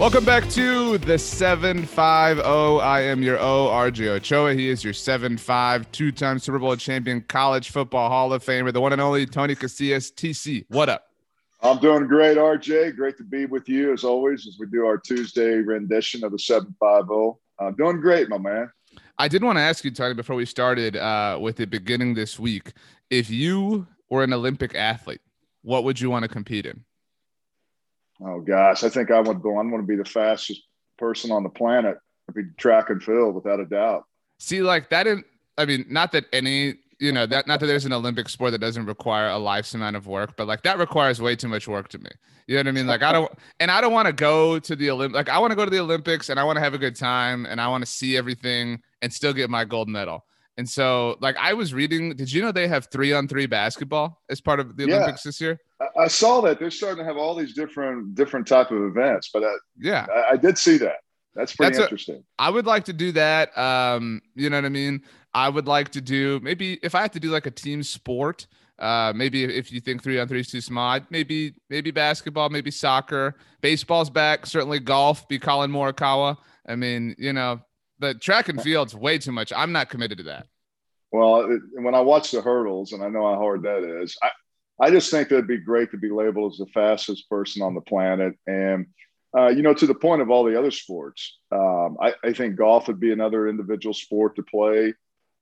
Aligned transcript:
Welcome 0.00 0.24
back 0.24 0.48
to 0.52 0.96
the 0.96 1.16
75O. 1.16 2.80
I 2.80 3.02
am 3.02 3.22
your 3.22 3.38
O, 3.38 3.68
RJ 3.68 4.08
Ochoa. 4.08 4.54
He 4.54 4.70
is 4.70 4.82
your 4.82 4.94
7-5, 4.94 5.92
two-time 5.92 6.38
Super 6.38 6.58
Bowl 6.58 6.74
champion, 6.76 7.20
college 7.20 7.68
football 7.68 8.08
Hall 8.08 8.32
of 8.32 8.42
Famer, 8.42 8.72
the 8.72 8.80
one 8.80 8.94
and 8.94 9.02
only 9.02 9.26
Tony 9.26 9.54
Casillas. 9.54 10.10
TC, 10.10 10.64
what 10.68 10.88
up? 10.88 11.08
I'm 11.62 11.78
doing 11.80 12.06
great, 12.06 12.38
RJ. 12.38 12.96
Great 12.96 13.18
to 13.18 13.24
be 13.24 13.44
with 13.44 13.68
you 13.68 13.92
as 13.92 14.02
always 14.02 14.46
as 14.46 14.56
we 14.58 14.64
do 14.68 14.86
our 14.86 14.96
Tuesday 14.96 15.56
rendition 15.56 16.24
of 16.24 16.32
the 16.32 16.38
75O. 16.38 17.36
I'm 17.58 17.74
doing 17.74 18.00
great, 18.00 18.30
my 18.30 18.38
man. 18.38 18.72
I 19.18 19.28
did 19.28 19.44
want 19.44 19.58
to 19.58 19.62
ask 19.62 19.84
you, 19.84 19.90
Tony, 19.90 20.14
before 20.14 20.34
we 20.34 20.46
started 20.46 20.96
uh, 20.96 21.36
with 21.38 21.56
the 21.56 21.66
beginning 21.66 22.14
this 22.14 22.38
week, 22.38 22.72
if 23.10 23.28
you 23.28 23.86
were 24.08 24.24
an 24.24 24.32
Olympic 24.32 24.74
athlete, 24.74 25.20
what 25.60 25.84
would 25.84 26.00
you 26.00 26.08
want 26.08 26.22
to 26.22 26.28
compete 26.28 26.64
in? 26.64 26.84
Oh 28.24 28.40
gosh, 28.40 28.84
I 28.84 28.88
think 28.88 29.10
I 29.10 29.20
would 29.20 29.40
go. 29.40 29.52
I 29.52 29.62
want 29.62 29.76
to 29.76 29.82
be 29.82 29.96
the 29.96 30.04
fastest 30.04 30.62
person 30.98 31.30
on 31.30 31.42
the 31.42 31.48
planet. 31.48 31.98
I'd 32.28 32.34
be 32.34 32.42
track 32.58 32.90
and 32.90 33.02
field 33.02 33.34
without 33.34 33.60
a 33.60 33.64
doubt. 33.64 34.04
See, 34.38 34.62
like 34.62 34.90
that. 34.90 35.06
In, 35.06 35.24
I 35.58 35.64
mean, 35.64 35.84
not 35.88 36.12
that 36.12 36.26
any, 36.32 36.74
you 36.98 37.12
know, 37.12 37.26
that 37.26 37.46
not 37.46 37.60
that 37.60 37.66
there's 37.66 37.86
an 37.86 37.92
Olympic 37.92 38.28
sport 38.28 38.52
that 38.52 38.58
doesn't 38.58 38.86
require 38.86 39.28
a 39.28 39.38
life's 39.38 39.74
amount 39.74 39.96
of 39.96 40.06
work, 40.06 40.36
but 40.36 40.46
like 40.46 40.62
that 40.62 40.78
requires 40.78 41.20
way 41.20 41.34
too 41.34 41.48
much 41.48 41.66
work 41.66 41.88
to 41.88 41.98
me. 41.98 42.10
You 42.46 42.56
know 42.56 42.60
what 42.60 42.68
I 42.68 42.72
mean? 42.72 42.86
Like 42.86 43.02
I 43.02 43.12
don't, 43.12 43.30
and 43.60 43.70
I 43.70 43.80
don't 43.80 43.92
want 43.92 44.06
to 44.06 44.12
go 44.12 44.58
to 44.58 44.76
the 44.76 44.88
Olymp. 44.88 45.12
Like 45.12 45.28
I 45.28 45.38
want 45.38 45.52
to 45.52 45.56
go 45.56 45.64
to 45.64 45.70
the 45.70 45.80
Olympics 45.80 46.28
and 46.28 46.38
I 46.38 46.44
want 46.44 46.56
to 46.56 46.60
have 46.60 46.74
a 46.74 46.78
good 46.78 46.96
time 46.96 47.46
and 47.46 47.60
I 47.60 47.68
want 47.68 47.84
to 47.84 47.90
see 47.90 48.16
everything 48.16 48.82
and 49.02 49.12
still 49.12 49.32
get 49.32 49.50
my 49.50 49.64
gold 49.64 49.88
medal. 49.88 50.24
And 50.60 50.68
so, 50.68 51.16
like 51.20 51.38
I 51.38 51.54
was 51.54 51.72
reading, 51.72 52.14
did 52.14 52.30
you 52.30 52.42
know 52.42 52.52
they 52.52 52.68
have 52.68 52.88
three 52.92 53.14
on 53.14 53.26
three 53.28 53.46
basketball 53.46 54.20
as 54.28 54.42
part 54.42 54.60
of 54.60 54.76
the 54.76 54.86
yeah. 54.86 54.96
Olympics 54.96 55.22
this 55.22 55.40
year? 55.40 55.58
I 55.98 56.06
saw 56.06 56.42
that 56.42 56.58
they're 56.58 56.70
starting 56.70 56.98
to 56.98 57.04
have 57.06 57.16
all 57.16 57.34
these 57.34 57.54
different 57.54 58.14
different 58.14 58.46
type 58.46 58.70
of 58.70 58.82
events, 58.82 59.30
but 59.32 59.42
I, 59.42 59.54
yeah, 59.80 60.04
I, 60.14 60.32
I, 60.32 60.36
did 60.36 60.58
see 60.58 60.76
that. 60.76 60.96
That's 61.34 61.56
pretty 61.56 61.72
That's 61.72 61.84
interesting. 61.84 62.22
A, 62.38 62.42
I 62.42 62.50
would 62.50 62.66
like 62.66 62.84
to 62.84 62.92
do 62.92 63.10
that. 63.12 63.56
Um, 63.56 64.20
you 64.34 64.50
know 64.50 64.58
what 64.58 64.66
I 64.66 64.68
mean? 64.68 65.00
I 65.32 65.48
would 65.48 65.66
like 65.66 65.88
to 65.92 66.02
do 66.02 66.40
maybe 66.42 66.78
if 66.82 66.94
I 66.94 67.00
have 67.00 67.12
to 67.12 67.20
do 67.20 67.30
like 67.30 67.46
a 67.46 67.50
team 67.50 67.82
sport. 67.82 68.46
Uh, 68.78 69.14
maybe 69.16 69.44
if 69.44 69.72
you 69.72 69.80
think 69.80 70.02
three 70.02 70.20
on 70.20 70.28
three 70.28 70.40
is 70.40 70.48
too 70.48 70.60
small, 70.60 71.00
maybe 71.08 71.54
maybe 71.70 71.90
basketball, 71.90 72.50
maybe 72.50 72.70
soccer, 72.70 73.34
baseball's 73.62 74.10
back. 74.10 74.44
Certainly 74.44 74.80
golf. 74.80 75.26
Be 75.26 75.38
Collin 75.38 75.70
Morikawa. 75.70 76.36
I 76.68 76.76
mean, 76.76 77.14
you 77.16 77.32
know, 77.32 77.62
the 77.98 78.12
track 78.12 78.50
and 78.50 78.60
field's 78.60 78.94
way 78.94 79.16
too 79.16 79.32
much. 79.32 79.54
I'm 79.56 79.72
not 79.72 79.88
committed 79.88 80.18
to 80.18 80.24
that. 80.24 80.48
Well, 81.12 81.58
when 81.74 81.94
I 81.94 82.00
watch 82.00 82.30
the 82.30 82.40
hurdles, 82.40 82.92
and 82.92 83.02
I 83.02 83.08
know 83.08 83.22
how 83.22 83.36
hard 83.36 83.62
that 83.64 83.82
is, 84.02 84.16
I, 84.22 84.30
I 84.80 84.90
just 84.90 85.10
think 85.10 85.28
that 85.28 85.36
it'd 85.36 85.48
be 85.48 85.58
great 85.58 85.90
to 85.90 85.98
be 85.98 86.10
labeled 86.10 86.52
as 86.52 86.58
the 86.58 86.66
fastest 86.66 87.28
person 87.28 87.62
on 87.62 87.74
the 87.74 87.80
planet. 87.80 88.34
And, 88.46 88.86
uh, 89.36 89.48
you 89.48 89.62
know, 89.62 89.74
to 89.74 89.86
the 89.86 89.94
point 89.94 90.22
of 90.22 90.30
all 90.30 90.44
the 90.44 90.58
other 90.58 90.70
sports, 90.70 91.38
um, 91.52 91.98
I, 92.00 92.14
I, 92.24 92.32
think 92.32 92.56
golf 92.56 92.88
would 92.88 92.98
be 92.98 93.12
another 93.12 93.48
individual 93.48 93.92
sport 93.92 94.36
to 94.36 94.42
play. 94.42 94.94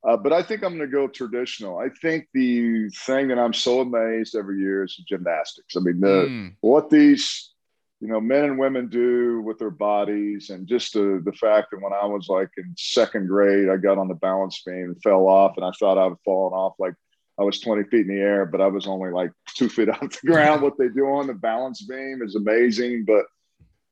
Uh, 0.06 0.16
but 0.16 0.32
I 0.32 0.42
think 0.42 0.62
I'm 0.62 0.76
going 0.76 0.90
to 0.90 0.96
go 0.96 1.06
traditional. 1.06 1.78
I 1.78 1.88
think 2.00 2.28
the 2.32 2.88
thing 2.90 3.28
that 3.28 3.38
I'm 3.38 3.54
so 3.54 3.80
amazed 3.80 4.36
every 4.36 4.58
year 4.60 4.84
is 4.84 4.96
gymnastics. 5.08 5.76
I 5.76 5.80
mean, 5.80 6.00
the, 6.00 6.26
mm. 6.28 6.54
what 6.60 6.90
these, 6.90 7.52
you 8.00 8.08
know, 8.08 8.20
men 8.20 8.44
and 8.44 8.58
women 8.58 8.88
do 8.88 9.40
with 9.40 9.58
their 9.58 9.70
bodies, 9.70 10.50
and 10.50 10.68
just 10.68 10.92
the 10.92 11.20
the 11.24 11.32
fact 11.32 11.68
that 11.70 11.82
when 11.82 11.92
I 11.92 12.06
was 12.06 12.28
like 12.28 12.50
in 12.56 12.74
second 12.76 13.26
grade, 13.26 13.68
I 13.68 13.76
got 13.76 13.98
on 13.98 14.08
the 14.08 14.14
balance 14.14 14.62
beam 14.64 14.84
and 14.84 15.02
fell 15.02 15.26
off, 15.26 15.56
and 15.56 15.64
I 15.64 15.70
thought 15.78 15.98
I 15.98 16.06
would 16.06 16.18
fallen 16.24 16.52
off 16.52 16.74
like 16.78 16.94
I 17.38 17.44
was 17.44 17.60
20 17.60 17.84
feet 17.84 18.06
in 18.06 18.08
the 18.08 18.20
air, 18.20 18.46
but 18.46 18.60
I 18.60 18.66
was 18.66 18.86
only 18.86 19.10
like 19.10 19.30
two 19.54 19.68
feet 19.68 19.88
off 19.88 20.00
the 20.00 20.26
ground. 20.26 20.62
what 20.62 20.76
they 20.78 20.88
do 20.88 21.06
on 21.06 21.26
the 21.26 21.34
balance 21.34 21.82
beam 21.82 22.20
is 22.22 22.34
amazing. 22.34 23.04
But 23.04 23.26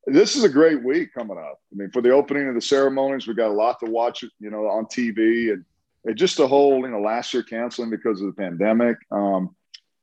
this 0.07 0.37
is 0.37 0.45
a 0.45 0.49
great 0.49 0.83
week 0.83 1.15
coming 1.15 1.39
up. 1.39 1.61
I 1.73 1.77
mean, 1.77 1.91
for 1.91 2.03
the 2.03 2.11
opening 2.11 2.49
of 2.49 2.55
the 2.55 2.61
ceremonies, 2.61 3.27
we 3.27 3.35
got 3.35 3.51
a 3.51 3.55
lot 3.55 3.81
to 3.81 3.91
watch, 3.91 4.23
you 4.41 4.51
know, 4.51 4.67
on 4.67 4.87
TV 4.87 5.53
and, 5.53 5.65
and 6.05 6.17
just 6.17 6.37
the 6.37 6.47
whole, 6.47 6.81
you 6.81 6.89
know, 6.89 7.01
last 7.01 7.35
year 7.35 7.43
canceling 7.43 7.91
because 7.91 8.21
of 8.21 8.27
the 8.27 8.41
pandemic. 8.41 8.97
Um, 9.11 9.55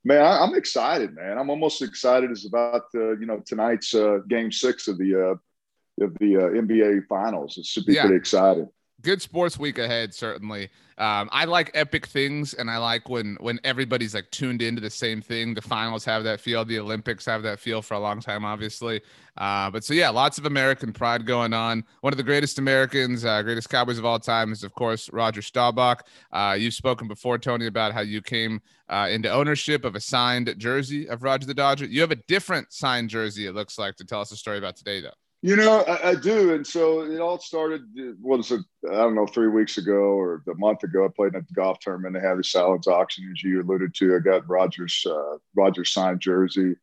man, 0.04 0.22
I, 0.22 0.44
am 0.44 0.56
excited, 0.56 1.14
man. 1.16 1.38
I'm 1.38 1.50
almost 1.50 1.82
excited 1.82 2.32
as 2.32 2.46
about, 2.46 2.84
uh, 2.96 3.18
you 3.18 3.26
know, 3.26 3.42
tonight's 3.46 3.94
uh, 3.94 4.20
game 4.28 4.52
six 4.52 4.88
of 4.88 4.98
the, 4.98 5.16
uh, 5.16 6.04
of 6.04 6.18
the 6.20 6.38
uh, 6.38 6.50
NBA 6.50 7.08
finals. 7.08 7.58
It 7.58 7.66
should 7.66 7.86
be 7.86 7.94
yeah. 7.94 8.02
pretty 8.02 8.18
exciting 8.18 8.70
good 9.04 9.22
sports 9.22 9.60
week 9.60 9.78
ahead 9.78 10.14
certainly. 10.14 10.70
Um, 11.00 11.28
i 11.32 11.46
like 11.46 11.72
epic 11.74 12.06
things 12.06 12.54
and 12.54 12.70
i 12.70 12.78
like 12.78 13.10
when 13.10 13.36
when 13.40 13.60
everybody's 13.64 14.14
like 14.14 14.30
tuned 14.30 14.62
into 14.62 14.82
the 14.82 14.90
same 14.90 15.22
thing. 15.22 15.54
The 15.54 15.62
finals 15.62 16.06
have 16.06 16.24
that 16.24 16.40
feel. 16.40 16.64
The 16.66 16.80
olympics 16.80 17.26
have 17.26 17.44
that 17.44 17.60
feel 17.60 17.82
for 17.82 17.96
a 17.96 18.00
long 18.00 18.22
time 18.22 18.46
obviously. 18.46 19.02
Uh, 19.36 19.72
but 19.72 19.84
so 19.84 19.94
yeah 19.94 20.10
lots 20.10 20.38
of 20.38 20.46
american 20.46 20.94
pride 20.94 21.26
going 21.26 21.54
on. 21.54 21.84
One 22.02 22.14
of 22.14 22.18
the 22.18 22.24
greatest 22.24 22.60
americans 22.60 23.26
uh, 23.26 23.42
greatest 23.42 23.70
cowboys 23.70 23.98
of 23.98 24.06
all 24.06 24.20
time 24.20 24.52
is 24.52 24.64
of 24.64 24.74
course 24.74 25.12
roger 25.12 25.42
staubach. 25.42 26.08
Uh, 26.32 26.56
you've 26.58 26.74
spoken 26.74 27.08
before 27.08 27.38
tony 27.38 27.68
about 27.68 27.94
how 27.94 28.02
you 28.02 28.22
came 28.22 28.62
uh, 28.90 29.08
into 29.10 29.30
ownership 29.30 29.86
of 29.86 29.96
a 29.96 30.00
signed 30.00 30.54
jersey 30.58 31.10
of 31.10 31.24
roger 31.24 31.46
the 31.48 31.54
dodger. 31.54 31.86
You 31.86 32.02
have 32.02 32.12
a 32.12 32.22
different 32.28 32.72
signed 32.72 33.10
jersey 33.10 33.48
it 33.48 33.54
looks 33.56 33.78
like 33.78 33.96
to 33.98 34.06
tell 34.06 34.22
us 34.22 34.32
a 34.32 34.38
story 34.38 34.60
about 34.60 34.76
today 34.76 35.02
though 35.02 35.23
you 35.44 35.58
know, 35.58 35.82
I, 35.82 36.12
I, 36.12 36.16
do, 36.16 36.54
and 36.54 36.66
so 36.66 37.02
it 37.02 37.20
all 37.20 37.38
started. 37.38 37.84
What 38.22 38.38
was 38.38 38.52
it? 38.52 38.62
I 38.90 38.96
don't 38.96 39.14
know, 39.14 39.28
three 39.28 39.50
weeks 39.50 39.78
ago 39.78 39.92
or 39.92 40.42
a 40.50 40.56
month 40.56 40.84
ago. 40.84 41.04
I 41.04 41.10
played 41.14 41.34
in 41.34 41.42
a 41.42 41.54
golf 41.54 41.80
tournament. 41.80 42.16
They 42.16 42.26
had 42.26 42.38
the 42.38 42.46
salads 42.46 42.88
auction, 42.88 43.30
as 43.30 43.44
you 43.44 43.62
alluded 43.62 43.94
to. 43.96 44.16
I 44.16 44.20
got 44.20 44.50
Rogers 44.50 45.06
uh, 45.06 45.38
Rogers 45.54 45.92
signed 45.92 46.22
jersey, 46.22 46.78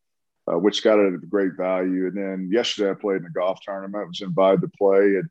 uh, 0.47 0.59
which 0.59 0.85
got 0.85 0.99
it 0.99 1.15
at 1.15 1.23
a 1.23 1.27
great 1.27 1.55
value. 1.57 2.07
And 2.07 2.15
then 2.15 2.51
yesterday, 2.53 2.91
I 2.91 2.95
played 2.95 3.23
in 3.23 3.27
a 3.27 3.31
golf 3.31 3.61
tournament. 3.63 4.05
I 4.05 4.07
was 4.07 4.21
invited 4.21 4.61
to 4.61 4.69
play, 4.69 5.17
and 5.17 5.31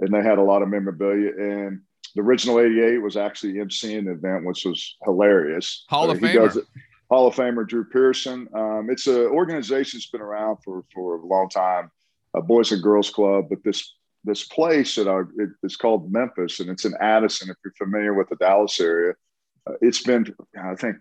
and 0.00 0.12
they 0.12 0.28
had 0.28 0.38
a 0.38 0.42
lot 0.42 0.62
of 0.62 0.68
memorabilia. 0.68 1.30
And 1.30 1.80
the 2.16 2.22
original 2.22 2.58
'88 2.58 2.98
was 2.98 3.16
actually 3.16 3.54
emceeing 3.54 4.06
the 4.06 4.14
event, 4.14 4.46
which 4.46 4.64
was 4.64 4.96
hilarious. 5.04 5.84
Hall 5.88 6.10
of 6.10 6.20
uh, 6.20 6.26
Famer. 6.26 6.66
Hall 7.08 7.28
of 7.28 7.36
Famer 7.36 7.68
Drew 7.68 7.84
Pearson. 7.84 8.48
Um, 8.52 8.88
it's 8.90 9.06
an 9.06 9.26
organization 9.26 9.98
that's 9.98 10.10
been 10.10 10.20
around 10.20 10.56
for 10.64 10.82
for 10.92 11.18
a 11.18 11.24
long 11.24 11.48
time 11.48 11.92
a 12.34 12.42
Boys 12.42 12.72
and 12.72 12.82
Girls 12.82 13.10
Club, 13.10 13.46
but 13.48 13.62
this 13.64 13.94
this 14.24 14.44
place 14.44 14.94
that 14.96 15.06
I, 15.06 15.20
it, 15.40 15.50
it's 15.62 15.76
called 15.76 16.10
Memphis, 16.10 16.60
and 16.60 16.70
it's 16.70 16.84
in 16.84 16.94
Addison. 17.00 17.50
If 17.50 17.56
you're 17.64 17.74
familiar 17.74 18.14
with 18.14 18.28
the 18.30 18.36
Dallas 18.36 18.80
area, 18.80 19.14
uh, 19.68 19.74
it's 19.80 20.02
been 20.02 20.34
I 20.60 20.74
think 20.74 20.96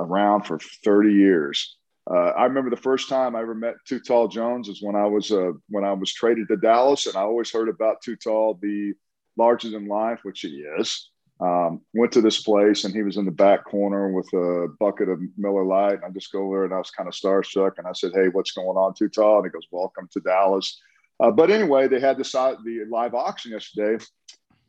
around 0.00 0.44
for 0.44 0.58
30 0.84 1.12
years. 1.12 1.76
Uh, 2.10 2.30
I 2.30 2.44
remember 2.44 2.70
the 2.70 2.76
first 2.76 3.08
time 3.08 3.36
I 3.36 3.40
ever 3.40 3.54
met 3.54 3.74
Too 3.86 4.00
Tall 4.00 4.28
Jones 4.28 4.68
is 4.68 4.82
when 4.82 4.96
I 4.96 5.06
was 5.06 5.30
uh, 5.30 5.52
when 5.68 5.84
I 5.84 5.92
was 5.92 6.12
traded 6.12 6.48
to 6.48 6.56
Dallas, 6.56 7.06
and 7.06 7.16
I 7.16 7.20
always 7.20 7.50
heard 7.50 7.68
about 7.68 8.02
Too 8.02 8.16
Tall, 8.16 8.58
the 8.60 8.94
larger 9.36 9.70
than 9.70 9.86
life, 9.88 10.20
which 10.22 10.40
he 10.40 10.64
is. 10.78 11.10
Um, 11.40 11.82
went 11.94 12.10
to 12.12 12.20
this 12.20 12.42
place 12.42 12.84
and 12.84 12.92
he 12.92 13.02
was 13.02 13.16
in 13.16 13.24
the 13.24 13.30
back 13.30 13.64
corner 13.64 14.10
with 14.10 14.26
a 14.32 14.68
bucket 14.80 15.08
of 15.08 15.20
Miller 15.36 15.64
Lite. 15.64 15.94
And 15.94 16.04
I 16.04 16.10
just 16.10 16.32
go 16.32 16.50
there 16.50 16.64
and 16.64 16.74
I 16.74 16.78
was 16.78 16.90
kind 16.90 17.08
of 17.08 17.14
starstruck. 17.14 17.78
And 17.78 17.86
I 17.86 17.92
said, 17.92 18.10
Hey, 18.12 18.28
what's 18.28 18.50
going 18.50 18.76
on, 18.76 18.94
Too 18.94 19.08
Tall? 19.08 19.36
And 19.36 19.46
he 19.46 19.50
goes, 19.50 19.68
Welcome 19.70 20.08
to 20.12 20.20
Dallas. 20.20 20.80
Uh, 21.20 21.30
but 21.30 21.50
anyway, 21.50 21.86
they 21.86 22.00
had 22.00 22.18
this, 22.18 22.32
the 22.32 22.86
live 22.90 23.14
auction 23.14 23.52
yesterday. 23.52 24.04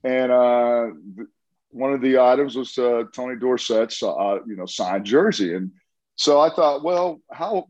And 0.04 0.32
uh, 0.32 0.88
one 1.72 1.94
of 1.94 2.02
the 2.02 2.20
items 2.20 2.56
was 2.56 2.78
uh, 2.78 3.04
Tony 3.14 3.36
Dorsett's, 3.36 4.02
uh, 4.02 4.40
you 4.46 4.56
know, 4.56 4.66
signed 4.66 5.06
jersey. 5.06 5.56
And 5.56 5.72
so 6.16 6.40
I 6.40 6.50
thought, 6.50 6.84
well, 6.84 7.22
how 7.32 7.68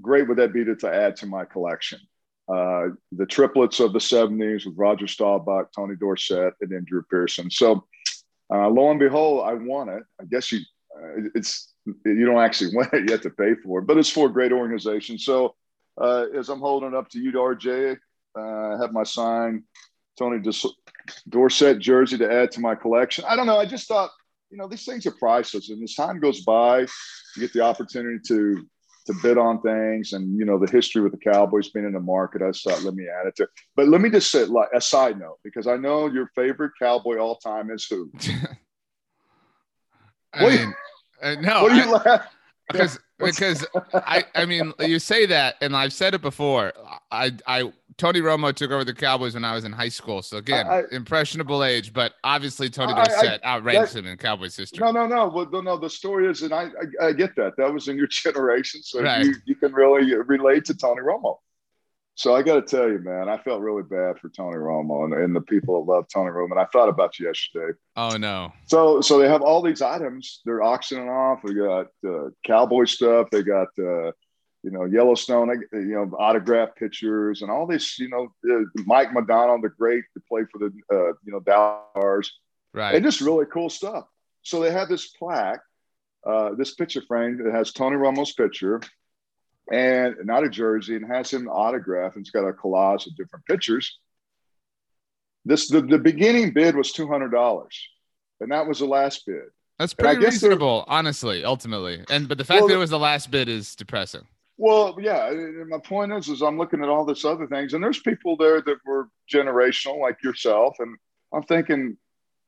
great 0.00 0.28
would 0.28 0.38
that 0.38 0.52
be 0.52 0.64
to, 0.64 0.76
to 0.76 0.92
add 0.92 1.16
to 1.16 1.26
my 1.26 1.44
collection? 1.44 2.00
Uh, 2.48 2.88
the 3.12 3.26
triplets 3.26 3.80
of 3.80 3.92
the 3.92 3.98
70s 3.98 4.66
with 4.66 4.74
Roger 4.76 5.06
Staubach, 5.06 5.72
Tony 5.72 5.96
Dorsett, 5.96 6.54
and 6.60 6.70
then 6.70 6.84
Drew 6.84 7.02
Pearson. 7.02 7.50
So 7.50 7.86
uh, 8.52 8.68
lo 8.68 8.90
and 8.90 9.00
behold, 9.00 9.44
I 9.46 9.54
won 9.54 9.88
it. 9.88 10.02
I 10.20 10.24
guess 10.24 10.52
you, 10.52 10.60
uh, 10.94 11.28
it's 11.34 11.72
you 12.04 12.26
don't 12.26 12.38
actually 12.38 12.70
win 12.76 12.88
it; 12.92 13.06
you 13.06 13.12
have 13.12 13.22
to 13.22 13.30
pay 13.30 13.54
for 13.62 13.80
it, 13.80 13.86
but 13.86 13.98
it's 13.98 14.10
for 14.10 14.26
a 14.26 14.32
great 14.32 14.52
organization. 14.52 15.18
So 15.18 15.54
uh, 16.00 16.26
as 16.36 16.48
I'm 16.48 16.60
holding 16.60 16.90
it 16.90 16.94
up 16.94 17.08
to 17.10 17.18
you, 17.18 17.32
RJ, 17.32 17.96
uh, 18.38 18.40
I 18.40 18.78
have 18.80 18.92
my 18.92 19.02
sign 19.02 19.64
Tony 20.18 20.42
Dorsett 21.28 21.78
jersey 21.78 22.18
to 22.18 22.32
add 22.32 22.50
to 22.52 22.60
my 22.60 22.74
collection. 22.74 23.24
I 23.28 23.36
don't 23.36 23.46
know. 23.46 23.58
I 23.58 23.66
just 23.66 23.86
thought, 23.88 24.10
you 24.50 24.56
know, 24.56 24.68
these 24.68 24.84
things 24.84 25.06
are 25.06 25.12
priceless, 25.12 25.70
and 25.70 25.82
as 25.82 25.94
time 25.94 26.20
goes 26.20 26.42
by, 26.42 26.80
you 26.80 27.40
get 27.40 27.52
the 27.52 27.60
opportunity 27.60 28.18
to 28.28 28.66
to 29.06 29.14
bid 29.22 29.38
on 29.38 29.60
things, 29.62 30.12
and 30.12 30.38
you 30.38 30.44
know, 30.44 30.58
the 30.58 30.70
history 30.70 31.02
with 31.02 31.12
the 31.12 31.18
Cowboys 31.18 31.70
being 31.70 31.86
in 31.86 31.92
the 31.92 32.00
market. 32.00 32.42
I 32.42 32.52
thought, 32.52 32.82
let 32.82 32.94
me 32.94 33.06
add 33.08 33.26
it 33.26 33.36
to. 33.36 33.48
But 33.74 33.88
let 33.88 34.00
me 34.00 34.10
just 34.10 34.30
say, 34.30 34.44
like 34.44 34.68
a 34.74 34.80
side 34.80 35.18
note, 35.18 35.38
because 35.42 35.66
I 35.66 35.76
know 35.76 36.06
your 36.06 36.30
favorite 36.34 36.72
Cowboy 36.80 37.18
all 37.18 37.36
time 37.36 37.70
is 37.70 37.86
who. 37.86 38.10
I 40.34 40.48
mean, 40.48 40.74
uh, 41.22 41.36
no. 41.40 41.62
What 41.62 41.72
are 41.72 41.76
you 41.76 42.20
because 42.70 42.98
because 43.18 43.66
I 43.94 44.24
I 44.34 44.44
mean 44.44 44.72
you 44.80 44.98
say 44.98 45.26
that 45.26 45.56
and 45.60 45.76
I've 45.76 45.92
said 45.92 46.14
it 46.14 46.22
before. 46.22 46.72
I 47.10 47.32
I 47.46 47.72
Tony 47.98 48.20
Romo 48.20 48.54
took 48.54 48.70
over 48.70 48.84
the 48.84 48.92
Cowboys 48.92 49.34
when 49.34 49.44
I 49.44 49.54
was 49.54 49.64
in 49.64 49.72
high 49.72 49.88
school. 49.88 50.20
So 50.20 50.36
again, 50.36 50.66
I, 50.66 50.82
impressionable 50.92 51.64
age, 51.64 51.94
but 51.94 52.12
obviously 52.22 52.68
Tony 52.68 52.92
Dorsett 52.92 53.42
outranks 53.42 53.94
him 53.94 54.06
in 54.06 54.18
Cowboys 54.18 54.54
history. 54.54 54.84
No, 54.84 54.92
no, 54.92 55.06
no. 55.06 55.28
Well, 55.28 55.62
no, 55.62 55.78
the 55.78 55.88
story 55.88 56.28
is, 56.28 56.42
and 56.42 56.52
I, 56.52 56.68
I, 57.00 57.06
I 57.06 57.12
get 57.12 57.34
that. 57.36 57.54
That 57.56 57.72
was 57.72 57.88
in 57.88 57.96
your 57.96 58.06
generation, 58.10 58.82
so 58.82 59.02
right. 59.02 59.24
you, 59.24 59.34
you 59.46 59.54
can 59.54 59.72
really 59.72 60.14
relate 60.14 60.66
to 60.66 60.74
Tony 60.74 61.00
Romo. 61.00 61.36
So 62.16 62.34
I 62.34 62.42
got 62.42 62.54
to 62.54 62.62
tell 62.62 62.88
you, 62.90 62.98
man, 62.98 63.28
I 63.28 63.36
felt 63.36 63.60
really 63.60 63.82
bad 63.82 64.18
for 64.18 64.30
Tony 64.30 64.56
Romo 64.56 65.04
and, 65.04 65.12
and, 65.12 65.36
the 65.36 65.42
people 65.42 65.84
that 65.84 65.92
love 65.92 66.06
Tony 66.12 66.30
Romo. 66.30 66.50
And 66.50 66.60
I 66.60 66.64
thought 66.72 66.88
about 66.88 67.18
you 67.18 67.26
yesterday. 67.26 67.76
Oh 67.94 68.16
no! 68.16 68.54
So 68.68 69.02
so 69.02 69.18
they 69.18 69.28
have 69.28 69.42
all 69.42 69.60
these 69.60 69.82
items. 69.82 70.40
They're 70.46 70.62
auctioning 70.62 71.10
off. 71.10 71.40
We 71.44 71.54
got 71.54 71.88
uh, 72.06 72.30
cowboy 72.46 72.84
stuff. 72.84 73.28
They 73.30 73.42
got 73.42 73.68
uh, 73.78 74.12
you 74.66 74.72
know 74.72 74.84
Yellowstone. 74.84 75.62
You 75.72 75.94
know 75.94 76.10
autograph 76.18 76.74
pictures 76.74 77.42
and 77.42 77.50
all 77.50 77.66
this. 77.66 77.98
You 78.00 78.08
know 78.08 78.28
Mike 78.84 79.10
Modano, 79.10 79.62
the 79.62 79.68
great 79.68 80.02
to 80.14 80.22
play 80.28 80.42
for 80.50 80.58
the 80.58 80.72
uh, 80.92 81.12
you 81.24 81.32
know 81.32 81.40
Dallas. 81.40 82.32
Right. 82.74 82.96
And 82.96 83.04
just 83.04 83.20
really 83.20 83.46
cool 83.46 83.70
stuff. 83.70 84.06
So 84.42 84.60
they 84.60 84.72
have 84.72 84.88
this 84.88 85.06
plaque, 85.06 85.60
uh, 86.26 86.50
this 86.58 86.74
picture 86.74 87.00
frame 87.00 87.42
that 87.42 87.54
has 87.54 87.72
Tony 87.72 87.96
Romo's 87.96 88.32
picture 88.32 88.82
and 89.72 90.16
not 90.24 90.44
a 90.44 90.50
jersey 90.50 90.96
and 90.96 91.06
has 91.06 91.32
him 91.32 91.48
autograph 91.48 92.14
and 92.14 92.22
it's 92.22 92.30
got 92.30 92.46
a 92.46 92.52
collage 92.52 93.06
of 93.06 93.16
different 93.16 93.46
pictures. 93.46 93.98
This 95.44 95.68
the, 95.68 95.80
the 95.80 95.98
beginning 95.98 96.52
bid 96.52 96.74
was 96.74 96.90
two 96.92 97.06
hundred 97.06 97.30
dollars, 97.30 97.88
and 98.40 98.50
that 98.50 98.66
was 98.66 98.80
the 98.80 98.86
last 98.86 99.24
bid. 99.26 99.44
That's 99.78 99.94
pretty 99.94 100.24
reasonable, 100.24 100.84
honestly, 100.88 101.44
ultimately. 101.44 102.04
And 102.10 102.26
but 102.26 102.36
the 102.36 102.44
fact 102.44 102.62
well, 102.62 102.68
that 102.68 102.74
it 102.74 102.78
was 102.78 102.90
the 102.90 102.98
last 102.98 103.30
bid 103.30 103.48
is 103.48 103.76
depressing. 103.76 104.26
Well, 104.58 104.96
yeah. 105.00 105.30
My 105.68 105.78
point 105.78 106.12
is, 106.12 106.28
is 106.28 106.42
I'm 106.42 106.58
looking 106.58 106.82
at 106.82 106.88
all 106.88 107.04
this 107.04 107.24
other 107.24 107.46
things, 107.46 107.74
and 107.74 107.82
there's 107.82 108.00
people 108.00 108.36
there 108.36 108.62
that 108.62 108.78
were 108.86 109.08
generational, 109.32 110.00
like 110.00 110.22
yourself, 110.22 110.76
and 110.78 110.96
I'm 111.32 111.42
thinking 111.42 111.96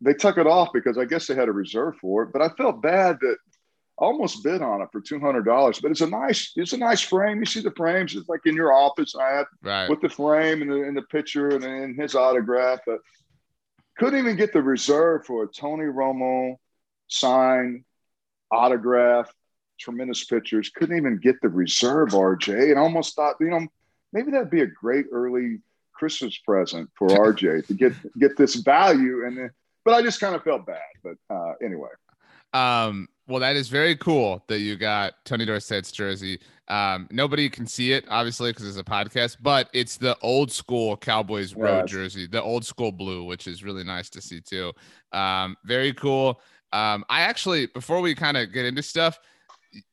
they 0.00 0.14
took 0.14 0.38
it 0.38 0.46
off 0.46 0.70
because 0.72 0.96
I 0.96 1.04
guess 1.04 1.26
they 1.26 1.34
had 1.34 1.48
a 1.48 1.52
reserve 1.52 1.96
for 2.00 2.22
it. 2.22 2.30
But 2.32 2.42
I 2.42 2.48
felt 2.50 2.80
bad 2.80 3.18
that 3.20 3.36
I 4.00 4.04
almost 4.04 4.44
bid 4.44 4.62
on 4.62 4.80
it 4.80 4.88
for 4.92 5.00
two 5.00 5.20
hundred 5.20 5.44
dollars. 5.44 5.80
But 5.80 5.90
it's 5.90 6.00
a 6.00 6.06
nice, 6.06 6.52
it's 6.56 6.72
a 6.72 6.78
nice 6.78 7.00
frame. 7.00 7.40
You 7.40 7.46
see 7.46 7.60
the 7.60 7.72
frames. 7.72 8.14
It's 8.14 8.28
like 8.28 8.46
in 8.46 8.54
your 8.54 8.72
office. 8.72 9.14
I 9.14 9.28
had 9.36 9.46
right. 9.62 9.90
with 9.90 10.00
the 10.00 10.08
frame 10.08 10.62
and 10.62 10.70
the, 10.70 10.82
and 10.82 10.96
the 10.96 11.02
picture 11.02 11.48
and, 11.50 11.64
and 11.64 12.00
his 12.00 12.14
autograph. 12.14 12.80
But 12.86 13.00
couldn't 13.98 14.18
even 14.18 14.36
get 14.36 14.52
the 14.52 14.62
reserve 14.62 15.26
for 15.26 15.44
a 15.44 15.48
Tony 15.48 15.84
Romo 15.84 16.54
sign 17.08 17.84
autograph. 18.50 19.30
Tremendous 19.78 20.24
pictures. 20.24 20.70
Couldn't 20.70 20.96
even 20.96 21.18
get 21.18 21.40
the 21.40 21.48
reserve, 21.48 22.10
RJ, 22.10 22.70
and 22.70 22.78
almost 22.78 23.14
thought, 23.14 23.36
you 23.40 23.50
know, 23.50 23.66
maybe 24.12 24.30
that'd 24.30 24.50
be 24.50 24.62
a 24.62 24.66
great 24.66 25.06
early 25.12 25.58
Christmas 25.92 26.36
present 26.38 26.90
for 26.96 27.08
RJ 27.32 27.66
to 27.66 27.74
get 27.74 27.92
get 28.18 28.36
this 28.36 28.56
value. 28.56 29.26
And 29.26 29.36
then, 29.36 29.50
but 29.84 29.94
I 29.94 30.02
just 30.02 30.20
kind 30.20 30.34
of 30.34 30.42
felt 30.42 30.66
bad. 30.66 30.80
But 31.02 31.16
uh, 31.30 31.54
anyway. 31.62 31.90
Um, 32.54 33.08
well, 33.26 33.40
that 33.40 33.56
is 33.56 33.68
very 33.68 33.94
cool 33.94 34.42
that 34.48 34.60
you 34.60 34.76
got 34.76 35.22
Tony 35.26 35.44
Dorsett's 35.44 35.92
jersey. 35.92 36.40
Um, 36.68 37.06
nobody 37.10 37.50
can 37.50 37.66
see 37.66 37.92
it, 37.92 38.04
obviously, 38.08 38.50
because 38.50 38.66
it's 38.66 38.78
a 38.78 38.84
podcast, 38.84 39.36
but 39.42 39.68
it's 39.74 39.98
the 39.98 40.16
old 40.22 40.50
school 40.50 40.96
Cowboys 40.96 41.54
road 41.54 41.80
yes. 41.80 41.90
jersey, 41.90 42.26
the 42.26 42.42
old 42.42 42.64
school 42.64 42.90
blue, 42.90 43.24
which 43.24 43.46
is 43.46 43.62
really 43.62 43.84
nice 43.84 44.08
to 44.10 44.22
see 44.22 44.40
too. 44.40 44.72
Um, 45.12 45.56
very 45.64 45.92
cool. 45.92 46.40
Um, 46.72 47.04
I 47.08 47.22
actually, 47.22 47.66
before 47.66 48.00
we 48.00 48.14
kind 48.14 48.36
of 48.36 48.52
get 48.52 48.64
into 48.64 48.82
stuff, 48.82 49.18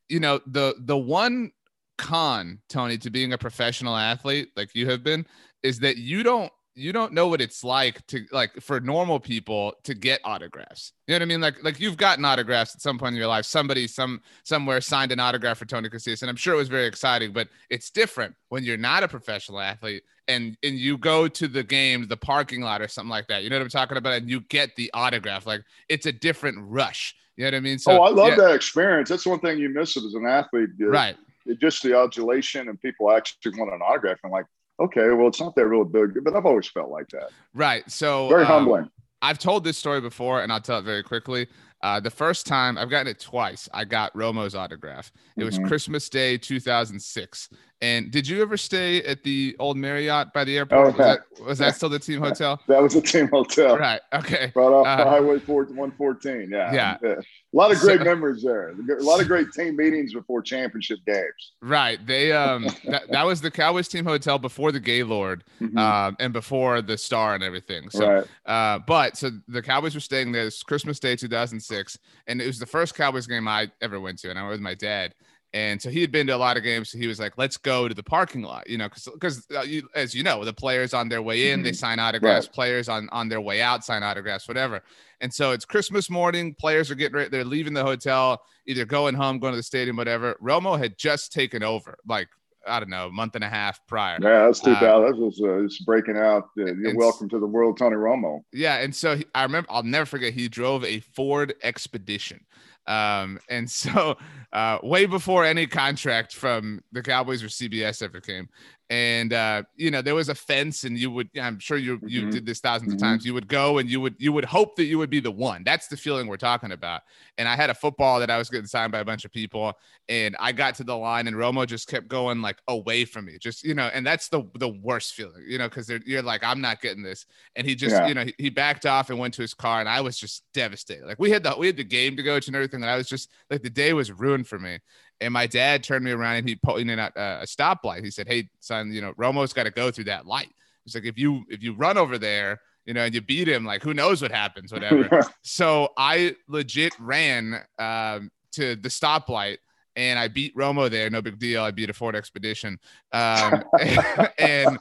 you 0.08 0.20
know, 0.20 0.40
the 0.46 0.74
the 0.78 0.96
one 0.96 1.52
con, 1.98 2.60
Tony, 2.68 2.98
to 2.98 3.10
being 3.10 3.32
a 3.32 3.38
professional 3.38 3.96
athlete 3.96 4.50
like 4.56 4.74
you 4.74 4.88
have 4.90 5.02
been, 5.02 5.26
is 5.62 5.80
that 5.80 5.96
you 5.96 6.22
don't 6.22 6.52
you 6.76 6.92
don't 6.92 7.14
know 7.14 7.26
what 7.26 7.40
it's 7.40 7.64
like 7.64 8.06
to 8.06 8.26
like 8.32 8.52
for 8.60 8.80
normal 8.80 9.18
people 9.18 9.72
to 9.82 9.94
get 9.94 10.20
autographs. 10.24 10.92
You 11.06 11.12
know 11.12 11.16
what 11.16 11.22
I 11.22 11.24
mean? 11.26 11.40
Like 11.40 11.64
like 11.64 11.80
you've 11.80 11.96
gotten 11.96 12.24
autographs 12.24 12.74
at 12.74 12.82
some 12.82 12.98
point 12.98 13.14
in 13.14 13.18
your 13.18 13.28
life. 13.28 13.46
Somebody 13.46 13.86
some 13.86 14.20
somewhere 14.44 14.80
signed 14.82 15.10
an 15.10 15.18
autograph 15.18 15.58
for 15.58 15.64
Tony 15.64 15.88
Casillas, 15.88 16.22
and 16.22 16.28
I'm 16.28 16.36
sure 16.36 16.54
it 16.54 16.58
was 16.58 16.68
very 16.68 16.86
exciting. 16.86 17.32
But 17.32 17.48
it's 17.70 17.90
different 17.90 18.34
when 18.50 18.62
you're 18.62 18.76
not 18.76 19.02
a 19.02 19.08
professional 19.08 19.58
athlete 19.58 20.02
and 20.28 20.56
and 20.62 20.74
you 20.74 20.98
go 20.98 21.28
to 21.28 21.48
the 21.48 21.62
game, 21.62 22.08
the 22.08 22.16
parking 22.16 22.60
lot 22.60 22.82
or 22.82 22.88
something 22.88 23.10
like 23.10 23.28
that. 23.28 23.42
You 23.42 23.50
know 23.50 23.56
what 23.56 23.62
I'm 23.62 23.70
talking 23.70 23.96
about? 23.96 24.14
And 24.14 24.30
you 24.30 24.40
get 24.40 24.76
the 24.76 24.90
autograph. 24.92 25.46
Like 25.46 25.62
it's 25.88 26.06
a 26.06 26.12
different 26.12 26.58
rush. 26.60 27.14
You 27.36 27.44
know 27.44 27.48
what 27.48 27.54
I 27.54 27.60
mean? 27.60 27.78
So, 27.78 27.92
oh, 27.92 28.02
I 28.02 28.10
love 28.10 28.28
yeah. 28.30 28.36
that 28.36 28.54
experience. 28.54 29.08
That's 29.08 29.26
one 29.26 29.40
thing 29.40 29.58
you 29.58 29.68
miss 29.68 29.96
it 29.96 30.04
as 30.04 30.14
an 30.14 30.26
athlete. 30.26 30.70
Right. 30.78 31.16
It, 31.44 31.60
just 31.60 31.82
the 31.82 31.96
adulation 31.96 32.68
and 32.68 32.80
people 32.80 33.10
actually 33.10 33.58
want 33.58 33.72
an 33.72 33.80
autograph. 33.82 34.18
And 34.24 34.32
like, 34.32 34.46
okay, 34.80 35.10
well, 35.10 35.28
it's 35.28 35.40
not 35.40 35.54
that 35.56 35.66
real 35.66 35.84
big, 35.84 36.24
but 36.24 36.34
I've 36.34 36.46
always 36.46 36.66
felt 36.66 36.90
like 36.90 37.08
that. 37.10 37.30
Right. 37.54 37.88
So 37.90 38.28
very 38.28 38.42
um, 38.42 38.48
humbling. 38.48 38.90
I've 39.22 39.38
told 39.38 39.64
this 39.64 39.78
story 39.78 40.00
before, 40.00 40.42
and 40.42 40.52
I'll 40.52 40.60
tell 40.60 40.78
it 40.78 40.82
very 40.82 41.02
quickly. 41.02 41.48
Uh, 41.82 42.00
the 42.00 42.10
first 42.10 42.46
time 42.46 42.78
I've 42.78 42.90
gotten 42.90 43.08
it 43.08 43.20
twice, 43.20 43.68
I 43.72 43.84
got 43.84 44.12
Romo's 44.14 44.54
autograph. 44.54 45.12
It 45.36 45.44
was 45.44 45.58
mm-hmm. 45.58 45.68
Christmas 45.68 46.08
Day 46.08 46.38
2006. 46.38 47.50
And 47.82 48.10
did 48.10 48.26
you 48.26 48.40
ever 48.40 48.56
stay 48.56 49.02
at 49.02 49.22
the 49.22 49.54
old 49.58 49.76
Marriott 49.76 50.32
by 50.32 50.44
the 50.44 50.56
airport? 50.56 50.80
Oh, 50.80 50.84
was, 50.86 50.96
that, 50.96 51.20
was 51.44 51.58
that 51.58 51.76
still 51.76 51.90
the 51.90 51.98
team 51.98 52.20
hotel? 52.22 52.60
That 52.68 52.82
was 52.82 52.94
the 52.94 53.02
team 53.02 53.28
hotel. 53.28 53.76
Right. 53.76 54.00
Okay. 54.14 54.50
Right 54.54 54.64
off 54.64 54.86
uh, 54.86 55.04
Highway 55.04 55.38
114. 55.38 56.48
Yeah. 56.50 56.72
Yeah. 56.72 56.96
yeah. 57.02 57.10
A 57.10 57.56
lot 57.56 57.70
of 57.70 57.78
great 57.78 57.98
so, 57.98 58.04
memories 58.04 58.42
there. 58.42 58.70
A 58.70 59.02
lot 59.02 59.20
of 59.20 59.28
great 59.28 59.52
team 59.52 59.76
meetings 59.76 60.14
before 60.14 60.40
championship 60.40 61.00
games. 61.06 61.52
Right. 61.60 62.04
They 62.06 62.32
um 62.32 62.66
that, 62.84 63.10
that 63.10 63.24
was 63.24 63.40
the 63.40 63.50
Cowboys 63.50 63.88
team 63.88 64.04
hotel 64.04 64.38
before 64.38 64.72
the 64.72 64.80
Gaylord 64.80 65.44
mm-hmm. 65.60 65.76
um 65.76 66.16
and 66.18 66.32
before 66.32 66.80
the 66.80 66.96
Star 66.96 67.34
and 67.34 67.44
everything. 67.44 67.90
So 67.90 68.08
right. 68.08 68.26
uh 68.46 68.78
but 68.86 69.16
so 69.18 69.30
the 69.48 69.62
Cowboys 69.62 69.94
were 69.94 70.00
staying 70.00 70.32
there. 70.32 70.44
This 70.44 70.62
Christmas 70.62 70.98
Day 70.98 71.14
2006, 71.14 71.98
and 72.26 72.40
it 72.40 72.46
was 72.46 72.58
the 72.58 72.66
first 72.66 72.94
Cowboys 72.94 73.26
game 73.26 73.46
I 73.48 73.70
ever 73.80 74.00
went 74.00 74.18
to, 74.20 74.30
and 74.30 74.38
I 74.38 74.42
was 74.42 74.56
with 74.56 74.60
my 74.60 74.74
dad. 74.74 75.14
And 75.56 75.80
so 75.80 75.88
he 75.88 76.02
had 76.02 76.12
been 76.12 76.26
to 76.26 76.34
a 76.34 76.36
lot 76.36 76.58
of 76.58 76.62
games. 76.62 76.90
So 76.90 76.98
he 76.98 77.06
was 77.06 77.18
like, 77.18 77.38
let's 77.38 77.56
go 77.56 77.88
to 77.88 77.94
the 77.94 78.02
parking 78.02 78.42
lot, 78.42 78.68
you 78.68 78.76
know, 78.76 78.90
because, 78.90 79.08
because 79.14 79.50
uh, 79.56 79.64
as 79.94 80.14
you 80.14 80.22
know, 80.22 80.44
the 80.44 80.52
players 80.52 80.92
on 80.92 81.08
their 81.08 81.22
way 81.22 81.50
in, 81.50 81.62
they 81.62 81.70
mm-hmm. 81.70 81.76
sign 81.76 81.98
autographs, 81.98 82.46
right. 82.46 82.54
players 82.54 82.90
on, 82.90 83.08
on 83.10 83.30
their 83.30 83.40
way 83.40 83.62
out 83.62 83.82
sign 83.82 84.02
autographs, 84.02 84.48
whatever. 84.48 84.82
And 85.22 85.32
so 85.32 85.52
it's 85.52 85.64
Christmas 85.64 86.10
morning. 86.10 86.54
Players 86.60 86.90
are 86.90 86.94
getting 86.94 87.16
ready. 87.16 87.30
They're 87.30 87.42
leaving 87.42 87.72
the 87.72 87.82
hotel, 87.82 88.42
either 88.66 88.84
going 88.84 89.14
home, 89.14 89.38
going 89.38 89.54
to 89.54 89.56
the 89.56 89.62
stadium, 89.62 89.96
whatever. 89.96 90.36
Romo 90.42 90.78
had 90.78 90.98
just 90.98 91.32
taken 91.32 91.62
over, 91.62 91.96
like, 92.06 92.28
I 92.66 92.78
don't 92.78 92.90
know, 92.90 93.06
a 93.06 93.10
month 93.10 93.34
and 93.34 93.42
a 93.44 93.48
half 93.48 93.80
prior. 93.86 94.18
Yeah, 94.20 94.44
that's 94.44 94.60
2000. 94.60 94.84
Uh, 94.84 95.00
that 95.06 95.16
was 95.16 95.40
uh, 95.42 95.64
it's 95.64 95.80
breaking 95.84 96.18
out. 96.18 96.50
Uh, 96.60 96.72
welcome 96.94 97.30
to 97.30 97.38
the 97.38 97.46
world, 97.46 97.78
Tony 97.78 97.96
Romo. 97.96 98.40
Yeah, 98.52 98.76
and 98.76 98.94
so 98.94 99.16
he, 99.16 99.24
I 99.34 99.44
remember, 99.44 99.68
I'll 99.70 99.82
never 99.82 100.04
forget. 100.04 100.34
He 100.34 100.48
drove 100.48 100.84
a 100.84 101.00
Ford 101.00 101.54
Expedition, 101.62 102.44
um, 102.86 103.38
and 103.48 103.70
so 103.70 104.18
uh, 104.56 104.78
way 104.82 105.04
before 105.04 105.44
any 105.44 105.66
contract 105.66 106.34
from 106.34 106.82
the 106.90 107.02
Cowboys 107.02 107.42
or 107.42 107.48
CBS 107.48 108.02
ever 108.02 108.20
came, 108.20 108.48
and 108.88 109.32
uh, 109.32 109.62
you 109.74 109.90
know 109.90 110.00
there 110.00 110.14
was 110.14 110.28
a 110.28 110.34
fence 110.34 110.84
and 110.84 110.96
you 110.96 111.10
would 111.10 111.28
i'm 111.40 111.58
sure 111.58 111.76
you 111.76 111.98
you 112.06 112.22
mm-hmm. 112.22 112.30
did 112.30 112.46
this 112.46 112.60
1000s 112.60 112.82
mm-hmm. 112.82 112.92
of 112.92 112.98
times. 112.98 113.26
You 113.26 113.34
would 113.34 113.48
go 113.48 113.78
and 113.78 113.90
you 113.90 114.00
would 114.00 114.14
you 114.18 114.32
would 114.32 114.44
hope 114.44 114.76
that 114.76 114.84
you 114.84 114.98
would 114.98 115.10
be 115.10 115.18
the 115.18 115.30
one. 115.30 115.62
That's 115.64 115.88
the 115.88 115.96
feeling 115.96 116.28
we're 116.28 116.36
talking 116.36 116.70
about. 116.70 117.02
And 117.36 117.48
i 117.48 117.56
had 117.56 117.68
a 117.68 117.74
football 117.74 118.20
that 118.20 118.30
i 118.30 118.38
was 118.38 118.48
getting 118.48 118.66
signed 118.66 118.92
by 118.92 119.00
a 119.00 119.04
bunch 119.04 119.24
of 119.24 119.32
people 119.32 119.74
and 120.08 120.36
i 120.38 120.52
got 120.52 120.76
to 120.76 120.84
the 120.84 120.96
line 120.96 121.26
and 121.26 121.36
romo 121.36 121.66
just 121.66 121.88
kept 121.88 122.06
going 122.06 122.42
like 122.42 122.58
away 122.68 123.04
from 123.04 123.24
me. 123.24 123.38
Just 123.40 123.64
you 123.64 123.74
know 123.74 123.90
and 123.92 124.06
that's 124.06 124.28
the 124.28 124.44
the 124.54 124.68
worst 124.68 125.14
feeling 125.14 125.44
you 125.46 125.58
know 125.58 125.68
because 125.68 125.90
you're 126.04 126.22
like 126.22 126.44
i'm 126.44 126.60
not 126.60 126.80
getting 126.80 127.02
this. 127.02 127.26
And 127.56 127.66
he 127.66 127.74
just 127.74 127.96
yeah. 127.96 128.06
you 128.06 128.14
know 128.14 128.24
he, 128.24 128.34
he, 128.38 128.50
backed 128.50 128.86
off 128.86 129.10
and 129.10 129.18
went 129.18 129.34
to 129.34 129.42
his 129.42 129.52
car 129.52 129.80
and 129.80 129.88
i 129.88 130.00
was 130.00 130.16
just 130.16 130.44
devastated. 130.54 131.06
Like 131.06 131.18
we 131.18 131.30
had 131.30 131.42
the 131.42 131.54
we 131.58 131.66
had 131.66 131.76
the 131.76 131.84
game 131.84 132.16
to 132.16 132.22
go 132.22 132.38
to 132.38 132.48
and 132.48 132.54
everything 132.54 132.82
and 132.82 132.90
i 132.90 132.96
was 132.96 133.08
just 133.08 133.30
like 133.50 133.62
the 133.62 133.70
day 133.70 133.92
was 133.92 134.12
ruined 134.12 134.45
for 134.46 134.58
me 134.58 134.78
and 135.20 135.32
my 135.32 135.46
dad 135.46 135.82
turned 135.82 136.04
me 136.04 136.10
around 136.10 136.36
and 136.36 136.48
he 136.48 136.56
pointed 136.56 136.98
at 136.98 137.16
uh, 137.16 137.38
a 137.42 137.46
stoplight. 137.46 138.04
He 138.04 138.10
said, 138.10 138.28
"Hey, 138.28 138.48
son, 138.60 138.92
you 138.92 139.00
know 139.00 139.12
Romo's 139.14 139.52
got 139.52 139.64
to 139.64 139.70
go 139.70 139.90
through 139.90 140.04
that 140.04 140.26
light." 140.26 140.50
He's 140.84 140.94
like, 140.94 141.04
"If 141.04 141.18
you 141.18 141.44
if 141.48 141.62
you 141.62 141.74
run 141.74 141.96
over 141.96 142.18
there, 142.18 142.60
you 142.84 142.94
know, 142.94 143.04
and 143.04 143.14
you 143.14 143.20
beat 143.20 143.48
him, 143.48 143.64
like 143.64 143.82
who 143.82 143.94
knows 143.94 144.22
what 144.22 144.30
happens, 144.30 144.72
whatever." 144.72 145.22
so 145.42 145.90
I 145.96 146.36
legit 146.48 146.92
ran 147.00 147.62
um, 147.78 148.30
to 148.52 148.76
the 148.76 148.88
stoplight 148.88 149.58
and 149.96 150.18
I 150.18 150.28
beat 150.28 150.54
Romo 150.54 150.90
there. 150.90 151.08
No 151.08 151.22
big 151.22 151.38
deal. 151.38 151.62
I 151.62 151.70
beat 151.70 151.88
a 151.88 151.94
Ford 151.94 152.14
Expedition. 152.14 152.78
Um, 153.12 153.64
and 154.38 154.78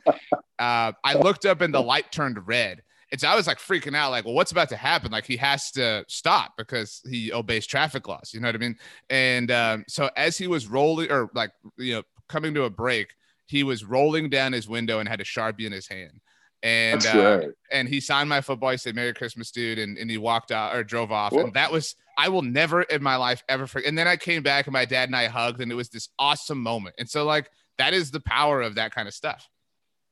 uh, 0.60 0.92
I 1.04 1.14
looked 1.14 1.46
up 1.46 1.62
and 1.62 1.74
the 1.74 1.82
light 1.82 2.12
turned 2.12 2.46
red. 2.46 2.84
And 3.16 3.22
so 3.22 3.30
I 3.30 3.36
was 3.36 3.48
like 3.48 3.60
freaking 3.60 3.96
out, 3.96 4.12
like, 4.12 4.26
well, 4.26 4.34
what's 4.34 4.52
about 4.52 4.68
to 4.68 4.76
happen? 4.76 5.10
Like 5.10 5.26
he 5.26 5.38
has 5.38 5.72
to 5.72 6.04
stop 6.10 6.52
because 6.58 7.02
he 7.10 7.32
obeys 7.32 7.66
traffic 7.66 8.10
laws. 8.10 8.32
You 8.34 8.42
know 8.42 8.50
what 8.50 8.56
I 8.56 8.58
mean? 8.58 8.76
And 9.10 9.52
um, 9.52 9.86
so 9.88 10.10
as 10.18 10.38
he 10.38 10.48
was 10.48 10.68
rolling 10.68 11.10
or 11.10 11.30
like, 11.34 11.52
you 11.78 11.94
know, 11.94 12.04
coming 12.28 12.54
to 12.56 12.64
a 12.64 12.70
break, 12.70 13.14
he 13.46 13.64
was 13.64 13.86
rolling 13.86 14.30
down 14.30 14.52
his 14.52 14.68
window 14.68 15.00
and 15.00 15.08
had 15.08 15.22
a 15.22 15.24
Sharpie 15.24 15.66
in 15.66 15.72
his 15.72 15.88
hand. 15.88 16.20
And 16.62 17.06
uh, 17.06 17.42
and 17.72 17.88
he 17.88 18.02
signed 18.02 18.28
my 18.28 18.42
football. 18.42 18.72
He 18.72 18.78
said, 18.78 18.96
Merry 18.96 19.14
Christmas, 19.14 19.50
dude. 19.50 19.80
And, 19.80 19.98
and 19.98 20.12
he 20.12 20.18
walked 20.18 20.52
out 20.52 20.76
or 20.76 20.84
drove 20.84 21.14
off. 21.14 21.32
And 21.32 21.54
that 21.54 21.72
was 21.72 21.96
I 22.18 22.28
will 22.28 22.42
never 22.42 22.82
in 22.82 23.02
my 23.02 23.16
life 23.16 23.46
ever 23.48 23.66
forget. 23.66 23.88
And 23.88 23.98
then 23.98 24.10
I 24.10 24.18
came 24.18 24.44
back 24.44 24.68
and 24.68 24.74
my 24.74 24.84
dad 24.84 25.08
and 25.08 25.16
I 25.16 25.28
hugged, 25.28 25.62
and 25.62 25.72
it 25.72 25.76
was 25.76 25.88
this 25.88 26.10
awesome 26.20 26.62
moment. 26.62 26.96
And 27.00 27.10
so, 27.10 27.24
like, 27.24 27.50
that 27.78 27.94
is 27.94 28.12
the 28.12 28.20
power 28.20 28.62
of 28.62 28.76
that 28.76 28.94
kind 28.94 29.08
of 29.08 29.14
stuff. 29.14 29.48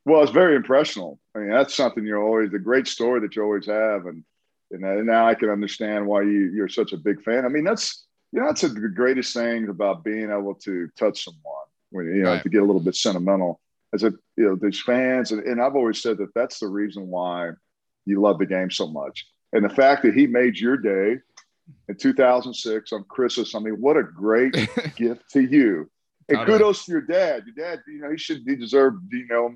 Well, 0.06 0.24
it's 0.24 0.32
very 0.32 0.56
impressional. 0.56 1.20
I 1.36 1.40
mean, 1.40 1.50
that's 1.50 1.76
something 1.76 2.06
you're 2.06 2.22
always 2.22 2.54
a 2.54 2.60
great 2.60 2.88
story 2.88 3.20
that 3.22 3.36
you 3.36 3.44
always 3.44 3.66
have, 3.66 4.06
and 4.06 4.24
and 4.72 5.06
now 5.06 5.28
I 5.28 5.36
can 5.36 5.50
understand 5.50 6.06
why 6.06 6.24
you 6.24 6.52
you're 6.54 6.70
such 6.70 6.94
a 6.94 6.98
big 6.98 7.24
fan. 7.24 7.46
I 7.46 7.50
mean, 7.50 7.64
that's 7.64 8.06
you 8.32 8.40
know 8.40 8.48
that's 8.48 8.62
the 8.62 8.70
greatest 8.70 9.34
thing 9.34 9.70
about 9.70 10.04
being 10.04 10.32
able 10.32 10.56
to 10.56 10.90
touch 10.98 11.24
someone 11.24 11.66
when 11.92 12.06
you 12.08 12.24
know 12.24 12.34
right. 12.34 12.44
to 12.44 12.50
get 12.50 12.62
a 12.62 12.66
little 12.66 12.82
bit 12.82 12.96
sentimental 12.96 13.60
as 13.94 14.04
a 14.04 14.12
you 14.36 14.46
know 14.46 14.56
these 14.56 14.82
fans, 14.82 15.32
and, 15.32 15.44
and 15.44 15.62
I've 15.62 15.76
always 15.76 16.02
said 16.02 16.18
that 16.18 16.34
that's 16.34 16.60
the 16.60 16.68
reason 16.68 17.08
why 17.08 17.52
you 18.06 18.22
love 18.22 18.40
the 18.40 18.46
game 18.46 18.72
so 18.72 18.88
much, 18.88 19.26
and 19.54 19.64
the 19.64 19.70
fact 19.70 20.04
that 20.04 20.14
he 20.14 20.28
made 20.28 20.58
your 20.58 20.78
day 20.78 21.20
in 21.88 21.96
2006 21.96 22.94
on 22.94 23.04
Christmas. 23.06 23.56
I 23.56 23.60
mean, 23.60 23.76
what 23.76 23.98
a 23.98 24.04
great 24.04 24.54
gift 24.96 25.30
to 25.32 25.42
you. 25.42 25.90
And 26.30 26.46
kudos 26.46 26.80
right. 26.80 26.86
to 26.86 26.92
your 26.92 27.02
dad. 27.02 27.44
Your 27.46 27.56
dad, 27.56 27.84
you 27.88 28.00
know, 28.00 28.12
he 28.12 28.18
should 28.18 28.46
be 28.46 28.56
deserved, 28.56 28.98
you 29.12 29.28
know, 29.28 29.56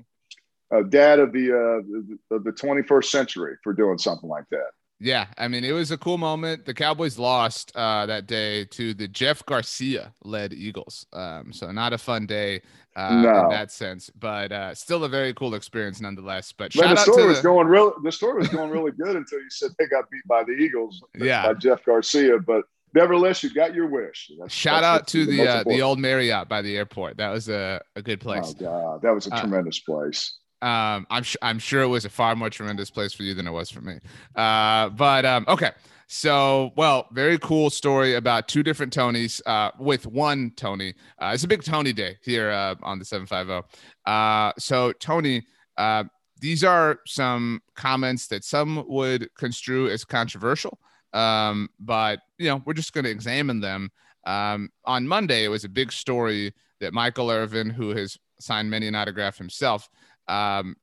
a 0.70 0.84
dad 0.84 1.18
of 1.18 1.32
the 1.32 1.52
uh, 1.52 2.34
of 2.34 2.44
the 2.44 2.52
21st 2.52 3.04
century 3.04 3.56
for 3.62 3.72
doing 3.72 3.98
something 3.98 4.28
like 4.28 4.44
that. 4.50 4.70
Yeah, 5.00 5.26
I 5.36 5.46
mean, 5.46 5.62
it 5.62 5.70
was 5.70 5.92
a 5.92 5.98
cool 5.98 6.18
moment. 6.18 6.64
The 6.64 6.74
Cowboys 6.74 7.18
lost 7.18 7.70
uh, 7.76 8.06
that 8.06 8.26
day 8.26 8.64
to 8.66 8.94
the 8.94 9.06
Jeff 9.06 9.46
Garcia 9.46 10.12
led 10.24 10.52
Eagles. 10.52 11.06
Um, 11.12 11.52
so 11.52 11.70
not 11.70 11.92
a 11.92 11.98
fun 11.98 12.26
day 12.26 12.62
uh, 12.96 13.14
no. 13.14 13.44
in 13.44 13.48
that 13.50 13.70
sense, 13.70 14.10
but 14.18 14.50
uh, 14.50 14.74
still 14.74 15.04
a 15.04 15.08
very 15.08 15.32
cool 15.34 15.54
experience 15.54 16.00
nonetheless. 16.00 16.50
But 16.50 16.72
the 16.72 16.96
story 16.96 17.28
was 17.28 17.36
the... 17.36 17.44
going 17.44 17.68
real. 17.68 17.94
The 18.02 18.10
story 18.10 18.40
was 18.40 18.48
going 18.48 18.70
really 18.70 18.90
good 18.90 19.14
until 19.14 19.38
you 19.38 19.50
said 19.50 19.70
they 19.78 19.86
got 19.86 20.10
beat 20.10 20.26
by 20.26 20.42
the 20.44 20.52
Eagles. 20.52 21.02
Yeah, 21.18 21.52
by 21.52 21.54
Jeff 21.54 21.84
Garcia, 21.84 22.38
but. 22.38 22.64
Nevertheless, 22.94 23.42
you 23.42 23.52
got 23.52 23.74
your 23.74 23.86
wish. 23.86 24.30
That's, 24.40 24.52
Shout 24.52 24.80
that's 24.80 25.02
out 25.02 25.06
to 25.08 25.26
the 25.26 25.36
the, 25.36 25.46
uh, 25.46 25.64
the, 25.64 25.82
old 25.82 25.98
Marriott 25.98 26.48
by 26.48 26.62
the 26.62 26.74
airport. 26.74 27.18
That 27.18 27.28
was 27.28 27.50
a, 27.50 27.82
a 27.96 28.00
good 28.00 28.18
place. 28.18 28.54
Oh 28.58 28.64
God, 28.64 29.02
that 29.02 29.14
was 29.14 29.26
a 29.26 29.34
uh, 29.34 29.40
tremendous 29.40 29.80
place. 29.80 30.38
Um, 30.60 31.06
I'm 31.10 31.22
sure 31.22 31.38
I'm 31.42 31.58
sure 31.58 31.82
it 31.82 31.88
was 31.88 32.04
a 32.04 32.10
far 32.10 32.34
more 32.34 32.50
tremendous 32.50 32.90
place 32.90 33.12
for 33.12 33.22
you 33.22 33.34
than 33.34 33.46
it 33.46 33.52
was 33.52 33.70
for 33.70 33.80
me. 33.80 33.98
Uh, 34.34 34.88
but 34.90 35.24
um, 35.24 35.44
okay. 35.48 35.72
So, 36.10 36.72
well, 36.74 37.06
very 37.12 37.38
cool 37.38 37.68
story 37.68 38.14
about 38.14 38.48
two 38.48 38.62
different 38.62 38.94
Tonys 38.94 39.42
uh, 39.44 39.72
with 39.78 40.06
one 40.06 40.52
Tony. 40.56 40.94
Uh, 41.20 41.32
it's 41.34 41.44
a 41.44 41.48
big 41.48 41.62
Tony 41.62 41.92
day 41.92 42.16
here 42.22 42.50
uh, 42.50 42.76
on 42.82 42.98
the 42.98 43.04
75O. 43.04 43.62
Uh, 44.06 44.52
so, 44.58 44.92
Tony, 44.92 45.42
uh, 45.76 46.04
these 46.40 46.64
are 46.64 47.00
some 47.06 47.60
comments 47.74 48.26
that 48.28 48.42
some 48.42 48.84
would 48.88 49.28
construe 49.36 49.90
as 49.90 50.04
controversial, 50.04 50.78
um, 51.12 51.68
but 51.78 52.20
you 52.38 52.48
know 52.48 52.62
we're 52.64 52.72
just 52.72 52.92
going 52.92 53.04
to 53.04 53.10
examine 53.10 53.60
them. 53.60 53.90
Um, 54.24 54.70
on 54.84 55.06
Monday, 55.06 55.44
it 55.44 55.48
was 55.48 55.64
a 55.64 55.68
big 55.68 55.92
story 55.92 56.54
that 56.80 56.92
Michael 56.92 57.30
Irvin, 57.30 57.70
who 57.70 57.90
has 57.90 58.16
signed 58.40 58.70
many 58.70 58.86
an 58.86 58.94
autograph 58.94 59.36
himself, 59.36 59.88
um, 60.28 60.76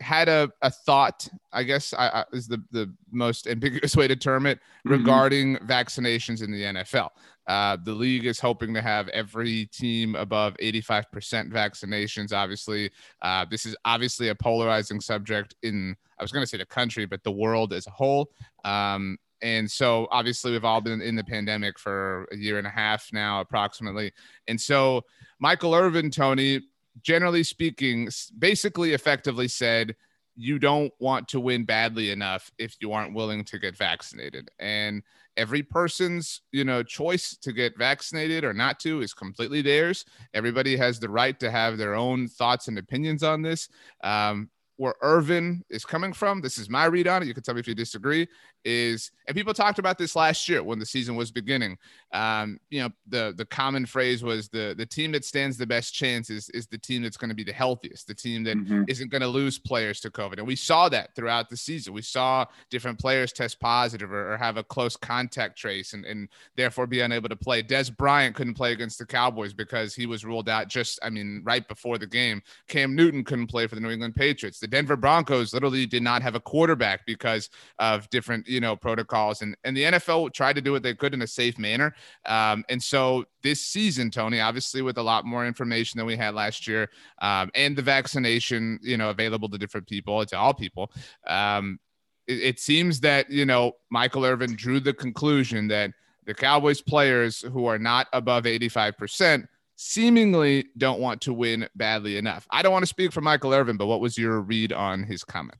had 0.00 0.28
a, 0.28 0.50
a 0.62 0.70
thought, 0.70 1.28
I 1.52 1.62
guess 1.62 1.92
I, 1.92 2.08
I, 2.08 2.24
is 2.32 2.48
the, 2.48 2.62
the 2.70 2.92
most 3.10 3.46
ambiguous 3.46 3.94
way 3.96 4.08
to 4.08 4.16
term 4.16 4.46
it, 4.46 4.58
mm-hmm. 4.58 4.90
regarding 4.90 5.56
vaccinations 5.58 6.42
in 6.42 6.50
the 6.50 6.62
NFL. 6.62 7.10
Uh, 7.46 7.76
the 7.84 7.92
league 7.92 8.26
is 8.26 8.38
hoping 8.38 8.72
to 8.74 8.80
have 8.80 9.08
every 9.08 9.66
team 9.66 10.14
above 10.14 10.56
85% 10.62 11.50
vaccinations. 11.50 12.32
Obviously, 12.32 12.90
uh, 13.22 13.44
this 13.50 13.66
is 13.66 13.76
obviously 13.84 14.28
a 14.28 14.34
polarizing 14.34 15.00
subject 15.00 15.54
in, 15.62 15.96
I 16.18 16.22
was 16.22 16.32
going 16.32 16.44
to 16.44 16.46
say 16.46 16.58
the 16.58 16.66
country, 16.66 17.06
but 17.06 17.22
the 17.24 17.32
world 17.32 17.72
as 17.72 17.86
a 17.86 17.90
whole. 17.90 18.30
Um, 18.64 19.18
and 19.42 19.70
so 19.70 20.06
obviously 20.10 20.52
we've 20.52 20.64
all 20.64 20.80
been 20.80 21.00
in 21.00 21.16
the 21.16 21.24
pandemic 21.24 21.78
for 21.78 22.28
a 22.30 22.36
year 22.36 22.58
and 22.58 22.66
a 22.66 22.70
half 22.70 23.08
now, 23.12 23.40
approximately. 23.40 24.12
And 24.46 24.60
so 24.60 25.02
Michael 25.38 25.74
Irvin, 25.74 26.10
Tony, 26.10 26.60
generally 27.02 27.42
speaking, 27.42 28.08
basically 28.38 28.92
effectively 28.92 29.48
said, 29.48 29.94
you 30.36 30.58
don't 30.58 30.92
want 31.00 31.28
to 31.28 31.40
win 31.40 31.64
badly 31.64 32.10
enough 32.10 32.50
if 32.58 32.76
you 32.80 32.92
aren't 32.92 33.14
willing 33.14 33.44
to 33.44 33.58
get 33.58 33.76
vaccinated. 33.76 34.48
And 34.58 35.02
every 35.36 35.62
person's, 35.62 36.42
you 36.52 36.64
know, 36.64 36.82
choice 36.82 37.36
to 37.42 37.52
get 37.52 37.76
vaccinated 37.76 38.44
or 38.44 38.54
not 38.54 38.80
to 38.80 39.02
is 39.02 39.12
completely 39.12 39.60
theirs. 39.60 40.04
Everybody 40.32 40.76
has 40.76 40.98
the 40.98 41.10
right 41.10 41.38
to 41.40 41.50
have 41.50 41.76
their 41.76 41.94
own 41.94 42.28
thoughts 42.28 42.68
and 42.68 42.78
opinions 42.78 43.22
on 43.22 43.42
this. 43.42 43.68
Um, 44.02 44.50
where 44.76 44.94
Irvin 45.02 45.62
is 45.68 45.84
coming 45.84 46.14
from, 46.14 46.40
this 46.40 46.56
is 46.56 46.70
my 46.70 46.86
read 46.86 47.06
on 47.06 47.22
it. 47.22 47.26
You 47.26 47.34
can 47.34 47.42
tell 47.42 47.54
me 47.54 47.60
if 47.60 47.68
you 47.68 47.74
disagree. 47.74 48.26
Is 48.64 49.10
and 49.26 49.36
people 49.36 49.54
talked 49.54 49.78
about 49.78 49.96
this 49.96 50.16
last 50.16 50.48
year 50.48 50.62
when 50.62 50.78
the 50.78 50.86
season 50.86 51.16
was 51.16 51.30
beginning. 51.30 51.78
Um, 52.12 52.58
you 52.70 52.82
know, 52.82 52.90
the 53.08 53.34
the 53.36 53.46
common 53.46 53.86
phrase 53.86 54.22
was 54.22 54.48
the 54.48 54.74
the 54.76 54.86
team 54.86 55.12
that 55.12 55.24
stands 55.24 55.56
the 55.56 55.66
best 55.66 55.94
chance 55.94 56.30
is 56.30 56.48
is 56.50 56.66
the 56.66 56.78
team 56.78 57.02
that's 57.02 57.16
going 57.16 57.28
to 57.28 57.34
be 57.34 57.44
the 57.44 57.52
healthiest, 57.52 58.06
the 58.06 58.14
team 58.14 58.44
that 58.44 58.56
mm-hmm. 58.56 58.84
not 58.88 59.10
going 59.10 59.20
to 59.20 59.28
lose 59.28 59.58
players 59.58 60.00
to 60.00 60.10
COVID. 60.10 60.38
And 60.38 60.46
we 60.46 60.56
saw 60.56 60.88
that 60.88 61.14
throughout 61.14 61.48
the 61.48 61.56
season. 61.56 61.92
We 61.92 62.02
saw 62.02 62.44
different 62.70 62.98
players 62.98 63.32
test 63.32 63.60
positive 63.60 64.12
or, 64.12 64.34
or 64.34 64.36
have 64.36 64.56
a 64.56 64.64
close 64.64 64.96
contact 64.96 65.58
trace 65.58 65.92
and, 65.92 66.04
and 66.04 66.28
therefore 66.56 66.86
be 66.86 67.00
unable 67.00 67.28
to 67.28 67.36
play. 67.36 67.62
Dez 67.62 67.94
Bryant 67.94 68.34
couldn't 68.34 68.54
play 68.54 68.72
against 68.72 68.98
the 68.98 69.06
Cowboys 69.06 69.52
because 69.52 69.94
he 69.94 70.06
was 70.06 70.24
ruled 70.24 70.48
out 70.48 70.68
just, 70.68 70.98
I 71.02 71.10
mean, 71.10 71.42
right 71.44 71.66
before 71.66 71.98
the 71.98 72.06
game. 72.06 72.42
Cam 72.68 72.94
Newton 72.94 73.24
couldn't 73.24 73.48
play 73.48 73.66
for 73.66 73.74
the 73.74 73.80
New 73.80 73.90
England 73.90 74.14
Patriots. 74.14 74.58
The 74.58 74.68
Denver 74.68 74.96
Broncos 74.96 75.52
literally 75.54 75.86
did 75.86 76.02
not 76.02 76.22
have 76.22 76.34
a 76.34 76.40
quarterback 76.40 77.06
because 77.06 77.48
of 77.78 78.08
different, 78.10 78.48
you 78.50 78.60
know, 78.60 78.74
protocols. 78.74 79.42
And, 79.42 79.56
and 79.64 79.76
the 79.76 79.84
NFL 79.84 80.32
tried 80.32 80.56
to 80.56 80.60
do 80.60 80.72
what 80.72 80.82
they 80.82 80.94
could 80.94 81.14
in 81.14 81.22
a 81.22 81.26
safe 81.26 81.58
manner. 81.58 81.94
Um, 82.26 82.64
and 82.68 82.82
so 82.82 83.24
this 83.42 83.62
season, 83.62 84.10
Tony, 84.10 84.40
obviously 84.40 84.82
with 84.82 84.98
a 84.98 85.02
lot 85.02 85.24
more 85.24 85.46
information 85.46 85.98
than 85.98 86.06
we 86.06 86.16
had 86.16 86.34
last 86.34 86.66
year, 86.66 86.90
um, 87.22 87.50
and 87.54 87.76
the 87.76 87.82
vaccination, 87.82 88.78
you 88.82 88.96
know, 88.96 89.10
available 89.10 89.48
to 89.48 89.58
different 89.58 89.86
people, 89.86 90.24
to 90.26 90.36
all 90.36 90.52
people. 90.52 90.90
Um, 91.26 91.78
it, 92.26 92.40
it 92.40 92.60
seems 92.60 93.00
that, 93.00 93.30
you 93.30 93.46
know, 93.46 93.72
Michael 93.90 94.24
Irvin 94.24 94.56
drew 94.56 94.80
the 94.80 94.92
conclusion 94.94 95.68
that 95.68 95.92
the 96.26 96.34
Cowboys 96.34 96.80
players 96.80 97.40
who 97.40 97.66
are 97.66 97.78
not 97.78 98.08
above 98.12 98.44
85% 98.44 99.46
seemingly 99.76 100.66
don't 100.76 101.00
want 101.00 101.22
to 101.22 101.32
win 101.32 101.68
badly 101.74 102.18
enough. 102.18 102.46
I 102.50 102.62
don't 102.62 102.72
want 102.72 102.82
to 102.82 102.88
speak 102.88 103.12
for 103.12 103.20
Michael 103.20 103.54
Irvin, 103.54 103.76
but 103.76 103.86
what 103.86 104.00
was 104.00 104.18
your 104.18 104.40
read 104.40 104.72
on 104.72 105.04
his 105.04 105.24
comment? 105.24 105.58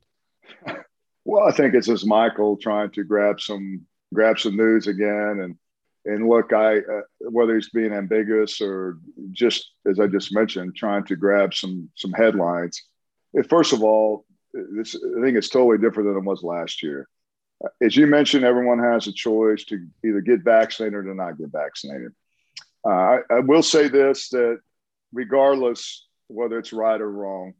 Well, 1.24 1.46
I 1.46 1.52
think 1.52 1.74
it's 1.74 1.86
just 1.86 2.06
Michael 2.06 2.56
trying 2.56 2.90
to 2.92 3.04
grab 3.04 3.40
some 3.40 3.86
grab 4.12 4.38
some 4.38 4.56
news 4.56 4.86
again, 4.86 5.40
and 5.40 5.56
and 6.06 6.28
look, 6.28 6.52
I 6.52 6.78
uh, 6.78 7.02
whether 7.20 7.54
he's 7.54 7.70
being 7.70 7.92
ambiguous 7.92 8.60
or 8.60 8.98
just 9.30 9.72
as 9.86 10.00
I 10.00 10.06
just 10.06 10.34
mentioned, 10.34 10.76
trying 10.76 11.04
to 11.04 11.16
grab 11.16 11.54
some 11.54 11.90
some 11.94 12.12
headlines. 12.12 12.82
First 13.48 13.72
of 13.72 13.82
all, 13.82 14.24
this 14.52 14.96
I 14.96 15.22
think 15.22 15.36
it's 15.36 15.50
totally 15.50 15.78
different 15.78 16.08
than 16.08 16.18
it 16.18 16.24
was 16.24 16.42
last 16.42 16.82
year. 16.82 17.08
As 17.82 17.94
you 17.94 18.06
mentioned, 18.06 18.44
everyone 18.44 18.78
has 18.78 19.06
a 19.06 19.12
choice 19.12 19.64
to 19.64 19.86
either 20.04 20.22
get 20.22 20.42
vaccinated 20.42 21.06
or 21.06 21.14
not 21.14 21.38
get 21.38 21.52
vaccinated. 21.52 22.12
Uh, 22.84 22.88
I, 22.88 23.18
I, 23.30 23.40
will 23.40 23.62
say 23.62 23.88
this 23.88 24.30
that 24.30 24.60
regardless 25.12 26.06
whether 26.28 26.58
it's 26.58 26.72
right 26.72 26.98
or 26.98 27.10
wrong, 27.10 27.52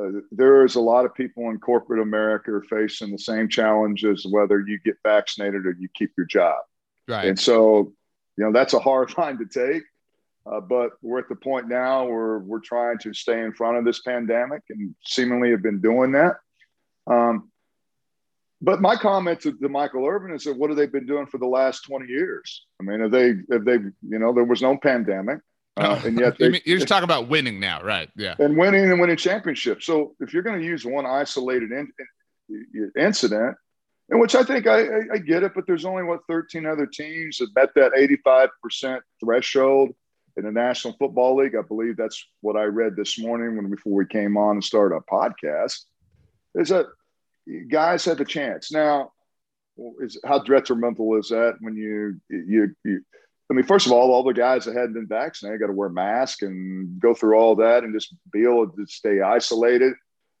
uh, 0.00 0.20
there 0.30 0.64
is 0.64 0.76
a 0.76 0.80
lot 0.80 1.04
of 1.04 1.14
people 1.14 1.50
in 1.50 1.58
corporate 1.58 2.00
America 2.00 2.60
facing 2.68 3.10
the 3.10 3.18
same 3.18 3.48
challenges 3.48 4.26
whether 4.30 4.60
you 4.60 4.78
get 4.84 4.96
vaccinated 5.02 5.66
or 5.66 5.76
you 5.78 5.88
keep 5.94 6.12
your 6.16 6.26
job. 6.26 6.56
Right. 7.08 7.26
And 7.26 7.38
so, 7.38 7.92
you 8.36 8.44
know, 8.44 8.52
that's 8.52 8.74
a 8.74 8.78
hard 8.78 9.16
line 9.18 9.38
to 9.38 9.46
take. 9.46 9.82
Uh, 10.46 10.60
but 10.60 10.92
we're 11.02 11.18
at 11.18 11.28
the 11.28 11.36
point 11.36 11.68
now 11.68 12.06
where 12.06 12.38
we're 12.38 12.60
trying 12.60 12.98
to 12.98 13.12
stay 13.12 13.40
in 13.42 13.52
front 13.52 13.76
of 13.76 13.84
this 13.84 14.00
pandemic 14.00 14.62
and 14.70 14.94
seemingly 15.04 15.50
have 15.50 15.62
been 15.62 15.80
doing 15.80 16.12
that. 16.12 16.36
Um, 17.06 17.50
but 18.60 18.80
my 18.80 18.96
comment 18.96 19.40
to, 19.42 19.52
to, 19.52 19.68
Michael 19.68 20.06
Irvin 20.06 20.34
is 20.34 20.44
that 20.44 20.56
what 20.56 20.70
have 20.70 20.76
they 20.76 20.86
been 20.86 21.06
doing 21.06 21.26
for 21.26 21.38
the 21.38 21.46
last 21.46 21.82
20 21.82 22.06
years? 22.06 22.66
I 22.80 22.84
mean, 22.84 23.00
have 23.00 23.10
they, 23.10 23.34
have 23.52 23.64
they, 23.64 23.74
you 24.08 24.18
know, 24.18 24.32
there 24.32 24.44
was 24.44 24.62
no 24.62 24.76
pandemic. 24.76 25.40
Uh, 25.78 26.00
and 26.04 26.18
yet 26.18 26.38
they, 26.38 26.60
you're 26.64 26.78
just 26.78 26.88
talking 26.88 27.04
about 27.04 27.28
winning 27.28 27.60
now, 27.60 27.82
right? 27.82 28.10
Yeah. 28.16 28.34
And 28.38 28.56
winning 28.56 28.90
and 28.90 29.00
winning 29.00 29.16
championships. 29.16 29.86
So 29.86 30.14
if 30.20 30.32
you're 30.32 30.42
going 30.42 30.58
to 30.58 30.66
use 30.66 30.84
one 30.84 31.06
isolated 31.06 31.70
in, 31.70 31.88
in, 32.48 32.92
incident, 32.98 33.56
in 34.10 34.18
which 34.18 34.34
I 34.34 34.42
think 34.42 34.66
I, 34.66 34.86
I, 34.86 35.00
I, 35.14 35.18
get 35.18 35.42
it, 35.42 35.52
but 35.54 35.66
there's 35.66 35.84
only 35.84 36.02
what 36.02 36.20
13 36.28 36.66
other 36.66 36.86
teams 36.86 37.38
that 37.38 37.54
met 37.54 37.74
that 37.74 37.92
85% 37.92 39.00
threshold. 39.22 39.90
in 40.36 40.44
the 40.44 40.52
National 40.52 40.94
Football 40.98 41.36
League. 41.36 41.54
I 41.54 41.62
believe 41.62 41.96
that's 41.96 42.24
what 42.40 42.56
I 42.56 42.64
read 42.64 42.96
this 42.96 43.18
morning 43.18 43.56
when 43.56 43.70
before 43.70 43.94
we 43.94 44.06
came 44.06 44.36
on 44.36 44.56
and 44.56 44.64
started 44.64 44.94
our 44.94 45.04
podcast. 45.10 45.84
Is 46.54 46.70
that 46.70 46.86
guys 47.70 48.04
had 48.04 48.18
the 48.18 48.24
chance 48.24 48.72
now? 48.72 49.12
Is 50.00 50.18
how 50.24 50.40
detrimental 50.40 51.16
is 51.18 51.28
that 51.28 51.56
when 51.60 51.76
you 51.76 52.20
you 52.28 52.74
you? 52.84 53.00
I 53.50 53.54
mean, 53.54 53.64
first 53.64 53.86
of 53.86 53.92
all, 53.92 54.12
all 54.12 54.22
the 54.22 54.34
guys 54.34 54.64
that 54.64 54.74
hadn't 54.74 54.92
been 54.92 55.06
vaccinated 55.06 55.60
got 55.60 55.68
to 55.68 55.72
wear 55.72 55.88
masks 55.88 56.42
and 56.42 57.00
go 57.00 57.14
through 57.14 57.36
all 57.38 57.56
that 57.56 57.82
and 57.82 57.94
just 57.94 58.14
be 58.30 58.42
able 58.42 58.68
to 58.68 58.86
stay 58.86 59.20
isolated. 59.22 59.94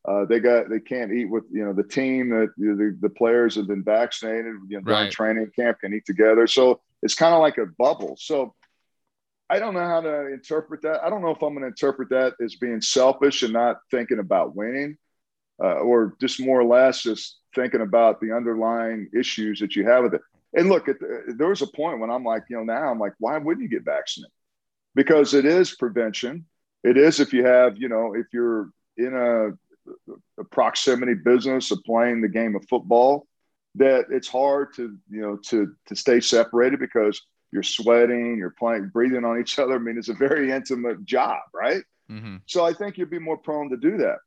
Uh, 0.06 0.24
they 0.26 0.40
got 0.40 0.68
they 0.68 0.80
can't 0.80 1.12
eat 1.12 1.26
with 1.26 1.44
you 1.50 1.64
know 1.64 1.72
the 1.72 1.82
team 1.82 2.30
that 2.30 2.48
the, 2.56 2.96
the 3.00 3.08
players 3.10 3.56
have 3.56 3.66
been 3.66 3.82
vaccinated 3.82 4.54
you 4.68 4.78
know, 4.78 4.80
during 4.80 5.04
right. 5.04 5.12
training 5.12 5.50
camp 5.56 5.80
can 5.80 5.92
eat 5.92 6.04
together. 6.06 6.46
So 6.46 6.80
it's 7.02 7.14
kind 7.14 7.34
of 7.34 7.40
like 7.40 7.58
a 7.58 7.66
bubble. 7.78 8.16
So 8.18 8.54
I 9.50 9.58
don't 9.58 9.74
know 9.74 9.84
how 9.84 10.00
to 10.02 10.32
interpret 10.32 10.82
that. 10.82 11.02
I 11.02 11.10
don't 11.10 11.22
know 11.22 11.30
if 11.30 11.42
I'm 11.42 11.54
going 11.54 11.62
to 11.62 11.68
interpret 11.68 12.10
that 12.10 12.34
as 12.42 12.56
being 12.56 12.80
selfish 12.80 13.42
and 13.42 13.52
not 13.52 13.78
thinking 13.90 14.18
about 14.18 14.54
winning, 14.54 14.98
uh, 15.62 15.78
or 15.78 16.14
just 16.20 16.40
more 16.40 16.60
or 16.60 16.64
less 16.64 17.02
just 17.02 17.38
thinking 17.54 17.80
about 17.80 18.20
the 18.20 18.32
underlying 18.32 19.08
issues 19.14 19.60
that 19.60 19.74
you 19.74 19.86
have 19.86 20.04
with 20.04 20.14
it. 20.14 20.20
And 20.56 20.68
look, 20.68 20.86
the, 20.86 21.34
there 21.36 21.48
was 21.48 21.62
a 21.62 21.66
point 21.66 22.00
when 22.00 22.10
I'm 22.10 22.24
like, 22.24 22.44
you 22.48 22.56
know, 22.56 22.64
now 22.64 22.90
I'm 22.90 22.98
like, 22.98 23.12
why 23.18 23.38
wouldn't 23.38 23.62
you 23.62 23.68
get 23.68 23.84
vaccinated? 23.84 24.32
Because 24.94 25.34
it 25.34 25.44
is 25.44 25.74
prevention. 25.74 26.46
It 26.82 26.96
is 26.96 27.20
if 27.20 27.32
you 27.32 27.44
have, 27.44 27.76
you 27.76 27.88
know, 27.88 28.14
if 28.14 28.26
you're 28.32 28.70
in 28.96 29.14
a 29.14 29.50
a 30.38 30.44
proximity 30.44 31.14
business 31.14 31.70
of 31.70 31.82
playing 31.84 32.20
the 32.20 32.28
game 32.28 32.54
of 32.54 32.66
football 32.68 33.26
that 33.74 34.06
it's 34.10 34.28
hard 34.28 34.74
to 34.74 34.96
you 35.10 35.20
know 35.20 35.36
to 35.36 35.74
to 35.86 35.96
stay 35.96 36.20
separated 36.20 36.78
because 36.78 37.20
you're 37.52 37.62
sweating 37.62 38.36
you're 38.36 38.54
playing 38.58 38.88
breathing 38.88 39.24
on 39.24 39.40
each 39.40 39.58
other 39.58 39.74
i 39.74 39.78
mean 39.78 39.98
it's 39.98 40.08
a 40.08 40.14
very 40.14 40.50
intimate 40.50 41.04
job 41.04 41.40
right 41.54 41.82
mm-hmm. 42.10 42.36
so 42.46 42.64
i 42.64 42.72
think 42.72 42.98
you'd 42.98 43.10
be 43.10 43.18
more 43.18 43.38
prone 43.38 43.70
to 43.70 43.76
do 43.76 43.98
that 43.98 44.18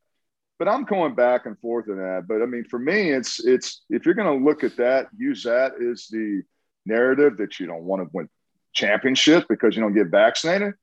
but 0.62 0.68
i'm 0.68 0.84
going 0.84 1.16
back 1.16 1.48
and 1.48 1.58
forth 1.58 1.88
in 1.88 1.98
that 1.98 2.26
but 2.28 2.42
i 2.42 2.46
mean 2.46 2.64
for 2.66 2.78
me 2.78 3.10
it's 3.10 3.44
it's 3.44 3.82
if 3.90 4.06
you're 4.06 4.14
going 4.14 4.40
to 4.40 4.46
look 4.46 4.64
at 4.64 4.78
that 4.78 5.08
use 5.18 5.42
that 5.44 5.72
as 5.82 6.08
the 6.12 6.44
narrative 6.86 7.38
that 7.38 7.60
you 7.60 7.66
don't 7.66 7.84
want 7.84 8.00
to 8.02 8.08
win 8.14 8.30
championship 8.72 9.44
because 9.50 9.76
you 9.76 9.82
don't 9.82 9.96
get 9.96 10.08
vaccinated 10.08 10.74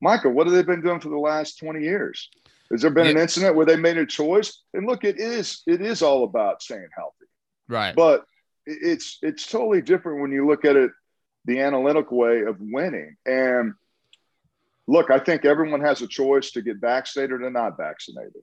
michael 0.00 0.32
what 0.32 0.48
have 0.48 0.54
they 0.54 0.64
been 0.64 0.82
doing 0.82 0.98
for 0.98 1.10
the 1.10 1.16
last 1.16 1.58
20 1.58 1.80
years 1.80 2.28
has 2.70 2.82
there 2.82 2.90
been 2.90 3.06
yeah. 3.06 3.12
an 3.12 3.18
incident 3.18 3.56
where 3.56 3.66
they 3.66 3.76
made 3.76 3.98
a 3.98 4.06
choice? 4.06 4.62
And 4.74 4.86
look, 4.86 5.04
it 5.04 5.18
is 5.18 5.62
it 5.66 5.80
is 5.80 6.02
all 6.02 6.24
about 6.24 6.62
staying 6.62 6.88
healthy, 6.96 7.26
right? 7.68 7.94
But 7.94 8.24
it's 8.64 9.18
it's 9.22 9.46
totally 9.46 9.82
different 9.82 10.20
when 10.22 10.30
you 10.30 10.46
look 10.46 10.64
at 10.64 10.76
it 10.76 10.90
the 11.46 11.60
analytical 11.60 12.18
way 12.18 12.42
of 12.42 12.56
winning. 12.60 13.16
And 13.26 13.74
look, 14.86 15.10
I 15.10 15.18
think 15.18 15.44
everyone 15.44 15.80
has 15.80 16.00
a 16.00 16.06
choice 16.06 16.52
to 16.52 16.62
get 16.62 16.76
vaccinated 16.76 17.42
or 17.42 17.50
not 17.50 17.76
vaccinated, 17.76 18.42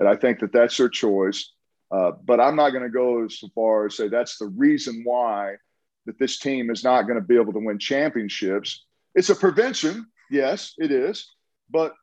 and 0.00 0.08
I 0.08 0.16
think 0.16 0.40
that 0.40 0.52
that's 0.52 0.76
their 0.76 0.88
choice. 0.88 1.52
Uh, 1.92 2.12
but 2.24 2.40
I'm 2.40 2.56
not 2.56 2.70
going 2.70 2.84
to 2.84 2.90
go 2.90 3.24
as 3.24 3.38
far 3.54 3.86
as 3.86 3.96
say 3.96 4.08
that's 4.08 4.38
the 4.38 4.46
reason 4.46 5.02
why 5.04 5.56
that 6.06 6.18
this 6.18 6.38
team 6.38 6.70
is 6.70 6.82
not 6.82 7.02
going 7.02 7.16
to 7.16 7.24
be 7.24 7.36
able 7.36 7.52
to 7.52 7.58
win 7.58 7.78
championships. 7.78 8.84
It's 9.14 9.30
a 9.30 9.34
prevention, 9.34 10.06
yes, 10.30 10.74
it 10.78 10.90
is, 10.90 11.28
but 11.68 11.94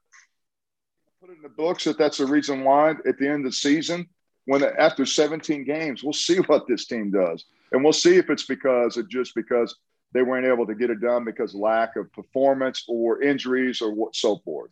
put 1.22 1.32
it 1.32 1.38
in 1.38 1.42
the 1.42 1.50
books 1.50 1.86
that 1.86 1.98
that's 1.98 2.18
the 2.18 2.26
reason 2.26 2.64
why 2.64 2.92
at 2.92 3.18
the 3.18 3.28
end 3.28 3.46
of 3.46 3.52
the 3.52 3.56
season, 3.56 4.08
when 4.46 4.64
after 4.64 5.06
17 5.06 5.64
games, 5.64 6.04
we'll 6.04 6.14
see 6.14 6.38
what 6.48 6.68
this 6.68 6.86
team 6.86 7.10
does, 7.10 7.46
and 7.72 7.84
we'll 7.84 7.94
see 7.94 8.18
if 8.18 8.30
it's 8.30 8.46
because 8.46 8.98
of 8.98 9.10
just 9.10 9.34
because 9.36 9.76
they 10.14 10.22
weren't 10.22 10.48
able 10.48 10.68
to 10.68 10.76
get 10.76 10.90
it 10.90 11.02
done 11.02 11.26
because 11.26 11.54
lack 11.54 11.96
of 11.96 12.12
performance 12.14 12.86
or 12.88 13.22
injuries 13.22 13.82
or 13.82 13.94
what 13.94 14.16
so 14.16 14.38
forth. 14.38 14.72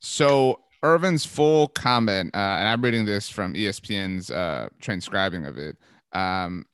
So 0.00 0.60
Irvin's 0.82 1.24
full 1.24 1.68
comment, 1.68 2.34
uh, 2.34 2.38
and 2.38 2.68
I'm 2.68 2.82
reading 2.82 3.04
this 3.04 3.28
from 3.28 3.54
ESPN's 3.54 4.30
uh, 4.30 4.68
transcribing 4.80 5.46
of 5.46 5.58
it. 5.58 5.76
Um, 6.12 6.64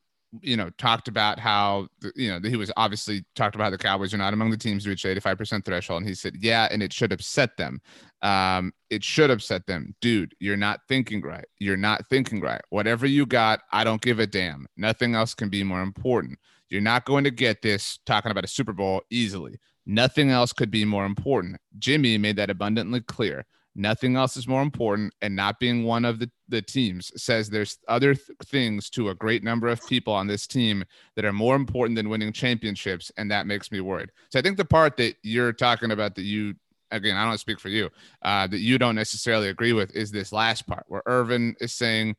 you 0.43 0.57
know, 0.57 0.71
talked 0.77 1.09
about 1.09 1.39
how 1.39 1.89
you 2.15 2.29
know 2.29 2.49
he 2.49 2.57
was 2.57 2.71
obviously 2.77 3.25
talked 3.35 3.55
about 3.55 3.71
the 3.71 3.79
Cowboys 3.79 4.13
are 4.13 4.19
not 4.19 4.35
among 4.35 4.51
the 4.51 4.57
teams 4.57 4.85
to 4.85 4.91
reach 4.91 5.05
85% 5.05 5.65
threshold, 5.65 6.03
and 6.03 6.09
he 6.09 6.15
said, 6.15 6.37
"Yeah, 6.41 6.69
and 6.71 6.83
it 6.83 6.93
should 6.93 7.13
upset 7.13 7.57
them. 7.57 7.81
Um, 8.23 8.73
it 8.91 9.03
should 9.03 9.31
upset 9.31 9.67
them, 9.67 9.95
dude. 10.01 10.35
You're 10.41 10.57
not 10.57 10.81
thinking 10.89 11.23
right. 11.23 11.47
You're 11.59 11.77
not 11.77 12.09
thinking 12.09 12.41
right. 12.41 12.61
Whatever 12.71 13.07
you 13.07 13.27
got, 13.27 13.61
I 13.73 13.85
don't 13.85 14.03
give 14.03 14.19
a 14.19 14.27
damn. 14.27 14.67
Nothing 14.77 15.15
else 15.15 15.35
can 15.35 15.49
be 15.49 15.65
more 15.65 15.83
important. 15.83 16.39
You're 16.69 16.81
not 16.81 17.05
going 17.05 17.25
to 17.25 17.31
get 17.31 17.63
this 17.63 17.99
talking 18.07 18.31
about 18.31 18.45
a 18.45 18.49
Super 18.49 18.73
Bowl 18.73 19.03
easily. 19.11 19.59
Nothing 19.87 20.31
else 20.31 20.53
could 20.53 20.71
be 20.71 20.85
more 20.85 21.07
important. 21.07 21.59
Jimmy 21.79 22.19
made 22.19 22.37
that 22.37 22.51
abundantly 22.51 23.01
clear. 23.01 23.47
Nothing 23.79 24.17
else 24.17 24.37
is 24.37 24.49
more 24.49 24.63
important. 24.63 25.15
And 25.23 25.37
not 25.37 25.61
being 25.61 25.85
one 25.85 26.05
of 26.05 26.19
the, 26.19 26.31
the 26.49 26.63
teams 26.63 27.13
says 27.23 27.49
there's 27.49 27.79
other 27.87 28.15
th- 28.15 28.27
things 28.47 28.91
to 28.91 29.11
a 29.11 29.15
great 29.15 29.45
number 29.45 29.69
of 29.69 29.87
people 29.87 30.13
on 30.13 30.27
this 30.27 30.47
team 30.47 30.83
that 31.15 31.25
are 31.25 31.33
more 31.33 31.55
important 31.55 31.97
than 31.97 32.09
winning 32.09 32.33
championships. 32.33 33.13
And 33.17 33.31
that 33.31 33.47
makes 33.47 33.71
me 33.71 33.81
worried. 33.81 34.11
So 34.31 34.39
I 34.39 34.43
think 34.43 34.57
the 34.57 34.65
part 34.65 34.97
that 34.97 35.17
you're 35.23 35.53
talking 35.53 35.91
about 35.91 36.15
that 36.17 36.23
you, 36.23 36.55
again, 36.91 37.17
I 37.17 37.25
don't 37.29 37.39
speak 37.39 37.61
for 37.61 37.69
you, 37.69 37.91
uh, 38.23 38.47
that 38.47 38.59
you 38.59 38.79
don't 38.79 38.95
necessarily 38.95 39.51
agree 39.51 39.73
with 39.73 39.95
is 39.95 40.11
this 40.11 40.33
last 40.33 40.67
part 40.67 40.85
where 40.89 41.03
Irvin 41.07 41.55
is 41.61 41.75
saying, 41.75 42.17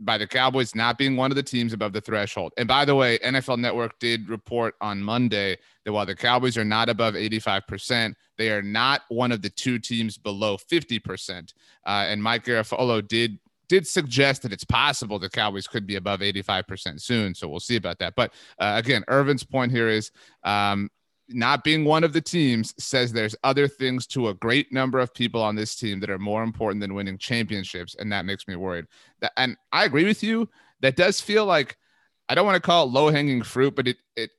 by 0.00 0.18
the 0.18 0.26
Cowboys 0.26 0.74
not 0.74 0.98
being 0.98 1.16
one 1.16 1.30
of 1.30 1.36
the 1.36 1.42
teams 1.42 1.72
above 1.72 1.92
the 1.92 2.00
threshold. 2.00 2.52
And 2.56 2.68
by 2.68 2.84
the 2.84 2.94
way, 2.94 3.18
NFL 3.18 3.58
Network 3.58 3.98
did 3.98 4.28
report 4.28 4.74
on 4.80 5.02
Monday 5.02 5.56
that 5.84 5.92
while 5.92 6.06
the 6.06 6.14
Cowboys 6.14 6.56
are 6.56 6.64
not 6.64 6.88
above 6.88 7.14
85%, 7.14 8.14
they 8.36 8.50
are 8.50 8.62
not 8.62 9.02
one 9.08 9.32
of 9.32 9.42
the 9.42 9.50
two 9.50 9.78
teams 9.78 10.18
below 10.18 10.56
50%. 10.56 11.54
Uh, 11.86 11.88
and 11.88 12.22
Mike 12.22 12.44
Garafolo 12.44 13.06
did 13.06 13.38
did 13.68 13.84
suggest 13.84 14.42
that 14.42 14.52
it's 14.52 14.64
possible 14.64 15.18
the 15.18 15.28
Cowboys 15.28 15.66
could 15.66 15.88
be 15.88 15.96
above 15.96 16.20
85% 16.20 17.00
soon. 17.00 17.34
So 17.34 17.48
we'll 17.48 17.58
see 17.58 17.74
about 17.74 17.98
that. 17.98 18.14
But 18.14 18.32
uh, 18.60 18.74
again, 18.76 19.02
Irvin's 19.08 19.42
point 19.42 19.72
here 19.72 19.88
is 19.88 20.12
um, 20.44 20.88
not 21.28 21.64
being 21.64 21.84
one 21.84 22.04
of 22.04 22.12
the 22.12 22.20
teams 22.20 22.74
says 22.78 23.12
there's 23.12 23.36
other 23.42 23.66
things 23.68 24.06
to 24.08 24.28
a 24.28 24.34
great 24.34 24.72
number 24.72 24.98
of 24.98 25.12
people 25.12 25.42
on 25.42 25.56
this 25.56 25.74
team 25.74 26.00
that 26.00 26.10
are 26.10 26.18
more 26.18 26.42
important 26.42 26.80
than 26.80 26.94
winning 26.94 27.18
championships, 27.18 27.96
and 27.98 28.12
that 28.12 28.24
makes 28.24 28.46
me 28.46 28.56
worried. 28.56 28.86
That, 29.20 29.32
and 29.36 29.56
I 29.72 29.84
agree 29.84 30.04
with 30.04 30.22
you. 30.22 30.48
That 30.80 30.96
does 30.96 31.20
feel 31.20 31.44
like 31.44 31.76
I 32.28 32.34
don't 32.34 32.46
want 32.46 32.56
to 32.56 32.66
call 32.66 32.86
it 32.86 32.92
low 32.92 33.10
hanging 33.10 33.42
fruit, 33.42 33.74
but 33.74 33.88
it 33.88 33.96
it 34.16 34.30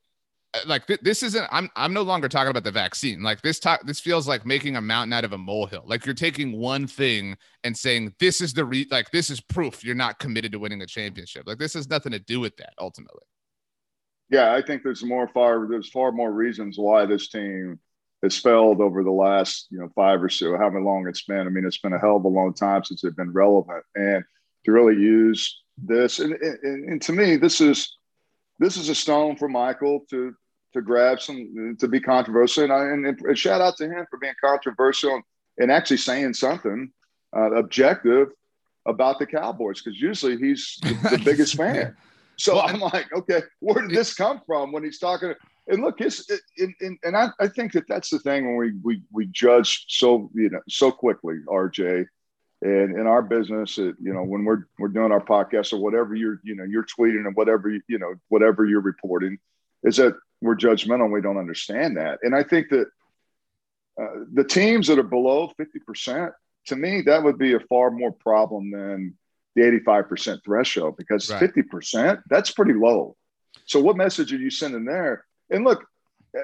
uh, 0.54 0.60
like 0.66 0.88
th- 0.88 1.02
this 1.02 1.24
isn't 1.24 1.48
I'm 1.52 1.70
I'm 1.76 1.94
no 1.94 2.04
longer 2.04 2.30
talking 2.30 2.52
about 2.52 2.64
the 2.64 2.72
vaccine. 2.72 3.22
Like 3.22 3.42
this 3.42 3.60
talk 3.60 3.86
this 3.86 4.00
feels 4.00 4.28
like 4.28 4.46
making 4.46 4.76
a 4.76 4.82
mountain 4.82 5.14
out 5.14 5.26
of 5.26 5.34
a 5.34 5.38
molehill. 5.38 5.84
Like 5.86 6.06
you're 6.06 6.16
taking 6.16 6.58
one 6.58 6.88
thing 6.88 7.38
and 7.64 7.76
saying 7.76 8.14
this 8.20 8.42
is 8.42 8.54
the 8.54 8.66
re 8.66 8.88
like 8.90 9.12
this 9.12 9.30
is 9.30 9.42
proof 9.42 9.84
you're 9.84 9.96
not 9.96 10.20
committed 10.20 10.52
to 10.54 10.60
winning 10.60 10.82
a 10.82 10.88
championship. 10.88 11.44
Like 11.46 11.58
this 11.58 11.74
has 11.74 11.90
nothing 11.90 12.12
to 12.14 12.20
do 12.20 12.40
with 12.40 12.56
that 12.58 12.74
ultimately. 12.80 13.24
Yeah, 14.30 14.54
I 14.54 14.62
think 14.62 14.84
there's 14.84 15.04
more 15.04 15.28
far 15.30 15.68
there's 15.70 15.90
far 15.90 16.12
more 16.12 16.32
reasons 16.32 16.78
why 16.78 17.06
this 17.06 17.30
team 17.30 17.80
has 18.24 18.38
failed 18.38 18.82
over 18.82 19.04
the 19.04 19.12
last, 19.12 19.68
you 19.70 19.80
know, 19.80 19.90
five 19.96 20.22
or 20.22 20.30
so, 20.30 20.58
however 20.58 20.82
long 20.82 21.08
it's 21.08 21.24
been. 21.24 21.46
I 21.46 21.50
mean, 21.50 21.66
it's 21.66 21.78
been 21.78 21.94
a 21.94 22.00
hell 22.00 22.18
of 22.18 22.26
a 22.26 22.30
long 22.30 22.54
time 22.54 22.84
since 22.84 23.02
they've 23.02 23.16
been 23.16 23.32
relevant. 23.32 23.84
And 23.96 24.24
to 24.66 24.72
really 24.72 24.96
use 24.96 25.62
this 25.78 26.20
and, 26.20 26.34
and, 26.34 26.90
and 26.90 27.02
to 27.04 27.14
me, 27.14 27.38
this 27.38 27.62
is 27.62 27.98
this 28.60 28.78
is 28.78 28.90
a 28.90 28.96
stone 28.96 29.36
for 29.36 29.48
Michael 29.48 30.02
to 30.10 30.34
to 30.74 30.82
grab 30.82 31.22
some 31.22 31.78
to 31.80 31.88
be 31.88 32.00
controversial. 32.00 32.64
And, 32.66 32.74
I, 32.74 32.86
and, 32.86 33.06
and 33.06 33.38
shout 33.38 33.62
out 33.62 33.78
to 33.78 33.86
him 33.86 34.06
for 34.10 34.18
being 34.20 34.34
controversial 34.44 35.22
and 35.58 35.72
actually 35.72 35.98
saying 35.98 36.34
something 36.34 36.92
uh, 37.36 37.52
objective 37.54 38.30
about 38.86 39.20
the 39.20 39.26
Cowboys 39.26 39.82
because 39.82 40.00
usually 40.00 40.38
he's 40.38 40.78
the, 40.82 41.18
the 41.18 41.22
biggest 41.26 41.56
fan. 41.56 41.96
So 42.38 42.56
well, 42.56 42.68
I'm 42.68 42.80
like, 42.80 43.12
okay, 43.14 43.42
where 43.60 43.82
did 43.82 43.96
this 43.96 44.14
come 44.14 44.42
from 44.46 44.72
when 44.72 44.84
he's 44.84 45.00
talking? 45.00 45.34
And 45.68 45.84
look, 45.84 46.00
his 46.00 46.30
and, 46.58 46.98
and 47.04 47.18
I, 47.18 47.30
I 47.40 47.48
think 47.48 47.74
that 47.74 47.88
that's 47.88 48.10
the 48.10 48.20
thing 48.20 48.46
when 48.46 48.56
we 48.56 48.74
we 48.84 49.02
we 49.12 49.26
judge 49.28 49.86
so 49.90 50.30
you 50.34 50.50
know 50.50 50.62
so 50.70 50.92
quickly, 50.92 51.40
RJ, 51.48 52.06
and 52.62 52.98
in 52.98 53.06
our 53.06 53.22
business, 53.22 53.78
it, 53.78 53.96
you 54.02 54.14
know, 54.14 54.24
when 54.24 54.46
we're 54.46 54.64
we're 54.80 54.88
doing 54.88 55.12
our 55.12 55.24
podcast 55.24 55.74
or 55.74 55.78
whatever 55.78 56.16
you're, 56.16 56.40
you 56.44 56.56
know, 56.56 56.64
you're 56.64 56.86
tweeting 56.86 57.26
and 57.26 57.36
whatever 57.36 57.70
you 57.70 58.00
know, 58.00 58.16
whatever 58.30 58.66
you're 58.66 58.82
reporting, 58.82 59.38
is 59.84 59.98
that 59.98 60.16
we're 60.42 60.56
judgmental 60.56 61.06
and 61.06 61.12
we 61.12 61.22
don't 61.22 61.38
understand 61.38 61.98
that. 61.98 62.20
And 62.24 62.36
I 62.36 62.44
think 62.44 62.70
that 62.70 62.88
uh, 64.02 64.24
the 64.34 64.44
teams 64.44 64.88
that 64.88 65.00
are 65.00 65.04
below 65.04 65.52
fifty 65.58 65.80
percent, 65.80 66.34
to 66.68 66.76
me, 66.76 67.02
that 67.02 67.24
would 67.24 67.38
be 67.38 67.54
a 67.54 67.60
far 67.60 67.92
more 67.92 68.12
problem 68.12 68.72
than 68.72 69.16
the 69.58 69.68
eighty-five 69.68 70.08
percent 70.08 70.40
threshold 70.46 70.96
because 70.98 71.28
50%, 71.28 72.22
that's 72.30 72.52
pretty 72.52 72.74
low. 72.74 73.18
So 73.66 73.82
what 73.82 73.98
message 73.98 74.32
are 74.32 74.38
you 74.38 74.52
sending 74.52 74.86
there? 74.86 75.26
And 75.50 75.64
look, 75.64 75.84
eh, 76.36 76.42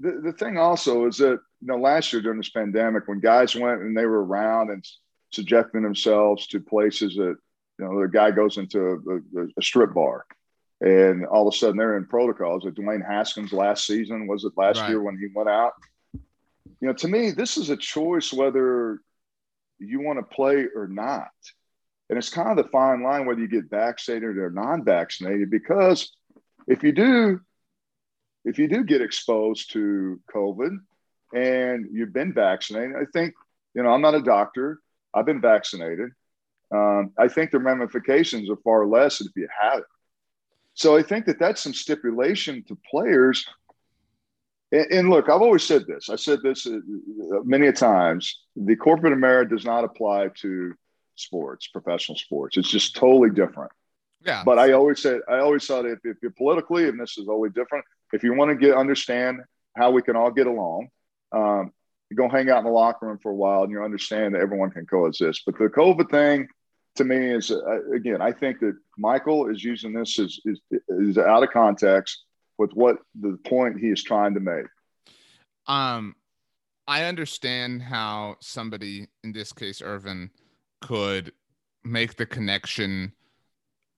the, 0.00 0.20
the 0.24 0.32
thing 0.32 0.58
also 0.58 1.06
is 1.06 1.16
that 1.18 1.38
you 1.60 1.68
know 1.68 1.76
last 1.76 2.12
year 2.12 2.20
during 2.20 2.38
this 2.38 2.50
pandemic 2.50 3.06
when 3.06 3.20
guys 3.20 3.54
went 3.54 3.82
and 3.82 3.96
they 3.96 4.04
were 4.04 4.24
around 4.24 4.70
and 4.70 4.84
subjecting 5.30 5.82
themselves 5.82 6.48
to 6.48 6.60
places 6.60 7.14
that 7.14 7.36
you 7.78 7.84
know 7.84 8.00
the 8.00 8.08
guy 8.08 8.32
goes 8.32 8.58
into 8.58 8.80
a, 8.80 9.40
a, 9.40 9.46
a 9.58 9.62
strip 9.62 9.94
bar 9.94 10.26
and 10.80 11.24
all 11.26 11.46
of 11.46 11.54
a 11.54 11.56
sudden 11.56 11.76
they're 11.76 11.96
in 11.96 12.06
protocols. 12.06 12.64
Like 12.64 12.74
Dwayne 12.74 13.06
Haskins 13.06 13.52
last 13.52 13.86
season 13.86 14.26
was 14.26 14.44
it 14.44 14.52
last 14.56 14.80
right. 14.80 14.88
year 14.88 15.02
when 15.02 15.16
he 15.16 15.28
went 15.32 15.48
out? 15.48 15.72
You 16.80 16.88
know, 16.88 16.94
to 16.94 17.08
me, 17.08 17.30
this 17.30 17.56
is 17.56 17.70
a 17.70 17.76
choice 17.76 18.32
whether 18.32 18.98
you 19.78 20.00
want 20.00 20.18
to 20.18 20.34
play 20.34 20.66
or 20.74 20.88
not, 20.88 21.30
and 22.08 22.18
it's 22.18 22.30
kind 22.30 22.50
of 22.50 22.56
the 22.64 22.70
fine 22.70 23.02
line 23.02 23.26
whether 23.26 23.40
you 23.40 23.48
get 23.48 23.70
vaccinated 23.70 24.38
or 24.38 24.50
non-vaccinated. 24.50 25.50
Because 25.50 26.12
if 26.66 26.82
you 26.82 26.92
do, 26.92 27.40
if 28.44 28.58
you 28.58 28.68
do 28.68 28.84
get 28.84 29.02
exposed 29.02 29.72
to 29.72 30.20
COVID 30.32 30.78
and 31.34 31.88
you've 31.92 32.12
been 32.12 32.32
vaccinated, 32.32 32.96
I 32.96 33.04
think 33.12 33.34
you 33.74 33.82
know 33.82 33.90
I'm 33.90 34.02
not 34.02 34.14
a 34.14 34.22
doctor, 34.22 34.80
I've 35.14 35.26
been 35.26 35.40
vaccinated. 35.40 36.10
Um, 36.72 37.12
I 37.16 37.28
think 37.28 37.50
the 37.50 37.58
ramifications 37.58 38.50
are 38.50 38.56
far 38.56 38.86
less 38.86 39.20
if 39.20 39.28
you 39.36 39.48
have 39.60 39.78
it. 39.78 39.84
So 40.74 40.96
I 40.96 41.02
think 41.02 41.26
that 41.26 41.38
that's 41.38 41.60
some 41.60 41.72
stipulation 41.72 42.62
to 42.64 42.78
players. 42.90 43.46
And, 44.72 44.86
and 44.92 45.10
look, 45.10 45.28
I've 45.28 45.42
always 45.42 45.62
said 45.62 45.86
this. 45.86 46.10
I 46.10 46.16
said 46.16 46.40
this 46.42 46.66
uh, 46.66 46.80
many 47.44 47.68
a 47.68 47.72
times. 47.72 48.42
The 48.56 48.76
corporate 48.76 49.12
America 49.12 49.54
does 49.54 49.64
not 49.64 49.84
apply 49.84 50.28
to 50.40 50.74
sports, 51.16 51.68
professional 51.68 52.16
sports. 52.16 52.56
It's 52.56 52.70
just 52.70 52.96
totally 52.96 53.30
different. 53.30 53.72
Yeah. 54.24 54.42
But 54.44 54.58
I 54.58 54.72
always 54.72 55.00
said, 55.02 55.20
I 55.28 55.38
always 55.38 55.66
thought 55.66 55.86
if, 55.86 55.98
if 56.04 56.16
you're 56.22 56.32
politically, 56.32 56.88
and 56.88 56.98
this 56.98 57.16
is 57.18 57.28
always 57.28 57.52
different, 57.52 57.84
if 58.12 58.22
you 58.22 58.34
want 58.34 58.50
to 58.50 58.56
get 58.56 58.76
understand 58.76 59.40
how 59.76 59.90
we 59.90 60.02
can 60.02 60.16
all 60.16 60.30
get 60.30 60.46
along, 60.46 60.88
um, 61.32 61.72
you 62.10 62.16
go 62.16 62.28
hang 62.28 62.50
out 62.50 62.58
in 62.58 62.64
the 62.64 62.70
locker 62.70 63.06
room 63.06 63.18
for 63.22 63.30
a 63.30 63.34
while 63.34 63.62
and 63.62 63.70
you 63.70 63.82
understand 63.82 64.34
that 64.34 64.40
everyone 64.40 64.70
can 64.70 64.86
coexist. 64.86 65.42
But 65.44 65.58
the 65.58 65.66
COVID 65.66 66.10
thing 66.10 66.48
to 66.96 67.04
me 67.04 67.16
is, 67.16 67.50
uh, 67.50 67.90
again, 67.92 68.22
I 68.22 68.32
think 68.32 68.60
that 68.60 68.76
Michael 68.96 69.48
is 69.48 69.62
using 69.62 69.92
this 69.92 70.18
as 70.18 70.38
is, 70.44 70.60
is 70.88 71.18
out 71.18 71.42
of 71.42 71.50
context 71.50 72.24
with 72.58 72.72
what 72.72 72.98
the 73.20 73.38
point 73.44 73.78
he 73.78 73.88
is 73.88 74.02
trying 74.02 74.34
to 74.34 74.40
make. 74.40 74.66
Um, 75.66 76.14
I 76.88 77.04
understand 77.04 77.82
how 77.82 78.36
somebody, 78.40 79.08
in 79.24 79.32
this 79.32 79.52
case, 79.52 79.82
Irvin, 79.82 80.30
could 80.80 81.32
make 81.84 82.16
the 82.16 82.26
connection 82.26 83.12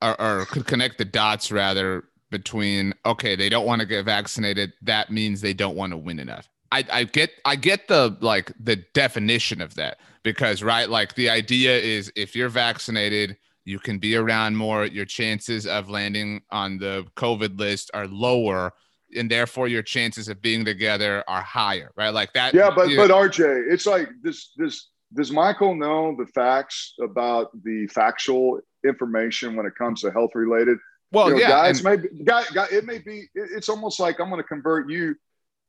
or, 0.03 0.21
or 0.21 0.47
could 0.47 0.67
connect 0.67 0.99
the 0.99 1.05
dots 1.05 1.51
rather 1.51 2.05
between 2.31 2.93
okay, 3.07 3.37
they 3.37 3.49
don't 3.49 3.67
want 3.67 3.81
to 3.81 3.87
get 3.87 4.05
vaccinated. 4.05 4.73
That 4.83 5.11
means 5.11 5.41
they 5.41 5.55
don't 5.55 5.77
want 5.77 5.93
to 5.93 5.97
win 5.97 6.19
enough. 6.19 6.49
I, 6.71 6.85
I 6.93 7.05
get 7.05 7.31
I 7.45 7.57
get 7.57 7.89
the 7.89 8.17
like 8.21 8.53
the 8.61 8.77
definition 8.95 9.61
of 9.61 9.75
that 9.77 9.99
because 10.23 10.63
right 10.63 10.89
like 10.89 11.15
the 11.15 11.31
idea 11.31 11.77
is 11.79 12.13
if 12.15 12.37
you're 12.37 12.49
vaccinated 12.49 13.37
you 13.65 13.79
can 13.79 13.99
be 13.99 14.17
around 14.17 14.57
more 14.57 14.85
your 14.85 15.05
chances 15.05 15.67
of 15.67 15.89
landing 15.89 16.43
on 16.51 16.79
the 16.79 17.07
covid 17.17 17.59
list 17.59 17.91
are 17.95 18.07
lower 18.07 18.73
and 19.17 19.31
therefore 19.31 19.69
your 19.69 19.83
chances 19.83 20.29
of 20.29 20.43
being 20.43 20.65
together 20.65 21.25
are 21.29 21.43
higher 21.43 21.91
right 21.97 22.13
like 22.13 22.33
that 22.35 22.53
yeah 22.53 22.69
but 22.69 22.89
but 22.97 23.11
rj 23.11 23.73
it's 23.73 23.87
like 23.87 24.09
this 24.23 24.53
this 24.57 24.89
does 25.15 25.31
michael 25.31 25.75
know 25.75 26.15
the 26.19 26.27
facts 26.27 26.95
about 27.03 27.51
the 27.65 27.87
factual 27.89 28.61
information 28.87 29.57
when 29.57 29.67
it 29.67 29.75
comes 29.77 30.01
to 30.01 30.11
health 30.11 30.31
related 30.35 30.79
well 31.13 31.29
you 31.29 31.35
know, 31.35 31.41
yeah 31.41 31.49
guys 31.49 31.85
and- 31.85 32.03
maybe 32.03 32.25
guy, 32.25 32.45
guy, 32.55 32.67
it 32.71 32.85
may 32.85 32.99
be 32.99 33.25
it's 33.35 33.69
almost 33.69 34.01
like 34.01 34.21
i'm 34.21 34.29
going 34.29 34.43
to 34.43 34.47
convert 34.47 34.89
you 34.89 35.15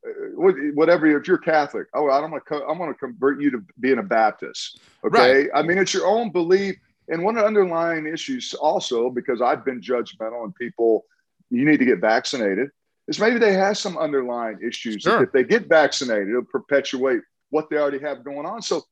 uh, 0.06 0.40
whatever 0.74 1.06
if 1.06 1.26
you're 1.26 1.38
catholic 1.38 1.86
oh 1.94 2.10
i'm 2.10 2.30
going 2.30 2.40
to 2.46 2.64
i'm 2.66 2.78
going 2.78 2.92
to 2.92 2.98
convert 2.98 3.40
you 3.40 3.50
to 3.50 3.64
being 3.80 3.98
a 3.98 4.02
baptist 4.02 4.80
okay 5.04 5.42
right. 5.42 5.50
i 5.54 5.62
mean 5.62 5.78
it's 5.78 5.94
your 5.94 6.06
own 6.06 6.30
belief 6.30 6.76
and 7.08 7.22
one 7.22 7.36
of 7.36 7.42
the 7.42 7.46
underlying 7.46 8.06
issues 8.06 8.54
also 8.54 9.10
because 9.10 9.42
i've 9.42 9.64
been 9.64 9.80
judgmental 9.80 10.44
and 10.44 10.54
people 10.54 11.04
you 11.50 11.64
need 11.64 11.78
to 11.78 11.84
get 11.84 11.98
vaccinated 11.98 12.68
is 13.08 13.18
maybe 13.18 13.38
they 13.38 13.52
have 13.52 13.76
some 13.76 13.98
underlying 13.98 14.58
issues 14.66 15.02
sure. 15.02 15.24
if 15.24 15.32
they 15.32 15.44
get 15.44 15.68
vaccinated 15.68 16.28
it'll 16.28 16.42
perpetuate 16.44 17.20
what 17.50 17.68
they 17.68 17.76
already 17.76 17.98
have 17.98 18.24
going 18.24 18.46
on 18.46 18.62
so 18.62 18.82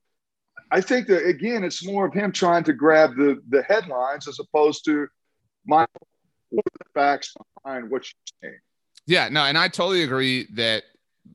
i 0.71 0.81
think 0.81 1.07
that 1.07 1.25
again 1.27 1.65
it's 1.65 1.85
more 1.85 2.07
of 2.07 2.15
him 2.15 2.33
trying 2.33 2.65
to 2.65 2.73
grab 2.73 3.17
the 3.17 3.41
the 3.49 3.63
headlines 3.63 4.29
as 4.29 4.39
opposed 4.39 4.85
to 4.85 5.07
my 5.67 5.87
what 6.51 6.65
are 6.67 6.79
the 6.79 7.01
facts 7.01 7.35
behind 7.63 7.91
what 7.91 8.05
you're 8.05 8.51
saying. 8.51 8.61
Yeah, 9.07 9.29
no, 9.29 9.45
and 9.45 9.57
I 9.57 9.69
totally 9.69 10.03
agree 10.03 10.47
that 10.55 10.85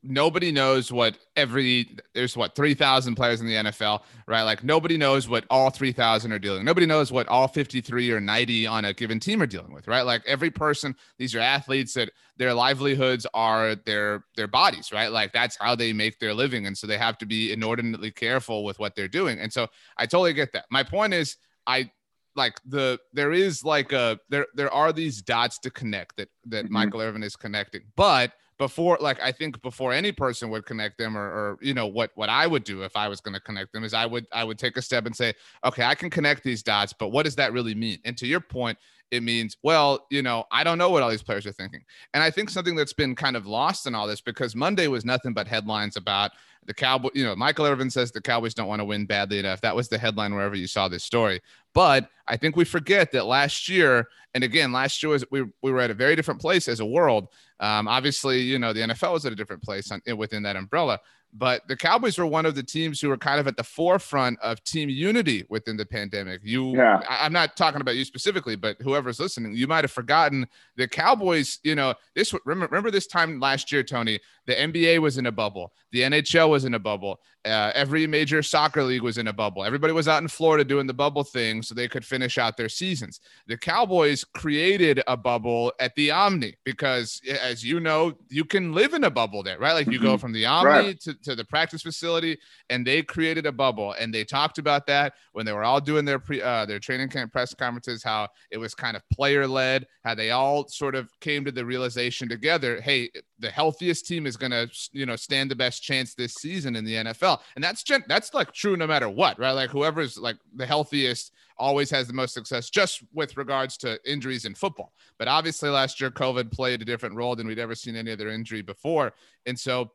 nobody 0.01 0.51
knows 0.51 0.91
what 0.91 1.17
every 1.35 1.97
there's 2.13 2.35
what 2.35 2.55
3000 2.55 3.15
players 3.15 3.41
in 3.41 3.47
the 3.47 3.55
NFL 3.55 4.01
right? 4.27 4.43
Like 4.43 4.63
nobody 4.63 4.97
knows 4.97 5.27
what 5.27 5.45
all 5.49 5.69
3000 5.69 6.31
are 6.31 6.39
dealing. 6.39 6.65
Nobody 6.65 6.85
knows 6.85 7.11
what 7.11 7.27
all 7.27 7.47
53 7.47 8.11
or 8.11 8.19
90 8.19 8.67
on 8.67 8.85
a 8.85 8.93
given 8.93 9.19
team 9.19 9.41
are 9.41 9.47
dealing 9.47 9.73
with 9.73 9.87
right? 9.87 10.03
Like 10.03 10.23
every 10.25 10.51
person 10.51 10.95
these 11.17 11.35
are 11.35 11.39
athletes 11.39 11.93
that 11.93 12.11
their 12.37 12.53
livelihoods 12.53 13.27
are 13.33 13.75
their 13.75 14.25
their 14.35 14.47
bodies 14.47 14.91
right? 14.91 15.11
Like 15.11 15.33
that's 15.33 15.57
how 15.57 15.75
they 15.75 15.93
make 15.93 16.19
their 16.19 16.33
living. 16.33 16.65
And 16.65 16.77
so 16.77 16.87
they 16.87 16.97
have 16.97 17.17
to 17.19 17.25
be 17.25 17.51
inordinately 17.51 18.11
careful 18.11 18.63
with 18.63 18.79
what 18.79 18.95
they're 18.95 19.07
doing. 19.07 19.39
And 19.39 19.51
so 19.51 19.67
I 19.97 20.05
totally 20.05 20.33
get 20.33 20.53
that. 20.53 20.65
My 20.71 20.83
point 20.83 21.13
is 21.13 21.37
I 21.67 21.91
like 22.35 22.59
the 22.65 22.99
there 23.13 23.31
is 23.31 23.63
like 23.63 23.91
a 23.91 24.19
there 24.29 24.47
there 24.55 24.73
are 24.73 24.91
these 24.91 25.21
dots 25.21 25.59
to 25.59 25.69
connect 25.69 26.17
that 26.17 26.29
that 26.47 26.65
mm-hmm. 26.65 26.73
Michael 26.73 27.01
Irvin 27.01 27.23
is 27.23 27.35
connecting. 27.35 27.83
But 27.95 28.33
before 28.57 28.97
like 29.01 29.19
i 29.21 29.31
think 29.31 29.61
before 29.61 29.93
any 29.93 30.11
person 30.11 30.49
would 30.49 30.65
connect 30.65 30.97
them 30.97 31.17
or, 31.17 31.23
or 31.23 31.57
you 31.61 31.73
know 31.73 31.87
what 31.87 32.11
what 32.15 32.29
i 32.29 32.45
would 32.45 32.63
do 32.63 32.83
if 32.83 32.95
i 32.95 33.07
was 33.07 33.21
going 33.21 33.33
to 33.33 33.39
connect 33.39 33.73
them 33.73 33.83
is 33.83 33.93
i 33.93 34.05
would 34.05 34.25
i 34.31 34.43
would 34.43 34.59
take 34.59 34.77
a 34.77 34.81
step 34.81 35.05
and 35.05 35.15
say 35.15 35.33
okay 35.63 35.83
i 35.83 35.95
can 35.95 36.09
connect 36.09 36.43
these 36.43 36.63
dots 36.63 36.93
but 36.93 37.09
what 37.09 37.23
does 37.23 37.35
that 37.35 37.53
really 37.53 37.75
mean? 37.75 37.99
And 38.05 38.17
to 38.17 38.27
your 38.27 38.39
point 38.39 38.77
it 39.11 39.23
means 39.23 39.57
well 39.63 40.05
you 40.09 40.21
know 40.21 40.45
i 40.51 40.63
don't 40.63 40.77
know 40.77 40.89
what 40.89 41.03
all 41.03 41.09
these 41.09 41.23
players 41.23 41.45
are 41.45 41.51
thinking. 41.51 41.81
And 42.13 42.23
i 42.23 42.29
think 42.29 42.49
something 42.49 42.75
that's 42.75 42.93
been 42.93 43.15
kind 43.15 43.35
of 43.35 43.45
lost 43.45 43.87
in 43.87 43.95
all 43.95 44.07
this 44.07 44.21
because 44.21 44.55
monday 44.55 44.87
was 44.87 45.05
nothing 45.05 45.33
but 45.33 45.47
headlines 45.47 45.97
about 45.97 46.31
the 46.65 46.73
cowboy 46.73 47.09
you 47.13 47.23
know 47.23 47.35
michael 47.35 47.65
irvin 47.65 47.89
says 47.89 48.11
the 48.11 48.21
cowboys 48.21 48.53
don't 48.53 48.67
want 48.67 48.79
to 48.79 48.85
win 48.85 49.05
badly 49.05 49.39
enough. 49.39 49.61
That 49.61 49.75
was 49.75 49.89
the 49.89 49.97
headline 49.97 50.33
wherever 50.33 50.55
you 50.55 50.67
saw 50.67 50.87
this 50.87 51.03
story 51.03 51.41
But 51.73 52.09
I 52.27 52.37
think 52.37 52.55
we 52.55 52.65
forget 52.65 53.11
that 53.11 53.25
last 53.25 53.67
year, 53.67 54.07
and 54.33 54.43
again, 54.43 54.71
last 54.71 55.03
year 55.03 55.11
was 55.11 55.25
we, 55.31 55.43
we 55.61 55.71
were 55.71 55.81
at 55.81 55.91
a 55.91 55.95
very 55.95 56.15
different 56.15 56.39
place 56.39 56.67
as 56.67 56.79
a 56.79 56.85
world. 56.85 57.27
Um, 57.59 57.87
obviously, 57.87 58.41
you 58.41 58.59
know, 58.59 58.73
the 58.73 58.81
NFL 58.81 59.13
was 59.13 59.25
at 59.25 59.33
a 59.33 59.35
different 59.35 59.63
place 59.63 59.91
on, 59.91 60.01
within 60.17 60.43
that 60.43 60.55
umbrella. 60.55 60.99
But 61.35 61.67
the 61.67 61.75
Cowboys 61.75 62.17
were 62.19 62.27
one 62.27 62.45
of 62.45 62.53
the 62.53 62.61
teams 62.61 63.01
who 63.01 63.09
were 63.09 63.17
kind 63.17 63.39
of 63.39 63.47
at 63.47 63.57
the 63.57 63.63
forefront 63.63 64.39
of 64.41 64.63
team 64.63 64.87
unity 64.87 65.45
within 65.49 65.77
the 65.77 65.85
pandemic. 65.85 66.41
You, 66.43 66.75
yeah. 66.75 67.01
I, 67.09 67.25
am 67.25 67.33
not 67.33 67.57
talking 67.57 67.81
about 67.81 67.95
you 67.95 68.05
specifically, 68.05 68.55
but 68.55 68.77
whoever's 68.79 69.19
listening, 69.19 69.55
you 69.55 69.65
might 69.65 69.83
have 69.83 69.91
forgotten 69.91 70.47
the 70.75 70.87
Cowboys. 70.87 71.57
You 71.63 71.73
know, 71.73 71.95
this 72.15 72.35
remember, 72.45 72.67
remember 72.67 72.91
this 72.91 73.07
time 73.07 73.39
last 73.39 73.71
year, 73.71 73.81
Tony. 73.81 74.19
The 74.45 74.53
NBA 74.53 74.99
was 74.99 75.17
in 75.17 75.25
a 75.25 75.31
bubble. 75.31 75.73
The 75.91 76.01
NHL 76.01 76.49
was 76.49 76.65
in 76.65 76.73
a 76.73 76.79
bubble. 76.79 77.19
Uh, 77.45 77.71
every 77.75 78.07
major 78.07 78.41
soccer 78.41 78.83
league 78.83 79.01
was 79.01 79.17
in 79.17 79.27
a 79.27 79.33
bubble. 79.33 79.65
Everybody 79.65 79.91
was 79.91 80.07
out 80.07 80.21
in 80.21 80.29
Florida 80.29 80.63
doing 80.63 80.87
the 80.87 80.93
bubble 80.93 81.23
thing 81.23 81.61
so 81.61 81.75
they 81.75 81.89
could 81.89 82.05
finish 82.05 82.37
out 82.37 82.55
their 82.55 82.69
seasons. 82.69 83.19
The 83.47 83.57
Cowboys 83.57 84.23
created 84.23 85.03
a 85.07 85.17
bubble 85.17 85.73
at 85.79 85.93
the 85.95 86.09
Omni 86.11 86.55
because, 86.63 87.21
as 87.41 87.63
you 87.63 87.81
know, 87.81 88.13
you 88.29 88.45
can 88.45 88.73
live 88.73 88.93
in 88.93 89.03
a 89.03 89.11
bubble 89.11 89.43
there, 89.43 89.59
right? 89.59 89.73
Like 89.73 89.87
you 89.87 89.99
go 89.99 90.13
mm-hmm. 90.13 90.21
from 90.21 90.31
the 90.31 90.45
Omni 90.45 90.69
right. 90.69 90.99
to, 91.01 91.13
to 91.23 91.35
the 91.35 91.43
practice 91.43 91.81
facility, 91.81 92.37
and 92.69 92.87
they 92.87 93.03
created 93.03 93.45
a 93.45 93.51
bubble. 93.51 93.93
And 93.99 94.13
they 94.13 94.23
talked 94.23 94.57
about 94.57 94.87
that 94.87 95.13
when 95.33 95.45
they 95.45 95.51
were 95.51 95.65
all 95.65 95.81
doing 95.81 96.05
their 96.05 96.19
pre 96.19 96.41
uh, 96.41 96.65
their 96.65 96.79
training 96.79 97.09
camp 97.09 97.33
press 97.33 97.53
conferences, 97.53 98.03
how 98.03 98.29
it 98.51 98.57
was 98.57 98.73
kind 98.73 98.95
of 98.95 99.03
player 99.09 99.45
led, 99.45 99.85
how 100.03 100.15
they 100.15 100.31
all 100.31 100.67
sort 100.69 100.95
of 100.95 101.09
came 101.19 101.43
to 101.43 101.51
the 101.51 101.65
realization 101.65 102.29
together, 102.29 102.79
hey, 102.79 103.09
the 103.43 103.51
healthiest 103.51 104.07
team 104.07 104.25
is 104.25 104.37
going 104.37 104.51
to 104.51 104.69
you 104.93 105.05
know 105.05 105.17
stand 105.17 105.51
the 105.51 105.55
best 105.55 105.83
chance 105.83 106.15
this 106.15 106.33
season 106.33 106.75
in 106.75 106.85
the 106.85 106.95
NFL, 106.95 107.41
and 107.55 107.63
that's 107.63 107.83
that's 108.07 108.33
like 108.33 108.53
true 108.53 108.77
no 108.77 108.87
matter 108.87 109.09
what, 109.09 109.37
right? 109.37 109.51
Like 109.51 109.69
whoever's 109.69 110.17
like 110.17 110.37
the 110.55 110.65
healthiest 110.65 111.33
always 111.57 111.91
has 111.91 112.07
the 112.07 112.13
most 112.13 112.33
success 112.33 112.69
just 112.69 113.03
with 113.13 113.37
regards 113.37 113.77
to 113.77 113.99
injuries 114.09 114.45
in 114.45 114.55
football. 114.55 114.93
But 115.19 115.27
obviously 115.27 115.69
last 115.69 116.01
year 116.01 116.09
COVID 116.09 116.51
played 116.51 116.81
a 116.81 116.85
different 116.85 117.15
role 117.15 117.35
than 117.35 117.45
we'd 117.45 117.59
ever 117.59 117.75
seen 117.75 117.95
any 117.95 118.11
other 118.11 118.29
injury 118.29 118.61
before, 118.61 119.13
and 119.45 119.59
so 119.59 119.91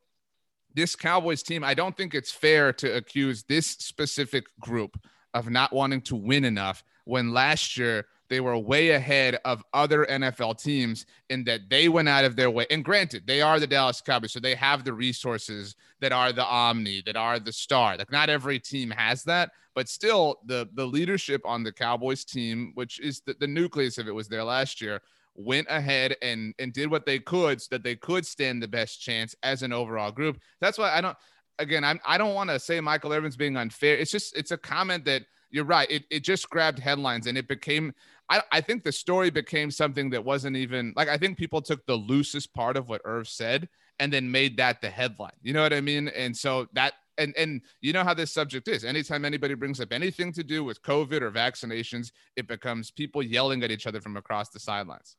this 0.75 0.95
Cowboys 0.95 1.43
team, 1.43 1.65
I 1.65 1.73
don't 1.73 1.97
think 1.97 2.15
it's 2.15 2.31
fair 2.31 2.73
to 2.75 2.97
accuse 2.97 3.43
this 3.45 3.67
specific 3.67 4.45
group 4.61 5.01
of 5.33 5.51
not 5.51 5.73
wanting 5.73 6.03
to 6.03 6.15
win 6.15 6.45
enough 6.45 6.85
when 7.05 7.33
last 7.33 7.79
year 7.79 8.07
they 8.29 8.41
were 8.41 8.59
way 8.59 8.91
ahead 8.91 9.39
of 9.45 9.63
other 9.73 10.07
NFL 10.07 10.63
teams 10.63 11.07
in 11.31 11.45
that 11.45 11.69
they 11.71 11.89
went 11.89 12.09
out 12.09 12.25
of 12.25 12.37
their 12.37 12.51
way. 12.51 12.67
And 12.71 12.85
granted, 12.85 13.27
they 13.27 13.41
are 13.41 13.59
the 13.59 13.67
Dallas 13.67 14.01
Cowboys, 14.01 14.33
so 14.33 14.41
they 14.41 14.55
have 14.55 14.85
the 14.85 14.93
resources 14.93 15.77
that 16.01 16.13
are 16.13 16.33
the 16.33 16.45
Omni, 16.45 17.03
that 17.07 17.17
are 17.17 17.39
the 17.39 17.53
star. 17.53 17.97
Like 17.97 18.13
not 18.13 18.31
every 18.31 18.59
team 18.59 18.91
has 18.91 19.25
that, 19.25 19.51
but 19.75 19.89
still 19.89 20.37
the 20.47 20.69
the 20.75 20.87
leadership 20.87 21.41
on 21.45 21.63
the 21.63 21.73
Cowboys 21.73 22.25
team, 22.25 22.73
which 22.75 23.01
is 23.01 23.21
the, 23.21 23.35
the 23.39 23.47
nucleus 23.47 23.99
of 23.99 24.09
it 24.09 24.15
was 24.15 24.29
there 24.29 24.45
last 24.45 24.81
year, 24.81 25.01
went 25.35 25.67
ahead 25.71 26.17
and 26.21 26.55
and 26.59 26.73
did 26.73 26.91
what 26.91 27.07
they 27.07 27.19
could 27.19 27.63
so 27.63 27.69
that 27.71 27.83
they 27.83 27.97
could 27.97 28.27
stand 28.27 28.63
the 28.63 28.69
best 28.69 29.01
chance 29.01 29.35
as 29.43 29.63
an 29.63 29.73
overall 29.73 30.11
group. 30.11 30.39
That's 30.61 30.79
why 30.79 30.91
I 30.91 31.01
don't 31.01 31.17
again, 31.59 31.85
I'm 31.85 32.01
I 32.05 32.19
don't 32.19 32.35
want 32.35 32.51
to 32.51 32.59
say 32.59 32.81
Michael 32.81 33.13
Irvin's 33.13 33.37
being 33.37 33.57
unfair. 33.57 33.97
It's 33.97 34.11
just 34.11 34.37
it's 34.37 34.51
a 34.51 34.59
comment 34.59 35.05
that 35.07 35.23
you're 35.51 35.65
right. 35.65 35.91
It, 35.91 36.05
it 36.11 36.25
just 36.25 36.51
grabbed 36.51 36.79
headlines 36.79 37.27
and 37.27 37.39
it 37.39 37.49
became 37.49 37.93
I, 38.31 38.43
I 38.53 38.61
think 38.61 38.85
the 38.85 38.93
story 38.93 39.31
became 39.31 39.71
something 39.71 40.11
that 40.11 40.25
wasn't 40.25 40.57
even 40.57 40.93
like 40.97 41.09
I 41.09 41.17
think 41.17 41.39
people 41.39 41.63
took 41.63 41.85
the 41.87 41.97
loosest 41.97 42.53
part 42.55 42.77
of 42.77 42.89
what 42.89 43.01
Irv 43.05 43.29
said 43.29 43.69
and 43.99 44.13
then 44.13 44.31
made 44.31 44.57
that 44.59 44.81
the 44.81 44.91
headline. 44.91 45.33
You 45.43 45.53
know 45.53 45.63
what 45.63 45.73
I 45.73 45.81
mean? 45.81 46.09
And 46.09 46.37
so 46.37 46.69
that 46.75 46.95
and 47.17 47.35
and 47.37 47.63
you 47.81 47.93
know 47.93 48.05
how 48.05 48.15
this 48.15 48.33
subject 48.33 48.69
is. 48.69 48.85
Anytime 48.85 49.25
anybody 49.25 49.55
brings 49.55 49.81
up 49.81 49.93
anything 49.93 50.33
to 50.33 50.45
do 50.45 50.63
with 50.63 50.83
COVID 50.83 51.23
or 51.23 51.31
vaccinations, 51.31 52.13
it 52.37 52.47
becomes 52.47 52.91
people 52.91 53.23
yelling 53.23 53.63
at 53.63 53.71
each 53.71 53.87
other 53.87 54.01
from 54.01 54.17
across 54.17 54.51
the 54.51 54.61
sidelines. 54.61 55.17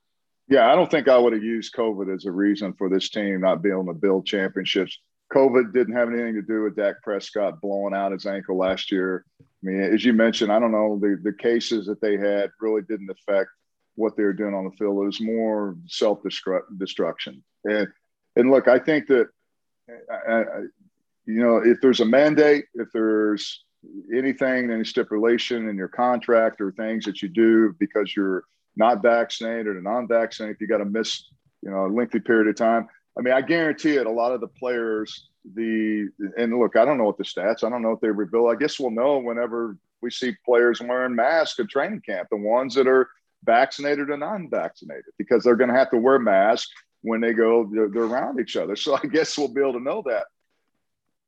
Yeah, 0.48 0.72
I 0.72 0.76
don't 0.76 0.90
think 0.90 1.08
I 1.08 1.18
would 1.18 1.34
have 1.34 1.44
used 1.44 1.76
COVID 1.76 2.14
as 2.14 2.26
a 2.26 2.32
reason 2.32 2.74
for 2.74 2.90
this 2.90 3.10
team 3.10 3.42
not 3.42 3.62
being 3.62 3.76
able 3.76 3.94
to 3.94 3.94
build 3.94 4.26
championships. 4.26 4.98
COVID 5.32 5.74
didn't 5.74 5.96
have 5.96 6.10
anything 6.10 6.34
to 6.34 6.42
do 6.42 6.64
with 6.64 6.76
Dak 6.76 7.04
Prescott 7.04 7.62
blowing 7.62 7.94
out 7.94 8.12
his 8.12 8.26
ankle 8.26 8.58
last 8.58 8.92
year. 8.92 9.26
I 9.62 9.68
mean, 9.68 9.82
as 9.82 10.06
you 10.06 10.14
mentioned, 10.14 10.52
I 10.52 10.60
don't 10.60 10.72
know 10.72 10.98
the 11.00 11.20
the 11.22 11.34
cases 11.34 11.86
that 11.88 12.02
they 12.02 12.18
had 12.18 12.52
really 12.60 12.82
didn't 12.82 13.10
affect 13.10 13.50
what 13.96 14.16
they 14.16 14.24
were 14.24 14.34
doing 14.34 14.54
on 14.54 14.64
the 14.64 14.72
field. 14.72 15.04
It 15.04 15.06
was 15.06 15.22
more 15.22 15.76
self 15.88 16.20
destruction. 16.78 17.44
And 17.66 17.88
and 18.36 18.52
look, 18.52 18.68
I 18.68 18.80
think 18.80 19.08
that 19.08 19.28
I, 20.10 20.32
I, 20.32 20.44
you 21.26 21.42
know 21.44 21.58
if 21.58 21.82
there's 21.82 22.00
a 22.00 22.06
mandate, 22.06 22.66
if 22.76 22.88
there's 22.94 23.66
anything, 24.16 24.72
any 24.72 24.86
stipulation 24.86 25.70
in 25.70 25.76
your 25.76 25.88
contract 25.88 26.62
or 26.62 26.72
things 26.72 27.06
that 27.06 27.22
you 27.22 27.30
do 27.30 27.76
because 27.80 28.16
you're 28.16 28.44
not 28.76 29.02
vaccinated 29.02 29.68
or 29.68 29.82
non-vaccinated, 29.82 30.56
if 30.56 30.62
you 30.62 30.68
got 30.68 30.78
to 30.78 30.86
miss 30.86 31.26
you 31.62 31.70
know 31.70 31.86
a 31.86 31.88
lengthy 31.88 32.20
period 32.20 32.48
of 32.48 32.56
time 32.56 32.88
I 33.20 33.22
mean, 33.22 33.34
I 33.34 33.42
guarantee 33.42 33.98
it. 33.98 34.08
A 34.08 34.12
lot 34.12 34.32
of 34.32 34.40
the 34.40 34.48
players, 34.48 35.28
the 35.54 36.08
and 36.38 36.58
look, 36.58 36.78
I 36.78 36.86
don't 36.86 36.98
know 36.98 37.04
what 37.04 37.18
the 37.18 37.26
stats. 37.26 37.66
I 37.66 37.70
don't 37.70 37.82
know 37.82 37.92
if 37.92 38.00
they 38.00 38.08
reveal. 38.08 38.48
I 38.48 38.56
guess 38.56 38.80
we'll 38.80 38.92
know 38.92 39.18
whenever 39.18 39.78
we 40.02 40.10
see 40.10 40.38
players 40.46 40.80
wearing 40.80 41.16
masks 41.16 41.60
at 41.60 41.68
training 41.68 42.00
camp. 42.00 42.30
The 42.32 42.38
ones 42.38 42.76
that 42.76 42.88
are 42.88 43.10
vaccinated 43.44 44.10
or 44.10 44.16
non-vaccinated, 44.16 45.12
because 45.18 45.44
they're 45.44 45.58
going 45.58 45.70
to 45.70 45.76
have 45.76 45.90
to 45.92 45.98
wear 45.98 46.18
masks 46.18 46.72
when 47.02 47.20
they 47.20 47.34
go. 47.34 47.70
They're, 47.70 47.90
they're 47.90 48.04
around 48.04 48.40
each 48.40 48.56
other. 48.56 48.78
So 48.78 48.96
I 48.96 49.06
guess 49.06 49.38
we'll 49.38 49.54
be 49.54 49.62
able 49.62 49.74
to 49.74 49.82
know 49.82 50.02
that. 50.06 50.28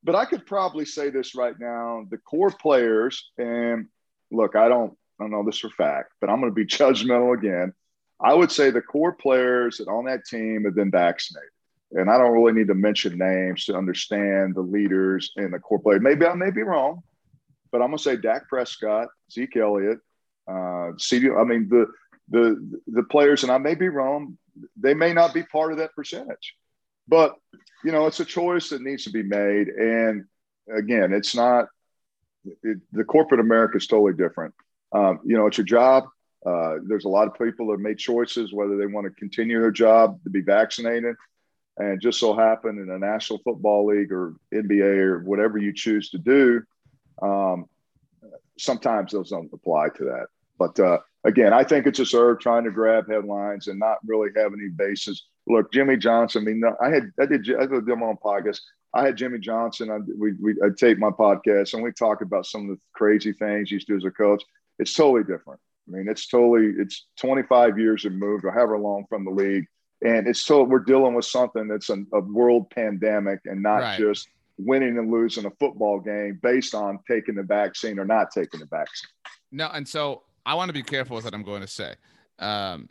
But 0.02 0.16
I 0.16 0.24
could 0.24 0.46
probably 0.46 0.86
say 0.86 1.10
this 1.10 1.36
right 1.36 1.60
now: 1.60 2.06
the 2.10 2.20
core 2.20 2.52
players, 2.52 3.32
and 3.38 3.88
look, 4.32 4.56
I 4.56 4.70
don't, 4.70 4.94
I 5.20 5.24
don't 5.24 5.32
know 5.32 5.44
this 5.44 5.60
for 5.60 5.70
fact, 5.70 6.14
but 6.22 6.30
I'm 6.30 6.40
going 6.40 6.52
to 6.52 6.56
be 6.56 6.66
judgmental 6.78 7.38
again. 7.38 7.74
I 8.18 8.34
would 8.34 8.52
say 8.52 8.70
the 8.72 8.82
core 8.82 9.12
players 9.12 9.80
that 9.80 9.90
on 9.90 10.06
that 10.06 10.24
team 10.26 10.64
have 10.64 10.76
been 10.76 10.92
vaccinated 10.92 11.50
and 11.94 12.10
I 12.10 12.18
don't 12.18 12.32
really 12.32 12.54
need 12.54 12.68
to 12.68 12.76
mention 12.76 13.18
names 13.18 13.66
to 13.66 13.76
understand 13.76 14.56
the 14.56 14.62
leaders 14.62 15.32
and 15.36 15.54
the 15.54 15.60
core 15.60 15.80
players. 15.80 16.02
Maybe 16.02 16.26
I 16.26 16.34
may 16.34 16.52
be 16.52 16.64
wrong, 16.64 17.04
but 17.72 17.82
I'm 17.82 17.88
gonna 17.88 18.00
say 18.00 18.16
Dak 18.16 18.48
Prescott, 18.48 19.10
Zeke 19.32 19.58
Elliott, 19.58 20.00
uh, 20.48 20.94
CeeDee. 20.98 21.40
I 21.40 21.44
mean 21.44 21.68
the 21.70 21.88
the 22.30 22.80
the 22.88 23.04
players, 23.04 23.44
and 23.44 23.52
I 23.52 23.58
may 23.58 23.76
be 23.76 23.90
wrong. 23.90 24.38
They 24.78 24.94
may 24.94 25.14
not 25.14 25.34
be 25.34 25.44
part 25.44 25.72
of 25.72 25.80
that 25.80 25.96
percentage, 25.96 26.56
but 27.08 27.36
you 27.84 27.92
know 27.92 28.08
it's 28.08 28.20
a 28.20 28.26
choice 28.26 28.70
that 28.70 28.82
needs 28.82 29.04
to 29.04 29.12
be 29.12 29.24
made. 29.24 29.68
And 29.68 30.26
again, 30.74 31.12
it's 31.14 31.36
not 31.36 31.68
it, 32.64 32.78
the 32.92 33.04
corporate 33.04 33.42
America 33.42 33.78
is 33.78 33.88
totally 33.88 34.14
different. 34.14 34.54
Um, 34.94 35.20
you 35.26 35.38
know, 35.38 35.48
it's 35.48 35.58
your 35.58 35.66
job. 35.66 36.06
Uh, 36.46 36.76
there's 36.88 37.06
a 37.06 37.10
lot 37.10 37.28
of 37.28 37.36
people 37.36 37.68
that 37.68 37.80
made 37.80 38.00
choices 38.00 38.52
whether 38.52 38.76
they 38.76 38.88
want 38.88 39.06
to 39.06 39.12
continue 39.12 39.62
their 39.62 39.72
job 39.72 40.20
to 40.24 40.30
be 40.30 40.42
vaccinated 40.42 41.16
and 41.82 42.00
just 42.00 42.20
so 42.20 42.36
happen 42.36 42.78
in 42.78 42.92
a 42.92 43.00
National 43.00 43.40
Football 43.40 43.88
League 43.88 44.12
or 44.12 44.36
NBA 44.54 44.98
or 44.98 45.24
whatever 45.24 45.58
you 45.58 45.74
choose 45.74 46.12
to 46.12 46.20
do, 46.20 46.62
um, 47.22 47.66
sometimes 48.58 49.12
those 49.12 49.32
don't 49.32 49.52
apply 49.52 49.90
to 49.96 50.04
that. 50.06 50.28
But 50.60 50.80
uh, 50.80 51.00
again, 51.24 51.54
I 51.54 51.64
think 51.64 51.88
it's 51.88 51.98
just 51.98 52.14
Irv 52.14 52.40
trying 52.40 52.66
to 52.66 52.72
grab 52.72 53.10
headlines 53.10 53.68
and 53.68 53.80
not 53.80 53.98
really 54.06 54.30
have 54.36 54.54
any 54.54 54.70
basis. 54.70 55.26
Look, 55.48 55.74
Jimmy 55.74 55.98
Johnson. 55.98 56.44
I 56.44 56.46
mean, 56.46 56.62
I 56.80 56.90
had 56.90 57.12
I 57.20 57.26
did 57.26 57.48
I 57.60 57.66
did 57.66 57.88
them 57.88 58.04
on 58.04 58.18
podcast. 58.24 58.60
I 58.94 59.06
had 59.06 59.18
Jimmy 59.18 59.40
Johnson. 59.40 59.90
I, 59.90 59.98
we 60.20 60.34
we 60.34 60.52
I 60.64 60.70
tape 60.78 61.00
my 61.00 61.10
podcast 61.10 61.74
and 61.74 61.82
we 61.82 61.92
talk 61.92 62.22
about 62.22 62.46
some 62.46 62.70
of 62.70 62.76
the 62.76 62.82
crazy 62.94 63.34
things 63.34 63.70
he 63.70 63.76
used 63.76 63.88
to 63.88 63.94
do 63.94 63.98
as 63.98 64.06
a 64.06 64.12
coach. 64.12 64.44
It's 64.78 64.94
totally 64.94 65.24
different. 65.24 65.60
I 65.88 65.98
mean, 65.98 66.08
it's 66.08 66.28
totally 66.28 66.74
it's 66.78 67.08
25 67.20 67.80
years 67.80 68.04
removed 68.04 68.46
or 68.46 68.52
however 68.52 68.78
long 68.78 69.06
from 69.10 69.26
the 69.26 69.32
league 69.32 69.66
and 70.02 70.28
it's 70.28 70.42
so 70.42 70.64
we're 70.64 70.80
dealing 70.80 71.14
with 71.14 71.26
something 71.26 71.68
that's 71.68 71.90
a, 71.90 72.04
a 72.14 72.22
world 72.22 72.70
pandemic 72.70 73.40
and 73.46 73.62
not 73.62 73.78
right. 73.78 74.00
just 74.00 74.30
winning 74.58 74.98
and 74.98 75.12
losing 75.12 75.46
a 75.46 75.52
football 75.52 76.00
game 76.00 76.40
based 76.42 76.76
on 76.76 77.00
taking 77.10 77.36
the 77.36 77.44
vaccine 77.44 78.00
or 78.00 78.06
not 78.06 78.32
taking 78.32 78.60
the 78.60 78.66
vaccine. 78.66 79.10
No, 79.52 79.70
and 79.74 79.88
so 79.88 80.24
I 80.46 80.56
want 80.56 80.70
to 80.70 80.74
be 80.74 80.84
careful 80.84 81.16
with 81.16 81.26
what 81.26 81.34
I'm 81.34 81.44
going 81.44 81.62
to 81.62 81.68
say. 81.68 81.96
Um, 82.40 82.90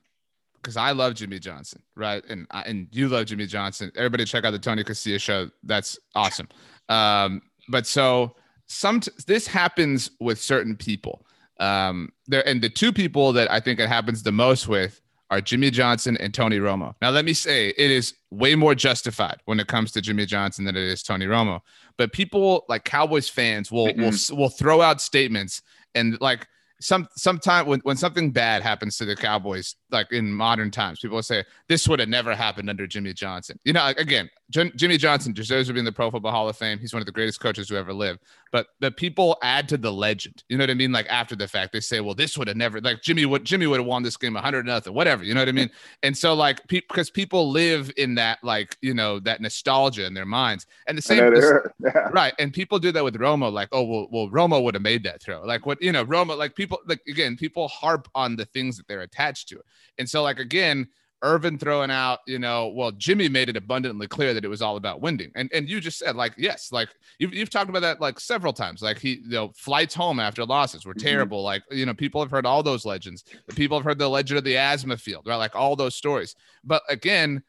because 0.63 0.77
I 0.77 0.93
love 0.93 1.15
Jimmy 1.15 1.39
Johnson, 1.39 1.83
right? 1.97 2.23
And 2.29 2.47
and 2.51 2.87
you 2.93 3.09
love 3.09 3.25
Jimmy 3.25 3.47
Johnson. 3.47 3.91
Everybody 3.97 4.27
check 4.27 4.45
out 4.45 4.51
the 4.51 4.59
Tony 4.59 4.85
Casillas 4.85 5.23
show. 5.23 5.51
That's 5.63 5.99
awesome. 6.15 6.49
Um, 6.91 7.41
but 7.71 7.87
so 7.87 8.37
some 8.67 9.01
this 9.27 9.47
happens 9.47 10.11
with 10.21 10.39
certain 10.39 10.77
people. 10.77 11.25
Um, 11.59 12.13
there 12.27 12.47
and 12.47 12.61
the 12.61 12.69
two 12.69 12.93
people 12.93 13.33
that 13.33 13.51
I 13.51 13.59
think 13.59 13.81
it 13.81 13.89
happens 13.89 14.23
the 14.23 14.33
most 14.33 14.69
with 14.69 15.01
are 15.31 15.41
Jimmy 15.41 15.71
Johnson 15.71 16.17
and 16.17 16.35
Tony 16.35 16.59
Romo. 16.59 16.95
Now, 17.01 17.11
let 17.11 17.25
me 17.25 17.33
say 17.33 17.69
it 17.69 17.91
is 17.91 18.15
way 18.31 18.55
more 18.55 18.75
justified 18.75 19.39
when 19.45 19.61
it 19.61 19.69
comes 19.69 19.93
to 19.93 20.01
Jimmy 20.01 20.27
Johnson 20.27 20.65
than 20.65 20.77
it 20.77 20.83
is 20.83 21.03
Tony 21.03 21.27
Romo. 21.27 21.61
But 21.97 22.13
people 22.13 22.65
like 22.69 22.85
Cowboys 22.85 23.29
fans 23.29 23.71
will 23.71 23.89
mm-hmm. 23.89 24.03
will 24.03 24.39
will 24.39 24.49
throw 24.49 24.81
out 24.81 25.01
statements 25.01 25.63
and 25.95 26.21
like 26.21 26.47
some 26.81 27.07
sometime 27.17 27.67
when, 27.67 27.81
when 27.81 27.97
something 27.97 28.31
bad 28.31 28.63
happens 28.63 28.97
to 28.99 29.05
the 29.05 29.15
Cowboys, 29.15 29.77
like 29.91 30.13
in 30.13 30.33
modern 30.33 30.71
times. 30.71 31.01
People 31.01 31.17
will 31.17 31.23
say 31.23 31.45
this 31.69 31.89
would 31.89 32.01
have 32.01 32.09
never 32.09 32.35
happened 32.35 32.71
under 32.71 32.87
Jimmy 32.87 33.13
Johnson. 33.13 33.59
You 33.65 33.73
know, 33.73 33.93
again, 33.97 34.31
J- 34.51 34.73
Jimmy 34.75 34.97
Johnson 34.97 35.33
deserves 35.33 35.69
to 35.69 35.73
be 35.73 35.79
in 35.79 35.85
the 35.85 35.93
Pro 35.93 36.11
Football 36.11 36.33
Hall 36.33 36.49
of 36.49 36.57
Fame. 36.57 36.79
He's 36.79 36.93
one 36.93 37.01
of 37.01 37.07
the 37.07 37.13
greatest 37.13 37.41
coaches 37.41 37.69
who 37.69 37.77
ever 37.77 37.93
lived. 37.93 38.21
But 38.53 38.67
the 38.81 38.91
people 38.91 39.39
add 39.43 39.69
to 39.69 39.77
the 39.77 39.93
legend. 39.93 40.43
You 40.49 40.59
know 40.59 40.63
what 40.63 40.71
I 40.71 40.75
mean? 40.75 40.91
Like 40.91 41.07
after 41.09 41.37
the 41.37 41.47
fact, 41.47 41.73
they 41.73 41.81
say, 41.81 42.01
"Well, 42.01 42.15
this 42.15 42.37
would 42.37 42.49
have 42.49 42.57
never 42.57 42.81
like 42.81 43.01
Jimmy 43.03 43.25
would 43.25 43.45
Jimmy 43.45 43.67
would 43.67 43.79
have 43.79 43.87
won 43.87 44.03
this 44.03 44.17
game 44.17 44.35
100 44.35 44.67
nothing, 44.67 44.93
whatever." 44.93 45.23
You 45.23 45.35
know 45.35 45.41
what 45.41 45.49
I 45.49 45.53
mean? 45.53 45.71
and 46.03 46.17
so 46.17 46.35
like 46.35 46.67
because 46.67 47.11
pe- 47.11 47.23
people 47.23 47.51
live 47.51 47.93
in 47.97 48.15
that 48.17 48.43
like 48.43 48.77
you 48.81 48.95
know 48.95 49.21
that 49.21 49.41
nostalgia 49.41 50.05
in 50.07 50.15
their 50.15 50.27
minds, 50.27 50.67
and 50.87 50.99
the 50.99 51.03
same, 51.03 51.19
yeah. 51.81 51.91
right? 52.11 52.35
And 52.39 52.53
people 52.53 52.79
do 52.79 52.91
that 52.93 53.05
with 53.05 53.15
Romo, 53.15 53.53
like, 53.53 53.69
"Oh, 53.73 53.83
well, 53.83 54.09
well, 54.11 54.29
Romo 54.29 54.63
would 54.63 54.75
have 54.75 54.83
made 54.83 55.05
that 55.05 55.23
throw." 55.23 55.45
Like 55.45 55.67
what 55.67 55.81
you 55.81 55.93
know, 55.93 56.05
Romo, 56.05 56.37
like 56.37 56.57
people, 56.57 56.79
like 56.87 57.03
again, 57.07 57.37
people 57.37 57.69
harp 57.69 58.09
on 58.15 58.37
the 58.37 58.47
things 58.47 58.77
that 58.77 58.89
they're 58.89 59.03
attached 59.03 59.49
to, 59.51 59.61
and 59.99 60.09
so 60.09 60.23
like 60.23 60.39
again 60.39 60.89
Irvin 61.23 61.59
throwing 61.59 61.91
out, 61.91 62.21
you 62.27 62.39
know, 62.39 62.69
well, 62.69 62.93
Jimmy 62.93 63.29
made 63.29 63.49
it 63.49 63.57
abundantly 63.57 64.07
clear 64.07 64.33
that 64.33 64.45
it 64.45 64.49
was 64.49 64.63
all 64.63 64.77
about 64.77 65.01
winning. 65.01 65.31
And 65.35 65.51
and 65.53 65.69
you 65.69 65.81
just 65.81 65.99
said, 65.99 66.17
like, 66.17 66.33
yes, 66.39 66.73
like 66.73 66.89
you've, 67.19 67.35
you've 67.35 67.51
talked 67.51 67.69
about 67.69 67.83
that 67.83 68.01
like 68.01 68.19
several 68.19 68.53
times. 68.53 68.81
Like 68.81 68.99
he, 68.99 69.21
you 69.25 69.31
know, 69.31 69.53
flights 69.55 69.95
home 69.95 70.19
after 70.19 70.45
losses 70.45 70.87
were 70.87 70.95
mm-hmm. 70.95 71.07
terrible. 71.07 71.39
Mm-hmm. 71.39 71.45
Like, 71.45 71.63
you 71.71 71.87
know, 71.87 71.95
people 71.95 72.21
have 72.23 72.31
heard 72.31 72.47
all 72.47 72.63
those 72.63 72.87
legends. 72.87 73.25
People 73.55 73.79
have 73.79 73.85
heard 73.85 73.99
the 73.99 74.09
legend 74.09 74.39
of 74.39 74.45
the 74.45 74.57
asthma 74.57 74.97
field, 74.97 75.27
right? 75.27 75.37
Like 75.37 75.55
all 75.55 75.77
those 75.77 75.95
stories. 75.95 76.35
But 76.65 76.83
again, 76.89 77.43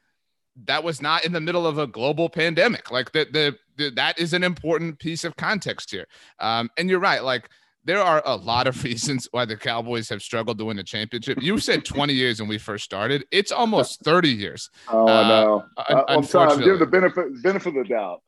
that 0.66 0.84
was 0.84 1.02
not 1.02 1.24
in 1.24 1.32
the 1.32 1.40
middle 1.40 1.66
of 1.66 1.78
a 1.78 1.88
global 1.88 2.30
pandemic. 2.30 2.92
Like 2.92 3.14
the, 3.14 3.26
the, 3.32 3.58
the 3.78 3.92
that 3.92 4.20
is 4.20 4.34
an 4.34 4.44
important 4.44 5.00
piece 5.00 5.24
of 5.24 5.38
context 5.38 5.92
here. 5.92 6.08
Um, 6.40 6.70
and 6.78 6.90
you're 6.90 7.00
right. 7.00 7.24
Like 7.24 7.50
there 7.84 8.02
are 8.02 8.22
a 8.26 8.36
lot 8.36 8.68
of 8.68 8.84
reasons 8.84 9.28
why 9.32 9.46
the 9.46 9.58
Cowboys 9.58 10.10
have 10.10 10.22
struggled 10.22 10.58
to 10.60 10.66
win 10.66 10.80
a 10.80 10.84
championship. 10.84 11.42
You 11.42 11.58
said 11.60 11.86
20 11.86 12.14
years 12.14 12.40
when 12.40 12.50
we 12.50 12.58
first 12.58 12.84
started. 12.84 13.26
It's 13.32 13.52
almost 13.52 14.02
30 14.04 14.30
years. 14.30 14.70
Oh, 14.90 15.08
uh, 15.08 15.12
I 15.12 15.30
know. 15.30 15.64
Uh, 15.78 16.04
I'm 16.08 16.24
sorry. 16.24 16.52
I'm 16.52 16.60
giving 16.60 16.80
the 16.80 16.86
benefit 16.86 17.42
benefit 17.44 17.70
of 17.70 17.76
the 17.76 17.84
doubt. 17.84 18.22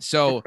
So 0.00 0.42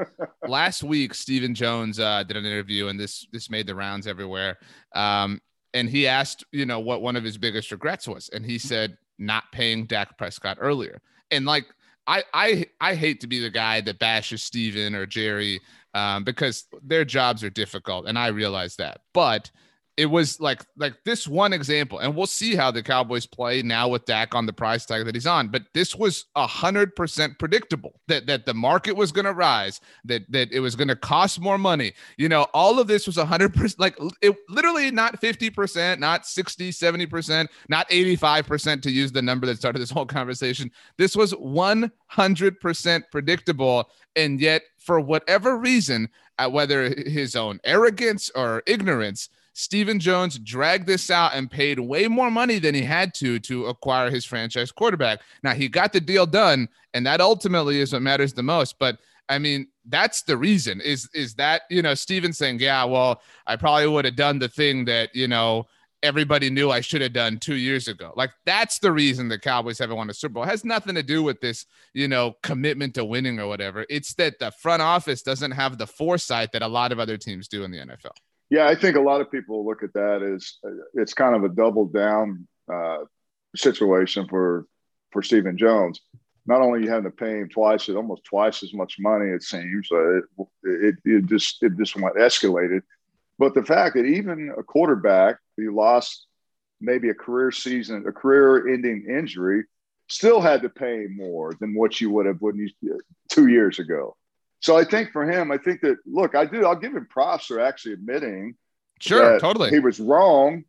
last 0.46 0.82
week, 0.82 1.14
Stephen 1.14 1.54
Jones 1.54 1.98
uh, 1.98 2.22
did 2.22 2.36
an 2.36 2.44
interview, 2.44 2.88
and 2.88 3.00
this 3.00 3.26
this 3.32 3.50
made 3.50 3.66
the 3.66 3.74
rounds 3.74 4.06
everywhere. 4.06 4.58
Um, 4.94 5.40
and 5.74 5.88
he 5.88 6.06
asked, 6.06 6.44
you 6.52 6.66
know, 6.66 6.80
what 6.80 7.02
one 7.02 7.16
of 7.16 7.24
his 7.24 7.38
biggest 7.38 7.70
regrets 7.70 8.06
was, 8.06 8.28
and 8.28 8.44
he 8.44 8.58
said 8.58 8.96
not 9.18 9.44
paying 9.52 9.86
Dak 9.86 10.16
Prescott 10.16 10.58
earlier. 10.60 11.00
And 11.30 11.44
like, 11.44 11.66
I 12.06 12.22
I 12.32 12.66
I 12.80 12.94
hate 12.94 13.20
to 13.22 13.26
be 13.26 13.40
the 13.40 13.50
guy 13.50 13.80
that 13.80 13.98
bashes 13.98 14.42
Stephen 14.42 14.94
or 14.94 15.06
Jerry 15.06 15.60
um, 15.94 16.24
because 16.24 16.64
their 16.82 17.04
jobs 17.04 17.42
are 17.44 17.50
difficult, 17.50 18.06
and 18.06 18.18
I 18.18 18.28
realize 18.28 18.76
that. 18.76 19.00
But 19.14 19.50
it 19.98 20.06
was 20.06 20.38
like 20.38 20.64
like 20.76 20.94
this 21.04 21.26
one 21.26 21.52
example, 21.52 21.98
and 21.98 22.14
we'll 22.14 22.28
see 22.28 22.54
how 22.54 22.70
the 22.70 22.84
Cowboys 22.84 23.26
play 23.26 23.62
now 23.62 23.88
with 23.88 24.04
Dak 24.04 24.32
on 24.32 24.46
the 24.46 24.52
price 24.52 24.86
tag 24.86 25.04
that 25.04 25.14
he's 25.16 25.26
on. 25.26 25.48
But 25.48 25.64
this 25.74 25.96
was 25.96 26.26
a 26.36 26.46
hundred 26.46 26.94
percent 26.94 27.36
predictable 27.40 28.00
that 28.06 28.26
that 28.28 28.46
the 28.46 28.54
market 28.54 28.92
was 28.94 29.10
going 29.10 29.24
to 29.24 29.32
rise, 29.32 29.80
that 30.04 30.22
that 30.30 30.52
it 30.52 30.60
was 30.60 30.76
going 30.76 30.86
to 30.86 30.94
cost 30.94 31.40
more 31.40 31.58
money. 31.58 31.94
You 32.16 32.28
know, 32.28 32.46
all 32.54 32.78
of 32.78 32.86
this 32.86 33.08
was 33.08 33.18
a 33.18 33.26
hundred 33.26 33.54
percent, 33.54 33.80
like 33.80 33.98
it 34.22 34.36
literally 34.48 34.92
not 34.92 35.20
fifty 35.20 35.50
percent, 35.50 36.00
not 36.00 36.26
60, 36.26 36.70
70 36.70 37.06
percent, 37.06 37.50
not 37.68 37.84
eighty 37.90 38.14
five 38.14 38.46
percent 38.46 38.84
to 38.84 38.92
use 38.92 39.10
the 39.10 39.20
number 39.20 39.48
that 39.48 39.58
started 39.58 39.80
this 39.80 39.90
whole 39.90 40.06
conversation. 40.06 40.70
This 40.96 41.16
was 41.16 41.32
one 41.32 41.90
hundred 42.06 42.60
percent 42.60 43.04
predictable, 43.10 43.90
and 44.14 44.40
yet 44.40 44.62
for 44.78 45.00
whatever 45.00 45.58
reason, 45.58 46.08
uh, 46.38 46.48
whether 46.48 46.88
his 46.88 47.34
own 47.34 47.58
arrogance 47.64 48.30
or 48.36 48.62
ignorance 48.64 49.28
Stephen 49.58 49.98
Jones 49.98 50.38
dragged 50.38 50.86
this 50.86 51.10
out 51.10 51.34
and 51.34 51.50
paid 51.50 51.80
way 51.80 52.06
more 52.06 52.30
money 52.30 52.60
than 52.60 52.76
he 52.76 52.82
had 52.82 53.12
to 53.14 53.40
to 53.40 53.66
acquire 53.66 54.08
his 54.08 54.24
franchise 54.24 54.70
quarterback. 54.70 55.20
Now 55.42 55.52
he 55.52 55.68
got 55.68 55.92
the 55.92 56.00
deal 56.00 56.26
done, 56.26 56.68
and 56.94 57.04
that 57.06 57.20
ultimately 57.20 57.80
is 57.80 57.92
what 57.92 58.02
matters 58.02 58.32
the 58.32 58.42
most. 58.44 58.78
But 58.78 59.00
I 59.28 59.40
mean, 59.40 59.66
that's 59.84 60.22
the 60.22 60.36
reason. 60.36 60.80
Is 60.80 61.10
is 61.12 61.34
that 61.34 61.62
you 61.70 61.82
know 61.82 61.94
Stephen 61.94 62.32
saying, 62.32 62.60
yeah, 62.60 62.84
well, 62.84 63.20
I 63.48 63.56
probably 63.56 63.88
would 63.88 64.04
have 64.04 64.14
done 64.14 64.38
the 64.38 64.48
thing 64.48 64.84
that 64.84 65.12
you 65.12 65.26
know 65.26 65.66
everybody 66.04 66.50
knew 66.50 66.70
I 66.70 66.80
should 66.80 67.02
have 67.02 67.12
done 67.12 67.38
two 67.38 67.56
years 67.56 67.88
ago. 67.88 68.12
Like 68.14 68.30
that's 68.46 68.78
the 68.78 68.92
reason 68.92 69.26
the 69.26 69.40
Cowboys 69.40 69.80
haven't 69.80 69.96
won 69.96 70.08
a 70.08 70.14
Super 70.14 70.34
Bowl. 70.34 70.44
It 70.44 70.50
has 70.50 70.64
nothing 70.64 70.94
to 70.94 71.02
do 71.02 71.24
with 71.24 71.40
this, 71.40 71.66
you 71.94 72.06
know, 72.06 72.36
commitment 72.44 72.94
to 72.94 73.04
winning 73.04 73.40
or 73.40 73.48
whatever. 73.48 73.84
It's 73.90 74.14
that 74.14 74.38
the 74.38 74.52
front 74.52 74.82
office 74.82 75.22
doesn't 75.22 75.50
have 75.50 75.78
the 75.78 75.86
foresight 75.88 76.52
that 76.52 76.62
a 76.62 76.68
lot 76.68 76.92
of 76.92 77.00
other 77.00 77.16
teams 77.16 77.48
do 77.48 77.64
in 77.64 77.72
the 77.72 77.78
NFL. 77.78 78.12
Yeah, 78.50 78.66
I 78.66 78.74
think 78.74 78.96
a 78.96 79.00
lot 79.00 79.20
of 79.20 79.30
people 79.30 79.66
look 79.66 79.82
at 79.82 79.92
that 79.92 80.22
as 80.22 80.54
uh, 80.64 80.70
it's 80.94 81.12
kind 81.12 81.36
of 81.36 81.44
a 81.44 81.54
double 81.54 81.86
down 81.86 82.46
uh, 82.72 82.98
situation 83.54 84.26
for 84.28 84.66
for 85.10 85.22
Stephen 85.22 85.56
Jones. 85.56 86.00
Not 86.46 86.62
only 86.62 86.82
you 86.82 86.90
having 86.90 87.10
to 87.10 87.16
pay 87.16 87.40
him 87.40 87.48
twice, 87.50 87.88
it 87.88 87.96
almost 87.96 88.24
twice 88.24 88.62
as 88.62 88.72
much 88.72 88.96
money 88.98 89.30
it 89.30 89.42
seems. 89.42 89.88
Uh, 89.92 90.16
it, 90.16 90.24
it, 90.62 90.94
it 91.04 91.26
just 91.26 91.62
it 91.62 91.76
just 91.76 91.94
went 91.96 92.16
escalated. 92.16 92.80
But 93.38 93.54
the 93.54 93.62
fact 93.62 93.94
that 93.94 94.04
even 94.04 94.52
a 94.58 94.62
quarterback 94.62 95.36
who 95.56 95.74
lost 95.74 96.26
maybe 96.80 97.10
a 97.10 97.14
career 97.14 97.50
season, 97.50 98.04
a 98.08 98.12
career-ending 98.12 99.06
injury, 99.08 99.64
still 100.08 100.40
had 100.40 100.62
to 100.62 100.68
pay 100.68 101.06
more 101.10 101.54
than 101.60 101.74
what 101.74 102.00
you 102.00 102.10
would 102.10 102.26
have 102.26 102.40
when 102.40 102.56
you 102.56 102.98
two 103.28 103.48
years 103.48 103.78
ago. 103.78 104.16
So 104.60 104.76
I 104.76 104.84
think 104.84 105.12
for 105.12 105.28
him, 105.28 105.52
I 105.52 105.58
think 105.58 105.80
that 105.82 105.98
look, 106.06 106.34
I 106.34 106.44
do. 106.44 106.66
I'll 106.66 106.76
give 106.76 106.94
him 106.94 107.06
props 107.08 107.46
for 107.46 107.60
actually 107.60 107.94
admitting. 107.94 108.56
Sure, 109.00 109.38
totally. 109.38 109.70
He 109.70 109.78
was 109.78 110.00
wrong, 110.00 110.64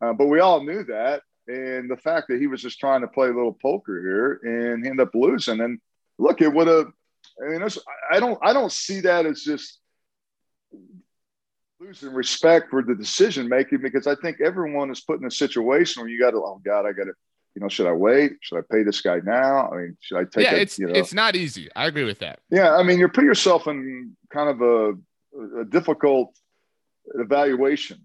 uh, 0.00 0.12
but 0.12 0.26
we 0.26 0.40
all 0.40 0.62
knew 0.62 0.84
that, 0.84 1.22
and 1.48 1.90
the 1.90 1.96
fact 1.96 2.28
that 2.28 2.40
he 2.40 2.46
was 2.46 2.62
just 2.62 2.78
trying 2.78 3.00
to 3.00 3.08
play 3.08 3.28
a 3.28 3.34
little 3.34 3.56
poker 3.60 4.00
here 4.00 4.72
and 4.72 4.84
he 4.84 4.90
ended 4.90 5.08
up 5.08 5.14
losing. 5.14 5.60
And 5.60 5.80
look, 6.18 6.40
it 6.40 6.52
would 6.52 6.68
have. 6.68 6.86
I 7.44 7.50
mean, 7.50 7.68
I 8.12 8.20
don't. 8.20 8.38
I 8.42 8.52
don't 8.52 8.72
see 8.72 9.00
that 9.00 9.26
as 9.26 9.42
just 9.42 9.80
losing 11.80 12.14
respect 12.14 12.70
for 12.70 12.82
the 12.82 12.94
decision 12.94 13.48
making 13.48 13.82
because 13.82 14.06
I 14.06 14.14
think 14.14 14.40
everyone 14.40 14.90
is 14.90 15.00
put 15.00 15.20
in 15.20 15.26
a 15.26 15.30
situation 15.30 16.02
where 16.02 16.10
you 16.10 16.20
got 16.20 16.30
to. 16.30 16.36
Oh 16.36 16.60
God, 16.64 16.86
I 16.86 16.92
got 16.92 17.04
to 17.04 17.14
you 17.54 17.62
know, 17.62 17.68
should 17.68 17.86
I 17.86 17.92
wait? 17.92 18.32
Should 18.40 18.58
I 18.58 18.62
pay 18.70 18.82
this 18.82 19.00
guy 19.00 19.20
now? 19.24 19.70
I 19.70 19.76
mean, 19.76 19.96
should 20.00 20.18
I 20.18 20.24
take? 20.24 20.44
Yeah, 20.44 20.54
it, 20.54 20.62
it's 20.62 20.78
you 20.78 20.86
know? 20.86 20.94
it's 20.94 21.14
not 21.14 21.36
easy. 21.36 21.68
I 21.76 21.86
agree 21.86 22.04
with 22.04 22.18
that. 22.18 22.40
Yeah, 22.50 22.74
I 22.74 22.82
mean, 22.82 22.98
you're 22.98 23.08
putting 23.08 23.28
yourself 23.28 23.66
in 23.66 24.16
kind 24.30 24.48
of 24.48 24.60
a, 24.60 25.60
a 25.60 25.64
difficult 25.64 26.36
evaluation 27.14 28.00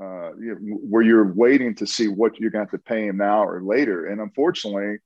uh, 0.00 0.34
you 0.36 0.56
know, 0.60 0.76
where 0.76 1.02
you're 1.02 1.32
waiting 1.32 1.74
to 1.76 1.86
see 1.86 2.08
what 2.08 2.38
you're 2.38 2.50
going 2.50 2.64
to 2.64 2.70
have 2.70 2.80
to 2.80 2.86
pay 2.86 3.06
him 3.06 3.16
now 3.16 3.44
or 3.44 3.62
later. 3.62 4.06
And 4.06 4.20
unfortunately, 4.20 4.98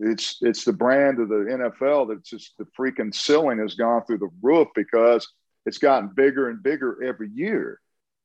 it's 0.00 0.38
it's 0.40 0.64
the 0.64 0.72
brand 0.72 1.20
of 1.20 1.28
the 1.28 1.34
NFL 1.34 2.08
that's 2.08 2.28
just 2.28 2.56
the 2.58 2.66
freaking 2.78 3.14
ceiling 3.14 3.58
has 3.58 3.74
gone 3.74 4.04
through 4.04 4.18
the 4.18 4.30
roof 4.40 4.68
because 4.74 5.28
it's 5.66 5.78
gotten 5.78 6.10
bigger 6.14 6.48
and 6.48 6.62
bigger 6.62 7.02
every 7.02 7.28
year. 7.30 7.80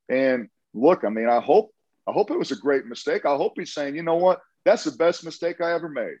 And 0.08 0.48
look, 0.74 1.04
I 1.04 1.10
mean, 1.10 1.28
I 1.28 1.40
hope 1.40 1.70
I 2.08 2.12
hope 2.12 2.30
it 2.30 2.38
was 2.38 2.50
a 2.50 2.56
great 2.56 2.86
mistake. 2.86 3.26
I 3.26 3.36
hope 3.36 3.52
he's 3.56 3.74
saying, 3.74 3.94
you 3.94 4.02
know 4.02 4.16
what, 4.16 4.40
that's 4.68 4.84
the 4.84 4.92
best 4.92 5.24
mistake 5.24 5.60
I 5.60 5.72
ever 5.72 5.88
made. 5.88 6.16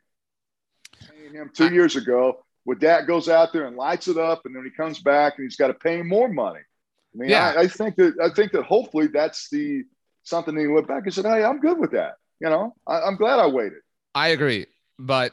Paying 1.06 1.34
him 1.34 1.50
two 1.52 1.72
years 1.72 1.96
ago, 1.96 2.44
when 2.64 2.78
Dak 2.78 3.06
goes 3.06 3.28
out 3.28 3.52
there 3.52 3.66
and 3.66 3.76
lights 3.76 4.08
it 4.08 4.16
up, 4.16 4.46
and 4.46 4.56
then 4.56 4.64
he 4.64 4.70
comes 4.70 5.00
back 5.00 5.34
and 5.36 5.44
he's 5.44 5.56
got 5.56 5.68
to 5.68 5.74
pay 5.74 5.98
him 5.98 6.08
more 6.08 6.28
money. 6.28 6.60
I 6.60 7.16
mean, 7.16 7.30
yeah. 7.30 7.52
I, 7.56 7.62
I, 7.62 7.68
think 7.68 7.96
that 7.96 8.14
I 8.22 8.34
think 8.34 8.52
that 8.52 8.64
hopefully 8.64 9.06
that's 9.08 9.48
the 9.50 9.84
something 10.24 10.56
he 10.56 10.66
went 10.66 10.88
back 10.88 11.04
and 11.04 11.12
said, 11.12 11.26
"Hey, 11.26 11.44
I'm 11.44 11.60
good 11.60 11.78
with 11.78 11.92
that." 11.92 12.14
You 12.40 12.48
know, 12.48 12.74
I, 12.86 13.00
I'm 13.02 13.16
glad 13.16 13.38
I 13.38 13.46
waited. 13.46 13.80
I 14.14 14.28
agree, 14.28 14.66
but 14.98 15.32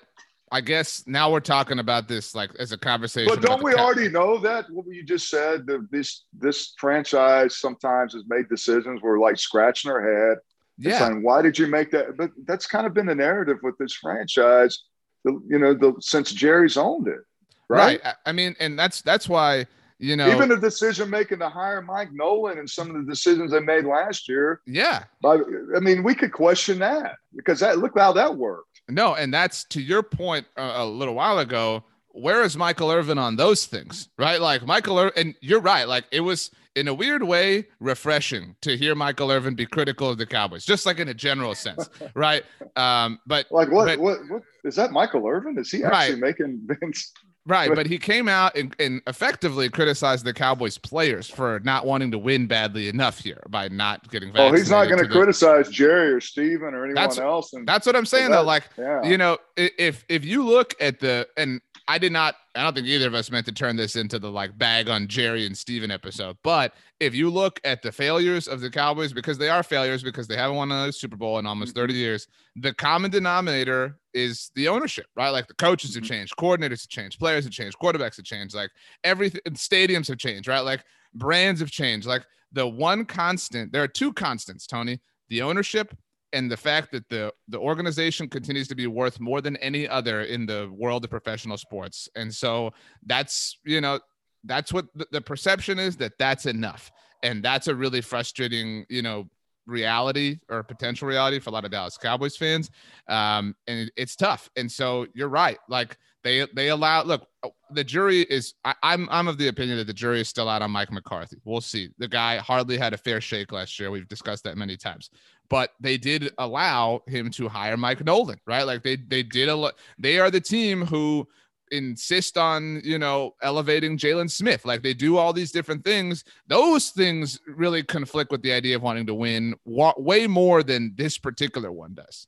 I 0.51 0.61
guess 0.61 1.03
now 1.07 1.31
we're 1.31 1.39
talking 1.39 1.79
about 1.79 2.07
this 2.07 2.35
like 2.35 2.51
as 2.59 2.71
a 2.71 2.77
conversation. 2.77 3.33
But 3.33 3.41
don't 3.41 3.63
we 3.63 3.73
already 3.73 4.09
know 4.09 4.37
that 4.39 4.69
what 4.69 4.85
you 4.87 5.03
just 5.03 5.29
said? 5.29 5.65
That 5.67 5.87
this 5.89 6.25
this 6.37 6.73
franchise 6.77 7.57
sometimes 7.57 8.13
has 8.13 8.23
made 8.27 8.49
decisions 8.49 9.01
where 9.01 9.19
like 9.19 9.37
scratching 9.37 9.89
our 9.91 10.01
head 10.01 10.37
yeah. 10.77 10.99
Saying, 10.99 11.23
why 11.23 11.41
did 11.41 11.57
you 11.57 11.67
make 11.67 11.91
that? 11.91 12.17
But 12.17 12.31
that's 12.45 12.67
kind 12.67 12.85
of 12.85 12.93
been 12.93 13.05
the 13.05 13.15
narrative 13.15 13.57
with 13.63 13.77
this 13.77 13.93
franchise, 13.93 14.83
the, 15.23 15.39
you 15.47 15.59
know, 15.59 15.73
the, 15.73 15.93
since 15.99 16.31
Jerry's 16.31 16.77
owned 16.77 17.07
it. 17.07 17.19
Right? 17.67 18.03
right. 18.03 18.13
I 18.25 18.31
mean, 18.31 18.55
and 18.59 18.77
that's 18.77 19.01
that's 19.01 19.27
why 19.27 19.65
you 19.97 20.15
know 20.15 20.29
even 20.29 20.49
the 20.49 20.57
decision 20.57 21.09
making 21.09 21.39
to 21.39 21.49
hire 21.49 21.81
Mike 21.81 22.09
Nolan 22.11 22.59
and 22.59 22.69
some 22.69 22.89
of 22.89 22.95
the 22.95 23.11
decisions 23.11 23.51
they 23.51 23.59
made 23.59 23.85
last 23.85 24.27
year. 24.29 24.61
Yeah. 24.67 25.05
But, 25.21 25.41
I 25.75 25.79
mean, 25.79 26.03
we 26.03 26.13
could 26.13 26.31
question 26.31 26.79
that 26.79 27.15
because 27.35 27.59
that 27.61 27.79
look 27.79 27.97
how 27.97 28.13
that 28.13 28.35
worked. 28.35 28.81
No, 28.87 29.15
and 29.15 29.33
that's 29.33 29.63
to 29.69 29.81
your 29.81 30.03
point 30.03 30.45
uh, 30.57 30.73
a 30.75 30.85
little 30.85 31.15
while 31.15 31.39
ago. 31.39 31.83
Where 32.09 32.43
is 32.43 32.55
Michael 32.55 32.91
Irvin 32.91 33.17
on 33.17 33.35
those 33.35 33.65
things? 33.65 34.09
Right? 34.17 34.39
Like 34.39 34.65
Michael 34.65 34.99
Irvin, 34.99 35.13
and 35.17 35.35
you're 35.41 35.59
right. 35.59 35.87
Like 35.87 36.05
it 36.11 36.21
was 36.21 36.51
in 36.75 36.87
a 36.87 36.93
weird 36.93 37.23
way, 37.23 37.67
refreshing 37.79 38.55
to 38.61 38.77
hear 38.77 38.95
Michael 38.95 39.31
Irvin 39.31 39.55
be 39.55 39.65
critical 39.65 40.09
of 40.09 40.17
the 40.17 40.25
Cowboys, 40.25 40.65
just 40.65 40.85
like 40.85 40.99
in 40.99 41.07
a 41.07 41.13
general 41.13 41.55
sense, 41.55 41.89
right? 42.13 42.43
Um, 42.75 43.19
but 43.25 43.47
like 43.51 43.71
what, 43.71 43.85
but, 43.85 43.99
what, 43.99 44.19
what 44.29 44.43
is 44.63 44.75
that? 44.75 44.91
Michael 44.91 45.27
Irvin? 45.27 45.57
Is 45.57 45.71
he 45.71 45.83
actually 45.83 46.21
right. 46.21 46.37
making 46.37 46.61
Vince? 46.65 47.13
Right, 47.47 47.69
but 47.75 47.85
he 47.85 47.99
came 47.99 48.27
out 48.27 48.57
and, 48.57 48.75
and, 48.79 49.03
effectively 49.05 49.69
criticized 49.69 50.25
the 50.25 50.33
Cowboys 50.33 50.79
players 50.79 51.29
for 51.29 51.61
not 51.63 51.85
wanting 51.85 52.09
to 52.09 52.17
win 52.17 52.47
badly 52.47 52.87
enough 52.87 53.19
here 53.19 53.43
by 53.49 53.67
not 53.67 54.09
getting 54.09 54.29
vaccinated. 54.29 54.55
Oh, 54.55 54.57
he's 54.57 54.71
not 54.71 54.85
going 54.85 55.03
to 55.03 55.07
criticize 55.07 55.69
Jerry 55.69 56.11
or 56.11 56.19
Stephen 56.19 56.73
or 56.73 56.85
anyone 56.85 56.95
that's, 56.95 57.19
else. 57.19 57.53
And, 57.53 57.67
that's 57.67 57.85
what 57.85 57.95
I'm 57.95 58.07
saying 58.07 58.31
though. 58.31 58.41
Like, 58.41 58.67
yeah. 58.79 59.03
you 59.03 59.19
know, 59.19 59.37
if 59.55 60.05
if 60.09 60.25
you 60.25 60.43
look 60.43 60.73
at 60.79 60.99
the 60.99 61.27
and 61.37 61.61
I 61.87 61.99
did 61.99 62.11
not. 62.11 62.35
I 62.55 62.63
don't 62.63 62.73
think 62.73 62.87
either 62.87 63.07
of 63.07 63.13
us 63.13 63.29
meant 63.29 63.45
to 63.45 63.51
turn 63.51 63.75
this 63.75 63.95
into 63.95 64.17
the 64.17 64.31
like 64.31 64.57
bag 64.57 64.89
on 64.89 65.07
Jerry 65.07 65.45
and 65.45 65.55
Stephen 65.55 65.91
episode. 65.91 66.35
But 66.43 66.73
if 66.99 67.13
you 67.13 67.29
look 67.29 67.59
at 67.63 67.83
the 67.83 67.91
failures 67.91 68.47
of 68.47 68.59
the 68.59 68.71
Cowboys, 68.71 69.13
because 69.13 69.37
they 69.37 69.49
are 69.49 69.61
failures 69.61 70.01
because 70.01 70.27
they 70.27 70.35
haven't 70.35 70.57
won 70.57 70.71
a 70.71 70.91
Super 70.91 71.15
Bowl 71.15 71.37
in 71.37 71.45
almost 71.45 71.75
30 71.75 71.93
mm-hmm. 71.93 71.99
years, 71.99 72.27
the 72.55 72.73
common 72.73 73.11
denominator 73.11 73.99
is 74.13 74.49
the 74.55 74.67
ownership, 74.67 75.05
right? 75.15 75.29
Like 75.29 75.47
the 75.47 75.53
coaches 75.53 75.93
have 75.93 76.03
mm-hmm. 76.03 76.13
changed, 76.13 76.35
coordinators 76.37 76.81
have 76.81 76.89
changed, 76.89 77.19
players 77.19 77.43
have 77.43 77.53
changed, 77.53 77.77
quarterbacks 77.77 78.17
have 78.17 78.25
changed, 78.25 78.55
like 78.55 78.71
everything, 79.03 79.41
stadiums 79.51 80.07
have 80.07 80.17
changed, 80.17 80.47
right? 80.47 80.61
Like 80.61 80.83
brands 81.13 81.59
have 81.59 81.71
changed. 81.71 82.07
Like 82.07 82.25
the 82.51 82.67
one 82.67 83.05
constant, 83.05 83.71
there 83.71 83.83
are 83.83 83.87
two 83.87 84.11
constants, 84.11 84.65
Tony 84.65 84.99
the 85.29 85.41
ownership 85.41 85.95
and 86.35 86.51
the 86.51 86.57
fact 86.57 86.91
that 86.91 87.07
the 87.09 87.33
the 87.47 87.59
organization 87.59 88.27
continues 88.27 88.67
to 88.67 88.75
be 88.75 88.87
worth 88.87 89.19
more 89.19 89.41
than 89.41 89.55
any 89.57 89.87
other 89.87 90.21
in 90.23 90.45
the 90.45 90.69
world 90.71 91.03
of 91.03 91.09
professional 91.09 91.57
sports 91.57 92.07
and 92.15 92.33
so 92.33 92.71
that's 93.05 93.57
you 93.63 93.81
know 93.81 93.99
that's 94.43 94.71
what 94.71 94.85
the, 94.93 95.07
the 95.11 95.21
perception 95.21 95.79
is 95.79 95.95
that 95.95 96.11
that's 96.19 96.45
enough 96.45 96.91
and 97.23 97.41
that's 97.41 97.67
a 97.67 97.73
really 97.73 98.01
frustrating 98.01 98.85
you 98.89 99.01
know 99.01 99.27
reality 99.65 100.37
or 100.49 100.63
potential 100.63 101.07
reality 101.07 101.39
for 101.39 101.49
a 101.49 101.53
lot 101.53 101.65
of 101.65 101.71
Dallas 101.71 101.97
Cowboys 101.97 102.37
fans. 102.37 102.69
Um, 103.07 103.55
and 103.67 103.79
it, 103.79 103.93
it's 103.95 104.15
tough. 104.15 104.49
And 104.55 104.71
so 104.71 105.07
you're 105.13 105.29
right. 105.29 105.57
Like 105.67 105.97
they 106.23 106.47
they 106.55 106.69
allow 106.69 107.03
look, 107.03 107.27
the 107.71 107.83
jury 107.83 108.21
is 108.21 108.53
I, 108.63 108.73
I'm 108.83 109.07
I'm 109.11 109.27
of 109.27 109.37
the 109.37 109.47
opinion 109.47 109.77
that 109.77 109.87
the 109.87 109.93
jury 109.93 110.21
is 110.21 110.29
still 110.29 110.49
out 110.49 110.61
on 110.61 110.71
Mike 110.71 110.91
McCarthy. 110.91 111.37
We'll 111.45 111.61
see. 111.61 111.89
The 111.97 112.07
guy 112.07 112.37
hardly 112.37 112.77
had 112.77 112.93
a 112.93 112.97
fair 112.97 113.21
shake 113.21 113.51
last 113.51 113.79
year. 113.79 113.91
We've 113.91 114.07
discussed 114.07 114.43
that 114.45 114.57
many 114.57 114.77
times 114.77 115.09
but 115.49 115.73
they 115.79 115.97
did 115.97 116.31
allow 116.37 117.01
him 117.07 117.29
to 117.31 117.47
hire 117.47 117.77
Mike 117.77 118.03
Nolan, 118.03 118.39
right? 118.45 118.63
Like 118.63 118.83
they 118.83 118.95
they 118.95 119.23
did 119.23 119.49
a 119.49 119.55
lot. 119.55 119.75
They 119.97 120.19
are 120.19 120.31
the 120.31 120.41
team 120.41 120.85
who 120.85 121.27
insist 121.71 122.37
on 122.37 122.81
you 122.83 122.97
know 122.97 123.35
elevating 123.41 123.97
Jaylon 123.97 124.29
Smith. 124.29 124.65
Like 124.65 124.83
they 124.83 124.93
do 124.93 125.17
all 125.17 125.33
these 125.33 125.51
different 125.51 125.83
things. 125.83 126.23
Those 126.47 126.89
things 126.89 127.39
really 127.47 127.83
conflict 127.83 128.31
with 128.31 128.41
the 128.41 128.53
idea 128.53 128.75
of 128.75 128.81
wanting 128.81 129.05
to 129.07 129.13
win 129.13 129.55
way 129.65 130.27
more 130.27 130.63
than 130.63 130.93
this 130.95 131.17
particular 131.17 131.71
one 131.71 131.93
does. 131.93 132.27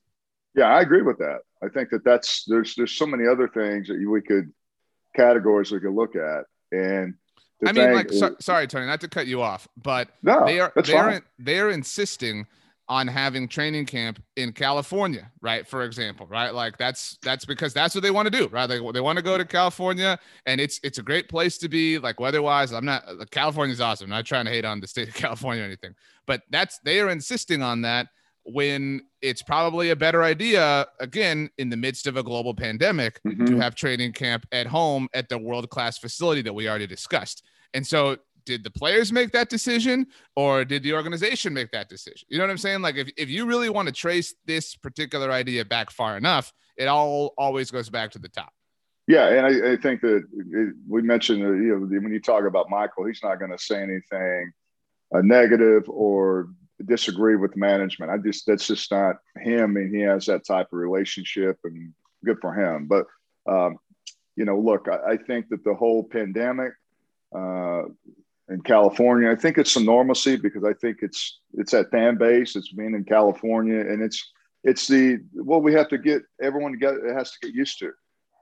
Yeah, 0.54 0.66
I 0.66 0.80
agree 0.80 1.02
with 1.02 1.18
that. 1.18 1.40
I 1.62 1.68
think 1.68 1.90
that 1.90 2.04
that's 2.04 2.44
there's 2.46 2.74
there's 2.74 2.92
so 2.92 3.06
many 3.06 3.26
other 3.26 3.48
things 3.48 3.88
that 3.88 4.04
we 4.06 4.20
could 4.20 4.52
categories 5.16 5.72
we 5.72 5.80
could 5.80 5.94
look 5.94 6.16
at 6.16 6.44
and. 6.72 7.14
I 7.66 7.72
mean, 7.72 7.92
like, 7.92 8.12
is, 8.12 8.20
so, 8.20 8.36
sorry, 8.38 8.68
Tony, 8.68 8.86
not 8.86 9.00
to 9.00 9.08
cut 9.08 9.26
you 9.26 9.42
off, 9.42 9.66
but 9.76 10.10
no, 10.22 10.46
they 10.46 10.60
are 10.60 10.72
they 10.76 10.92
are 10.94 11.20
they 11.40 11.58
are 11.58 11.70
insisting 11.70 12.46
on 12.88 13.06
having 13.06 13.46
training 13.46 13.84
camp 13.84 14.22
in 14.36 14.52
California, 14.52 15.30
right? 15.42 15.66
For 15.66 15.84
example, 15.84 16.26
right? 16.26 16.54
Like 16.54 16.78
that's 16.78 17.18
that's 17.22 17.44
because 17.44 17.74
that's 17.74 17.94
what 17.94 18.02
they 18.02 18.10
want 18.10 18.26
to 18.26 18.36
do, 18.36 18.48
right? 18.48 18.66
They, 18.66 18.78
they 18.92 19.00
want 19.00 19.18
to 19.18 19.22
go 19.22 19.36
to 19.36 19.44
California, 19.44 20.18
and 20.46 20.60
it's 20.60 20.80
it's 20.82 20.98
a 20.98 21.02
great 21.02 21.28
place 21.28 21.58
to 21.58 21.68
be. 21.68 21.98
Like 21.98 22.18
weather-wise, 22.18 22.72
I'm 22.72 22.86
not 22.86 23.04
California's 23.30 23.80
awesome. 23.80 24.06
I'm 24.06 24.10
not 24.10 24.26
trying 24.26 24.46
to 24.46 24.50
hate 24.50 24.64
on 24.64 24.80
the 24.80 24.86
state 24.86 25.08
of 25.08 25.14
California 25.26 25.62
or 25.62 25.66
anything, 25.66 25.94
but 26.26 26.42
that's 26.50 26.78
they 26.80 27.00
are 27.00 27.10
insisting 27.10 27.62
on 27.62 27.82
that 27.82 28.08
when 28.44 29.02
it's 29.20 29.42
probably 29.42 29.90
a 29.90 29.96
better 29.96 30.22
idea 30.22 30.86
again 31.00 31.50
in 31.58 31.68
the 31.68 31.76
midst 31.76 32.06
of 32.06 32.16
a 32.16 32.22
global 32.22 32.54
pandemic 32.54 33.20
mm-hmm. 33.26 33.44
to 33.44 33.58
have 33.58 33.74
training 33.74 34.12
camp 34.12 34.46
at 34.52 34.66
home 34.66 35.06
at 35.12 35.28
the 35.28 35.36
world-class 35.36 35.98
facility 35.98 36.40
that 36.40 36.54
we 36.54 36.66
already 36.66 36.86
discussed. 36.86 37.44
And 37.74 37.86
so 37.86 38.16
did 38.48 38.64
the 38.64 38.70
players 38.70 39.12
make 39.12 39.30
that 39.32 39.50
decision 39.50 40.06
or 40.34 40.64
did 40.64 40.82
the 40.82 40.94
organization 40.94 41.52
make 41.52 41.70
that 41.72 41.90
decision? 41.90 42.26
You 42.30 42.38
know 42.38 42.44
what 42.44 42.50
I'm 42.50 42.56
saying? 42.56 42.80
Like 42.80 42.96
if, 42.96 43.10
if 43.18 43.28
you 43.28 43.44
really 43.44 43.68
want 43.68 43.88
to 43.88 43.94
trace 43.94 44.34
this 44.46 44.74
particular 44.74 45.30
idea 45.30 45.66
back 45.66 45.90
far 45.90 46.16
enough, 46.16 46.50
it 46.78 46.86
all 46.86 47.34
always 47.36 47.70
goes 47.70 47.90
back 47.90 48.10
to 48.12 48.18
the 48.18 48.30
top. 48.30 48.50
Yeah, 49.06 49.28
and 49.28 49.46
I, 49.46 49.72
I 49.72 49.76
think 49.76 50.00
that 50.00 50.22
it, 50.52 50.74
we 50.88 51.02
mentioned 51.02 51.42
that, 51.42 51.62
you 51.62 51.78
know 51.78 52.00
when 52.00 52.12
you 52.12 52.20
talk 52.20 52.44
about 52.44 52.70
Michael, 52.70 53.04
he's 53.04 53.22
not 53.22 53.38
going 53.38 53.50
to 53.50 53.58
say 53.58 53.82
anything 53.82 54.52
uh, 55.14 55.20
negative 55.20 55.84
or 55.88 56.48
disagree 56.86 57.36
with 57.36 57.54
management. 57.54 58.10
I 58.10 58.16
just 58.16 58.46
that's 58.46 58.66
just 58.66 58.90
not 58.90 59.16
him, 59.36 59.76
and 59.76 59.94
he 59.94 60.02
has 60.02 60.24
that 60.26 60.46
type 60.46 60.68
of 60.72 60.78
relationship, 60.78 61.58
and 61.64 61.92
good 62.24 62.38
for 62.40 62.54
him. 62.54 62.86
But 62.86 63.06
um, 63.46 63.78
you 64.36 64.44
know, 64.44 64.58
look, 64.58 64.88
I, 64.88 65.12
I, 65.12 65.16
think 65.16 65.48
that 65.48 65.64
the 65.64 65.74
whole 65.74 66.04
pandemic, 66.04 66.72
uh, 67.34 67.84
in 68.48 68.60
California. 68.62 69.30
I 69.30 69.36
think 69.36 69.58
it's 69.58 69.72
some 69.72 69.84
normalcy 69.84 70.36
because 70.36 70.64
I 70.64 70.72
think 70.74 70.98
it's 71.02 71.40
it's 71.54 71.72
that 71.72 71.90
fan 71.90 72.16
base. 72.16 72.56
It's 72.56 72.72
being 72.72 72.94
in 72.94 73.04
California, 73.04 73.80
and 73.80 74.02
it's 74.02 74.32
it's 74.64 74.86
the 74.88 75.18
what 75.34 75.62
we 75.62 75.72
have 75.74 75.88
to 75.88 75.98
get 75.98 76.22
everyone 76.40 76.72
to 76.72 76.78
get 76.78 76.94
it 76.94 77.14
has 77.14 77.32
to 77.32 77.46
get 77.46 77.54
used 77.54 77.78
to 77.80 77.92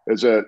is 0.06 0.22
that 0.22 0.46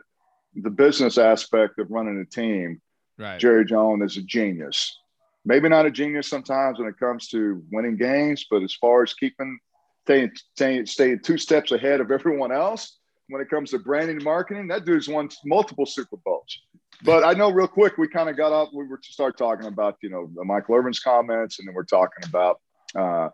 the 0.54 0.70
business 0.70 1.18
aspect 1.18 1.78
of 1.78 1.90
running 1.90 2.20
a 2.20 2.24
team. 2.24 2.80
Right. 3.18 3.38
Jerry 3.38 3.64
Jones 3.64 4.12
is 4.12 4.22
a 4.22 4.26
genius. 4.26 4.96
Maybe 5.44 5.68
not 5.68 5.86
a 5.86 5.90
genius 5.90 6.28
sometimes 6.28 6.78
when 6.78 6.88
it 6.88 6.98
comes 6.98 7.28
to 7.28 7.62
winning 7.72 7.96
games, 7.96 8.46
but 8.48 8.62
as 8.62 8.74
far 8.74 9.02
as 9.02 9.14
keeping 9.14 9.58
staying, 10.04 10.32
staying, 10.54 10.86
staying 10.86 11.20
two 11.20 11.36
steps 11.36 11.72
ahead 11.72 12.00
of 12.00 12.10
everyone 12.10 12.52
else 12.52 12.98
when 13.28 13.42
it 13.42 13.50
comes 13.50 13.70
to 13.70 13.78
branding 13.78 14.16
and 14.16 14.24
marketing, 14.24 14.68
that 14.68 14.84
dude's 14.84 15.08
won 15.08 15.28
multiple 15.44 15.84
Super 15.84 16.16
Bowls 16.24 16.58
but 17.02 17.24
I 17.24 17.32
know 17.32 17.50
real 17.50 17.68
quick, 17.68 17.96
we 17.96 18.08
kind 18.08 18.28
of 18.28 18.36
got 18.36 18.52
off. 18.52 18.70
We 18.72 18.86
were 18.86 18.96
to 18.96 19.12
start 19.12 19.38
talking 19.38 19.66
about, 19.66 19.96
you 20.02 20.10
know, 20.10 20.28
Michael 20.44 20.74
Irvin's 20.74 21.00
comments, 21.00 21.58
and 21.58 21.68
then 21.68 21.74
we're 21.74 21.84
talking 21.84 22.24
about, 22.28 22.60
uh, 22.96 23.28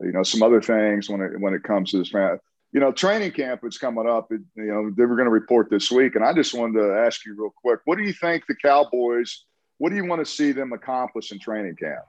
you 0.00 0.12
know, 0.12 0.22
some 0.22 0.42
other 0.42 0.60
things 0.60 1.08
when 1.08 1.20
it 1.20 1.40
when 1.40 1.54
it 1.54 1.62
comes 1.62 1.92
to 1.92 1.98
this. 1.98 2.12
You 2.12 2.80
know, 2.80 2.90
training 2.90 3.30
camp 3.30 3.60
is 3.64 3.78
coming 3.78 4.08
up. 4.08 4.32
It, 4.32 4.40
you 4.56 4.64
know, 4.64 4.90
they 4.90 5.04
were 5.04 5.14
going 5.14 5.26
to 5.26 5.30
report 5.30 5.70
this 5.70 5.92
week, 5.92 6.16
and 6.16 6.24
I 6.24 6.32
just 6.32 6.54
wanted 6.54 6.80
to 6.80 6.92
ask 7.06 7.24
you 7.24 7.36
real 7.38 7.54
quick: 7.62 7.80
What 7.84 7.98
do 7.98 8.04
you 8.04 8.12
think 8.12 8.46
the 8.48 8.56
Cowboys? 8.56 9.44
What 9.78 9.90
do 9.90 9.96
you 9.96 10.06
want 10.06 10.24
to 10.24 10.30
see 10.30 10.52
them 10.52 10.72
accomplish 10.72 11.30
in 11.30 11.38
training 11.38 11.76
camp? 11.76 12.04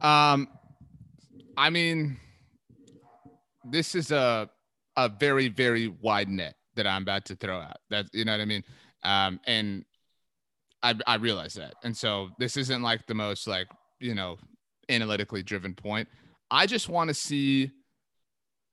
Um, 0.00 0.48
I 1.56 1.70
mean, 1.70 2.18
this 3.64 3.94
is 3.94 4.10
a 4.10 4.48
a 4.96 5.08
very 5.08 5.48
very 5.48 5.88
wide 5.88 6.28
net 6.28 6.54
that 6.76 6.86
I'm 6.86 7.02
about 7.02 7.26
to 7.26 7.36
throw 7.36 7.58
out. 7.58 7.78
That 7.90 8.06
you 8.14 8.24
know 8.24 8.32
what 8.32 8.40
I 8.40 8.46
mean. 8.46 8.64
Um, 9.02 9.40
and 9.46 9.84
I, 10.82 10.94
I 11.06 11.16
realize 11.16 11.54
that. 11.54 11.74
And 11.84 11.96
so 11.96 12.30
this 12.38 12.56
isn't 12.56 12.82
like 12.82 13.06
the 13.06 13.14
most 13.14 13.46
like, 13.46 13.68
you 14.00 14.14
know, 14.14 14.38
analytically 14.88 15.42
driven 15.42 15.74
point. 15.74 16.08
I 16.50 16.66
just 16.66 16.88
want 16.88 17.08
to 17.08 17.14
see 17.14 17.70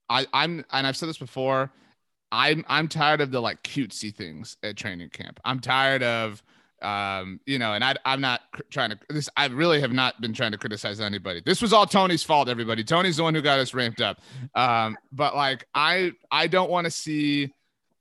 I, 0.08 0.26
I'm 0.32 0.64
and 0.72 0.86
I've 0.86 0.96
said 0.96 1.08
this 1.08 1.18
before. 1.18 1.72
I'm 2.32 2.64
I'm 2.68 2.88
tired 2.88 3.20
of 3.20 3.30
the 3.30 3.40
like 3.40 3.62
cutesy 3.62 4.14
things 4.14 4.56
at 4.62 4.76
training 4.76 5.10
camp. 5.10 5.40
I'm 5.44 5.60
tired 5.60 6.02
of 6.02 6.42
um, 6.82 7.40
you 7.46 7.58
know, 7.58 7.72
and 7.72 7.82
I, 7.82 7.94
I'm 8.04 8.20
not 8.20 8.42
cr- 8.52 8.62
trying 8.70 8.90
to 8.90 8.98
this. 9.08 9.28
I 9.36 9.46
really 9.46 9.80
have 9.80 9.92
not 9.92 10.20
been 10.20 10.34
trying 10.34 10.52
to 10.52 10.58
criticize 10.58 11.00
anybody. 11.00 11.42
This 11.44 11.62
was 11.62 11.72
all 11.72 11.86
Tony's 11.86 12.22
fault. 12.22 12.48
Everybody, 12.48 12.84
Tony's 12.84 13.16
the 13.16 13.22
one 13.22 13.34
who 13.34 13.40
got 13.40 13.58
us 13.58 13.72
ramped 13.72 14.02
up. 14.02 14.20
Um, 14.54 14.96
but 15.10 15.34
like, 15.34 15.66
I 15.74 16.12
I 16.30 16.46
don't 16.46 16.70
want 16.70 16.84
to 16.84 16.90
see 16.90 17.52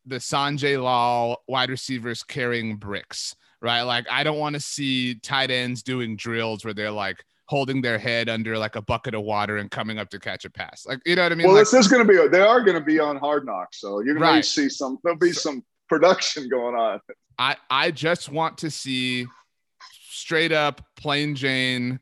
the 0.05 0.17
Sanjay 0.17 0.81
Lal 0.81 1.41
wide 1.47 1.69
receivers 1.69 2.21
carrying 2.21 2.75
bricks 2.75 3.35
right? 3.61 3.81
Like 3.81 4.05
I 4.09 4.23
don't 4.23 4.39
want 4.39 4.55
to 4.55 4.59
see 4.59 5.15
tight 5.15 5.51
ends 5.51 5.83
doing 5.83 6.15
drills 6.15 6.63
where 6.63 6.73
they're 6.73 6.91
like 6.91 7.23
holding 7.47 7.81
their 7.81 7.99
head 7.99 8.27
under 8.27 8.57
like 8.57 8.75
a 8.75 8.81
bucket 8.81 9.13
of 9.13 9.21
water 9.21 9.57
and 9.57 9.69
coming 9.69 9.99
up 9.99 10.09
to 10.09 10.19
catch 10.19 10.45
a 10.45 10.49
pass. 10.49 10.85
Like 10.85 10.99
you 11.05 11.15
know 11.15 11.23
what 11.23 11.31
I 11.31 11.35
mean? 11.35 11.47
Well, 11.47 11.55
like, 11.55 11.63
this 11.63 11.73
is 11.73 11.87
going 11.87 12.05
to 12.05 12.11
be 12.11 12.27
they 12.27 12.41
are 12.41 12.61
going 12.61 12.77
to 12.77 12.83
be 12.83 12.99
on 12.99 13.17
Hard 13.17 13.45
Knocks, 13.45 13.79
so 13.79 13.99
you're 13.99 14.15
going 14.15 14.23
right. 14.23 14.43
to 14.43 14.49
see 14.49 14.69
some. 14.69 14.97
There'll 15.03 15.17
be 15.17 15.31
so, 15.31 15.41
some 15.51 15.63
production 15.87 16.49
going 16.49 16.75
on. 16.75 16.99
I 17.37 17.55
I 17.69 17.91
just 17.91 18.29
want 18.29 18.57
to 18.59 18.71
see 18.71 19.27
straight 20.09 20.51
up 20.51 20.81
plain 20.95 21.35
Jane 21.35 21.99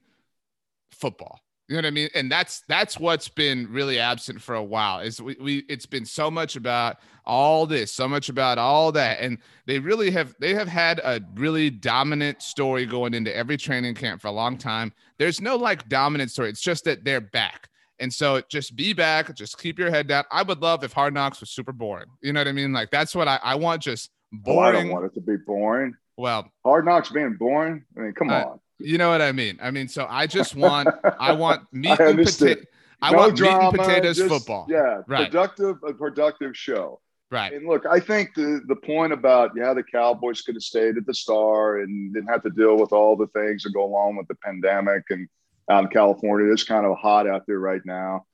football. 0.92 1.43
You 1.68 1.76
know 1.76 1.78
what 1.78 1.86
I 1.86 1.92
mean? 1.92 2.10
And 2.14 2.30
that's 2.30 2.62
that's 2.68 3.00
what's 3.00 3.30
been 3.30 3.72
really 3.72 3.98
absent 3.98 4.42
for 4.42 4.56
a 4.56 4.64
while. 4.64 5.00
Is 5.00 5.22
we, 5.22 5.38
we 5.40 5.58
it's 5.70 5.86
been 5.86 6.06
so 6.06 6.30
much 6.30 6.58
about 6.58 6.98
all 7.26 7.66
this, 7.66 7.94
so 7.94 8.08
much 8.08 8.28
about 8.28 8.58
all 8.58 8.92
that, 8.92 9.22
and 9.22 9.38
they 9.66 9.80
really 9.80 10.12
have 10.12 10.36
they 10.40 10.54
have 10.54 10.68
had 10.68 11.00
a 11.00 11.22
really 11.36 11.70
dominant 11.70 12.42
story 12.42 12.86
going 12.86 13.14
into 13.14 13.34
every 13.36 13.56
training 13.56 13.96
camp 13.96 14.22
for 14.22 14.28
a 14.28 14.32
long 14.32 14.58
time. 14.58 14.92
There's 15.18 15.40
no 15.40 15.56
like 15.56 15.88
dominant 15.88 16.32
story. 16.32 16.50
It's 16.50 16.62
just 16.62 16.84
that 16.84 17.06
they're 17.06 17.22
back. 17.22 17.70
And 18.00 18.12
so 18.12 18.42
just 18.50 18.76
be 18.76 18.92
back, 18.92 19.34
just 19.34 19.58
keep 19.58 19.80
your 19.80 19.90
head 19.90 20.08
down. 20.08 20.26
I 20.32 20.44
would 20.44 20.62
love 20.62 20.84
if 20.84 20.92
Hard 20.92 21.14
Knocks 21.14 21.40
was 21.40 21.52
super 21.52 21.72
boring. 21.72 22.08
You 22.22 22.34
know 22.34 22.42
what 22.42 22.48
I 22.50 22.52
mean? 22.52 22.74
Like 22.74 22.92
that's 22.92 23.16
what 23.16 23.30
I, 23.30 23.40
I 23.42 23.56
want 23.56 23.82
just 23.82 24.10
boring. 24.34 24.60
Oh, 24.60 24.62
I 24.62 24.72
don't 24.74 24.90
want 24.90 25.06
it 25.06 25.14
to 25.14 25.22
be 25.22 25.38
boring. 25.38 25.96
Well, 26.18 26.52
Hard 26.66 26.86
Knocks 26.86 27.10
being 27.10 27.36
boring. 27.36 27.86
I 27.96 28.02
mean, 28.02 28.14
come 28.14 28.30
uh, 28.30 28.34
on. 28.34 28.60
You 28.80 28.98
know 28.98 29.10
what 29.10 29.22
I 29.22 29.32
mean? 29.32 29.60
I 29.62 29.72
mean, 29.72 29.88
so 29.88 30.06
I 30.10 30.28
just 30.28 30.56
want 30.56 30.90
I 31.20 31.34
want 31.34 31.62
meat 31.72 32.00
I 32.00 32.10
and 32.10 32.18
potato. 32.18 32.62
I 33.02 33.12
no 33.12 33.18
want 33.18 33.36
drama, 33.36 33.60
meat 33.60 33.68
and 33.68 33.78
potatoes 33.78 34.18
just, 34.18 34.30
football. 34.30 34.66
Yeah, 34.70 35.02
right. 35.08 35.30
productive 35.30 35.78
a 35.88 35.94
productive 35.94 36.56
show. 36.56 37.00
Right. 37.32 37.54
And 37.54 37.68
look, 37.68 37.86
I 37.86 38.00
think 38.00 38.34
the 38.36 38.62
the 38.68 38.76
point 38.76 39.14
about 39.14 39.52
yeah, 39.56 39.74
the 39.74 39.84
Cowboys 39.84 40.42
could 40.42 40.56
have 40.56 40.64
stayed 40.64 40.98
at 40.98 41.06
the 41.06 41.14
Star 41.14 41.80
and 41.80 42.14
didn't 42.14 42.30
have 42.30 42.44
to 42.44 42.50
deal 42.50 42.78
with 42.78 42.94
all 42.94 43.16
the 43.16 43.28
things 43.28 43.64
that 43.64 43.74
go 43.74 43.84
along 43.84 44.18
with 44.18 44.28
the 44.28 44.36
pandemic 44.36 45.04
and 45.10 45.28
out 45.70 45.86
in 45.86 45.90
California, 45.90 46.52
it's 46.52 46.64
kind 46.64 46.86
of 46.86 46.98
hot 46.98 47.28
out 47.28 47.44
there 47.48 47.60
right 47.60 47.82
now. 47.86 48.26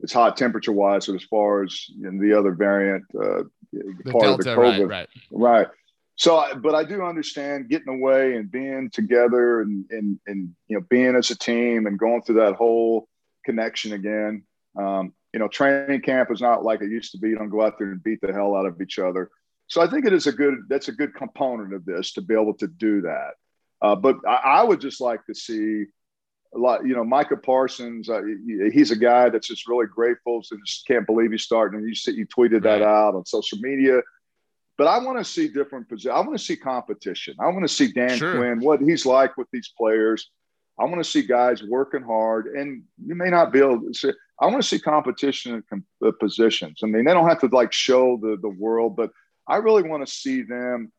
It's 0.00 0.12
hot 0.12 0.36
temperature 0.36 0.72
wise, 0.72 1.06
but 1.06 1.16
as 1.16 1.24
far 1.24 1.64
as 1.64 1.88
you 1.88 2.10
know, 2.10 2.20
the 2.20 2.38
other 2.38 2.52
variant, 2.52 3.04
uh, 3.14 3.44
The 3.72 4.12
part 4.12 4.22
Delta, 4.22 4.32
of 4.32 4.38
the 4.38 4.50
COVID, 4.50 4.90
right, 4.90 4.90
right. 4.90 5.08
Right. 5.30 5.66
So, 6.16 6.42
but 6.62 6.74
I 6.74 6.82
do 6.84 7.02
understand 7.02 7.68
getting 7.68 7.92
away 7.94 8.36
and 8.36 8.50
being 8.50 8.88
together 8.90 9.60
and, 9.60 9.84
and, 9.90 10.18
and, 10.26 10.54
you 10.66 10.78
know, 10.78 10.84
being 10.88 11.14
as 11.14 11.30
a 11.30 11.38
team 11.38 11.86
and 11.86 11.98
going 11.98 12.22
through 12.22 12.40
that 12.40 12.54
whole 12.54 13.06
connection 13.44 13.92
again. 13.92 14.42
Um, 14.78 15.12
you 15.34 15.40
know, 15.40 15.48
training 15.48 16.00
camp 16.00 16.30
is 16.32 16.40
not 16.40 16.64
like 16.64 16.80
it 16.80 16.90
used 16.90 17.12
to 17.12 17.18
be. 17.18 17.28
You 17.28 17.36
don't 17.36 17.50
go 17.50 17.62
out 17.62 17.78
there 17.78 17.90
and 17.92 18.02
beat 18.02 18.20
the 18.22 18.32
hell 18.32 18.56
out 18.56 18.64
of 18.64 18.80
each 18.80 18.98
other. 18.98 19.30
So 19.66 19.82
I 19.82 19.90
think 19.90 20.06
it 20.06 20.14
is 20.14 20.26
a 20.26 20.32
good, 20.32 20.54
that's 20.68 20.88
a 20.88 20.92
good 20.92 21.14
component 21.14 21.74
of 21.74 21.84
this 21.84 22.14
to 22.14 22.22
be 22.22 22.32
able 22.34 22.54
to 22.54 22.66
do 22.66 23.02
that. 23.02 23.32
Uh, 23.82 23.94
but 23.94 24.16
I, 24.26 24.36
I 24.36 24.62
would 24.64 24.80
just 24.80 25.02
like 25.02 25.24
to 25.26 25.34
see 25.34 25.84
a 26.54 26.58
lot, 26.58 26.86
you 26.86 26.94
know, 26.94 27.04
Micah 27.04 27.36
Parsons, 27.36 28.08
uh, 28.08 28.22
he- 28.22 28.70
he's 28.72 28.90
a 28.90 28.96
guy 28.96 29.28
that's 29.28 29.48
just 29.48 29.68
really 29.68 29.86
grateful. 29.86 30.42
So 30.42 30.56
just 30.64 30.86
can't 30.86 31.04
believe 31.06 31.32
he's 31.32 31.42
starting. 31.42 31.80
And 31.80 31.88
you 31.88 31.94
see, 31.94 32.12
you 32.12 32.26
tweeted 32.26 32.62
that 32.62 32.80
Right. 32.80 32.82
out 32.82 33.14
on 33.14 33.26
social 33.26 33.58
media. 33.58 34.00
But 34.78 34.88
I 34.88 34.98
want 34.98 35.18
to 35.18 35.24
see 35.24 35.48
different 35.48 35.88
positions. 35.88 36.12
I 36.14 36.20
want 36.20 36.32
to 36.38 36.44
see 36.44 36.56
competition. 36.56 37.34
I 37.40 37.46
want 37.46 37.62
to 37.62 37.68
see 37.68 37.92
Dan 37.92 38.18
Sure. 38.18 38.36
Quinn, 38.36 38.60
what 38.60 38.80
he's 38.80 39.06
like 39.06 39.36
with 39.36 39.48
these 39.52 39.72
players. 39.76 40.30
I 40.78 40.84
want 40.84 41.02
to 41.02 41.10
see 41.10 41.22
guys 41.22 41.62
working 41.62 42.02
hard. 42.02 42.48
And 42.48 42.82
you 43.04 43.14
may 43.14 43.30
not 43.30 43.52
be 43.52 43.60
able 43.60 43.80
to 43.80 43.94
see, 43.94 44.12
I 44.38 44.46
want 44.46 44.62
to 44.62 44.68
see 44.68 44.78
competition 44.78 45.62
in 45.72 45.84
uh, 46.06 46.12
positions. 46.20 46.80
I 46.84 46.86
mean, 46.86 47.04
they 47.04 47.14
don't 47.14 47.28
have 47.28 47.40
to 47.40 47.46
like 47.46 47.72
show 47.72 48.18
the, 48.20 48.36
the 48.40 48.50
world, 48.50 48.96
but 48.96 49.10
I 49.48 49.56
really 49.56 49.82
want 49.82 50.06
to 50.06 50.12
see 50.12 50.42
them 50.42 50.92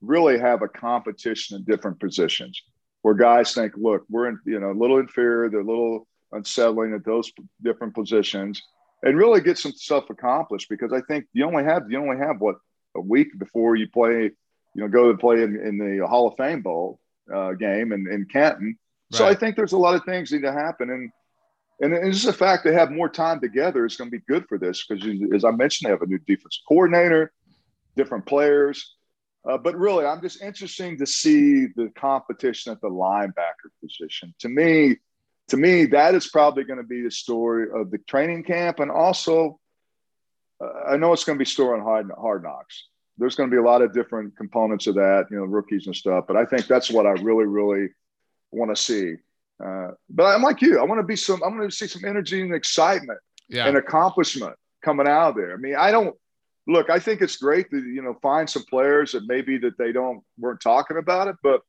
really 0.00 0.38
have 0.38 0.62
a 0.62 0.68
competition 0.68 1.56
in 1.56 1.64
different 1.64 2.00
positions 2.00 2.62
where 3.02 3.14
guys 3.14 3.52
think, 3.54 3.74
look, 3.76 4.04
we're 4.08 4.28
in, 4.28 4.38
you 4.46 4.58
know, 4.60 4.70
a 4.70 4.72
little 4.72 4.98
inferior, 4.98 5.50
they're 5.50 5.60
a 5.60 5.64
little 5.64 6.06
unsettling 6.32 6.94
at 6.94 7.04
those 7.04 7.30
different 7.62 7.94
positions, 7.94 8.62
and 9.02 9.16
really 9.16 9.40
get 9.40 9.58
some 9.58 9.72
stuff 9.72 10.10
accomplished. 10.10 10.68
Because 10.68 10.92
I 10.92 11.00
think 11.02 11.26
you 11.32 11.44
only 11.44 11.64
have 11.64 11.90
you 11.90 11.98
only 11.98 12.18
have 12.18 12.40
what 12.40 12.56
a 12.98 13.00
week 13.00 13.28
before 13.38 13.76
you 13.76 13.88
play, 13.88 14.30
you 14.74 14.82
know, 14.82 14.88
go 14.88 15.10
to 15.10 15.18
play 15.18 15.42
in, 15.42 15.56
in 15.56 15.78
the 15.78 16.06
Hall 16.06 16.28
of 16.28 16.36
Fame 16.36 16.62
Bowl 16.62 17.00
uh, 17.34 17.52
game 17.52 17.92
in, 17.92 18.06
in 18.10 18.26
Canton. 18.30 18.78
So 19.10 19.26
I 19.26 19.34
think 19.34 19.56
there's 19.56 19.72
a 19.72 19.78
lot 19.78 19.94
of 19.94 20.04
things 20.04 20.30
need 20.30 20.42
to 20.42 20.52
happen, 20.52 20.90
and 20.90 21.10
and 21.80 21.94
it's 21.94 22.22
just 22.22 22.26
the 22.26 22.32
fact 22.44 22.64
they 22.64 22.74
have 22.74 22.90
more 22.90 23.08
time 23.08 23.40
together 23.40 23.86
is 23.86 23.96
going 23.96 24.10
to 24.10 24.18
be 24.18 24.24
good 24.28 24.46
for 24.48 24.58
this 24.58 24.84
because, 24.84 25.02
as 25.34 25.44
I 25.44 25.50
mentioned, 25.50 25.88
they 25.88 25.92
have 25.92 26.02
a 26.02 26.06
new 26.06 26.18
defense 26.26 26.60
coordinator, 26.68 27.32
different 27.96 28.26
players. 28.26 28.96
Uh, 29.48 29.56
but 29.56 29.78
really, 29.78 30.04
I'm 30.04 30.20
just 30.20 30.42
interesting 30.42 30.98
to 30.98 31.06
see 31.06 31.68
the 31.68 31.90
competition 31.96 32.72
at 32.72 32.80
the 32.80 32.90
linebacker 32.90 33.70
position. 33.82 34.34
To 34.40 34.48
me, 34.48 34.96
to 35.48 35.56
me, 35.56 35.86
that 35.86 36.14
is 36.14 36.28
probably 36.28 36.64
going 36.64 36.82
to 36.82 36.86
be 36.86 37.02
the 37.02 37.10
story 37.10 37.68
of 37.72 37.90
the 37.90 37.98
training 37.98 38.44
camp, 38.44 38.80
and 38.80 38.90
also, 38.90 39.58
I 40.88 40.96
know 40.96 41.12
it's 41.12 41.24
going 41.24 41.38
to 41.38 41.42
be 41.42 41.48
story 41.48 41.78
on 41.78 41.84
hard, 41.84 42.10
hard 42.18 42.42
knocks. 42.42 42.86
There's 43.16 43.34
going 43.34 43.50
to 43.50 43.54
be 43.54 43.58
a 43.60 43.64
lot 43.64 43.82
of 43.82 43.92
different 43.92 44.36
components 44.36 44.86
of 44.86 44.94
that, 44.96 45.26
you 45.30 45.36
know, 45.36 45.44
rookies 45.44 45.86
and 45.86 45.94
stuff. 45.94 46.24
But 46.26 46.36
I 46.36 46.44
think 46.44 46.66
that's 46.66 46.90
what 46.90 47.06
I 47.06 47.10
really, 47.12 47.46
really 47.46 47.88
want 48.50 48.74
to 48.74 48.80
see. 48.80 49.14
Uh, 49.64 49.88
but 50.08 50.24
I'm 50.26 50.42
like 50.42 50.62
you. 50.62 50.78
I 50.78 50.84
want 50.84 51.00
to 51.00 51.06
be 51.06 51.16
some. 51.16 51.42
I 51.42 51.48
want 51.48 51.68
to 51.68 51.76
see 51.76 51.86
some 51.88 52.04
energy 52.04 52.40
and 52.42 52.54
excitement 52.54 53.18
Yeah. 53.48 53.66
and 53.66 53.76
accomplishment 53.76 54.54
coming 54.84 55.08
out 55.08 55.30
of 55.30 55.34
there. 55.36 55.52
I 55.52 55.56
mean, 55.56 55.74
I 55.74 55.90
don't 55.90 56.14
look. 56.68 56.90
I 56.90 57.00
think 57.00 57.22
it's 57.22 57.36
great 57.36 57.68
to 57.70 57.78
you 57.82 58.02
know 58.02 58.14
find 58.22 58.48
some 58.48 58.62
players 58.64 59.12
that 59.12 59.26
maybe 59.26 59.58
that 59.58 59.76
they 59.78 59.90
don't 59.90 60.22
weren't 60.38 60.60
talking 60.60 60.96
about 60.96 61.26
it, 61.26 61.36
but 61.42 61.62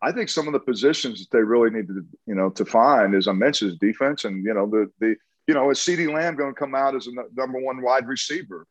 I 0.00 0.12
think 0.12 0.28
some 0.28 0.46
of 0.46 0.52
the 0.52 0.60
positions 0.60 1.18
that 1.18 1.36
they 1.36 1.42
really 1.42 1.70
need 1.70 1.88
to 1.88 2.06
you 2.26 2.36
know 2.36 2.50
to 2.50 2.64
find, 2.64 3.16
as 3.16 3.26
I 3.26 3.32
mentioned, 3.32 3.72
is 3.72 3.78
defense 3.78 4.24
and 4.24 4.44
you 4.44 4.54
know 4.54 4.66
the 4.68 4.88
the 5.00 5.16
you 5.48 5.54
know 5.54 5.70
is 5.70 5.78
CeeDee 5.78 6.12
Lamb 6.12 6.36
going 6.36 6.54
to 6.54 6.58
come 6.58 6.74
out 6.76 6.94
as 6.94 7.08
a 7.08 7.10
number 7.34 7.58
one 7.58 7.82
wide 7.82 8.06
receiver 8.06 8.66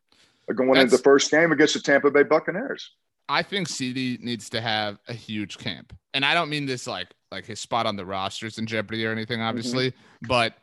uh, 0.50 0.54
going 0.54 0.80
into 0.80 0.96
the 0.96 1.04
first 1.04 1.30
game 1.32 1.52
against 1.52 1.74
the 1.74 1.82
Tampa 1.82 2.10
Bay 2.10 2.24
Buccaneers? 2.24 2.92
I 3.28 3.44
think 3.44 3.68
CeeDee 3.68 4.22
needs 4.22 4.50
to 4.52 4.62
have 4.62 5.00
a 5.10 5.14
huge 5.14 5.58
camp. 5.58 5.92
And 6.14 6.24
I 6.24 6.34
don't 6.34 6.50
mean 6.50 6.66
this 6.66 6.88
like 6.88 7.08
like 7.32 7.46
his 7.46 7.60
spot 7.60 7.86
on 7.86 7.98
the 7.98 8.06
rosters 8.06 8.58
in 8.58 8.66
jeopardy 8.68 9.06
or 9.06 9.12
anything, 9.12 9.42
obviously, 9.42 9.92
but 10.22 10.54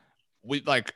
we 0.42 0.62
like 0.62 0.94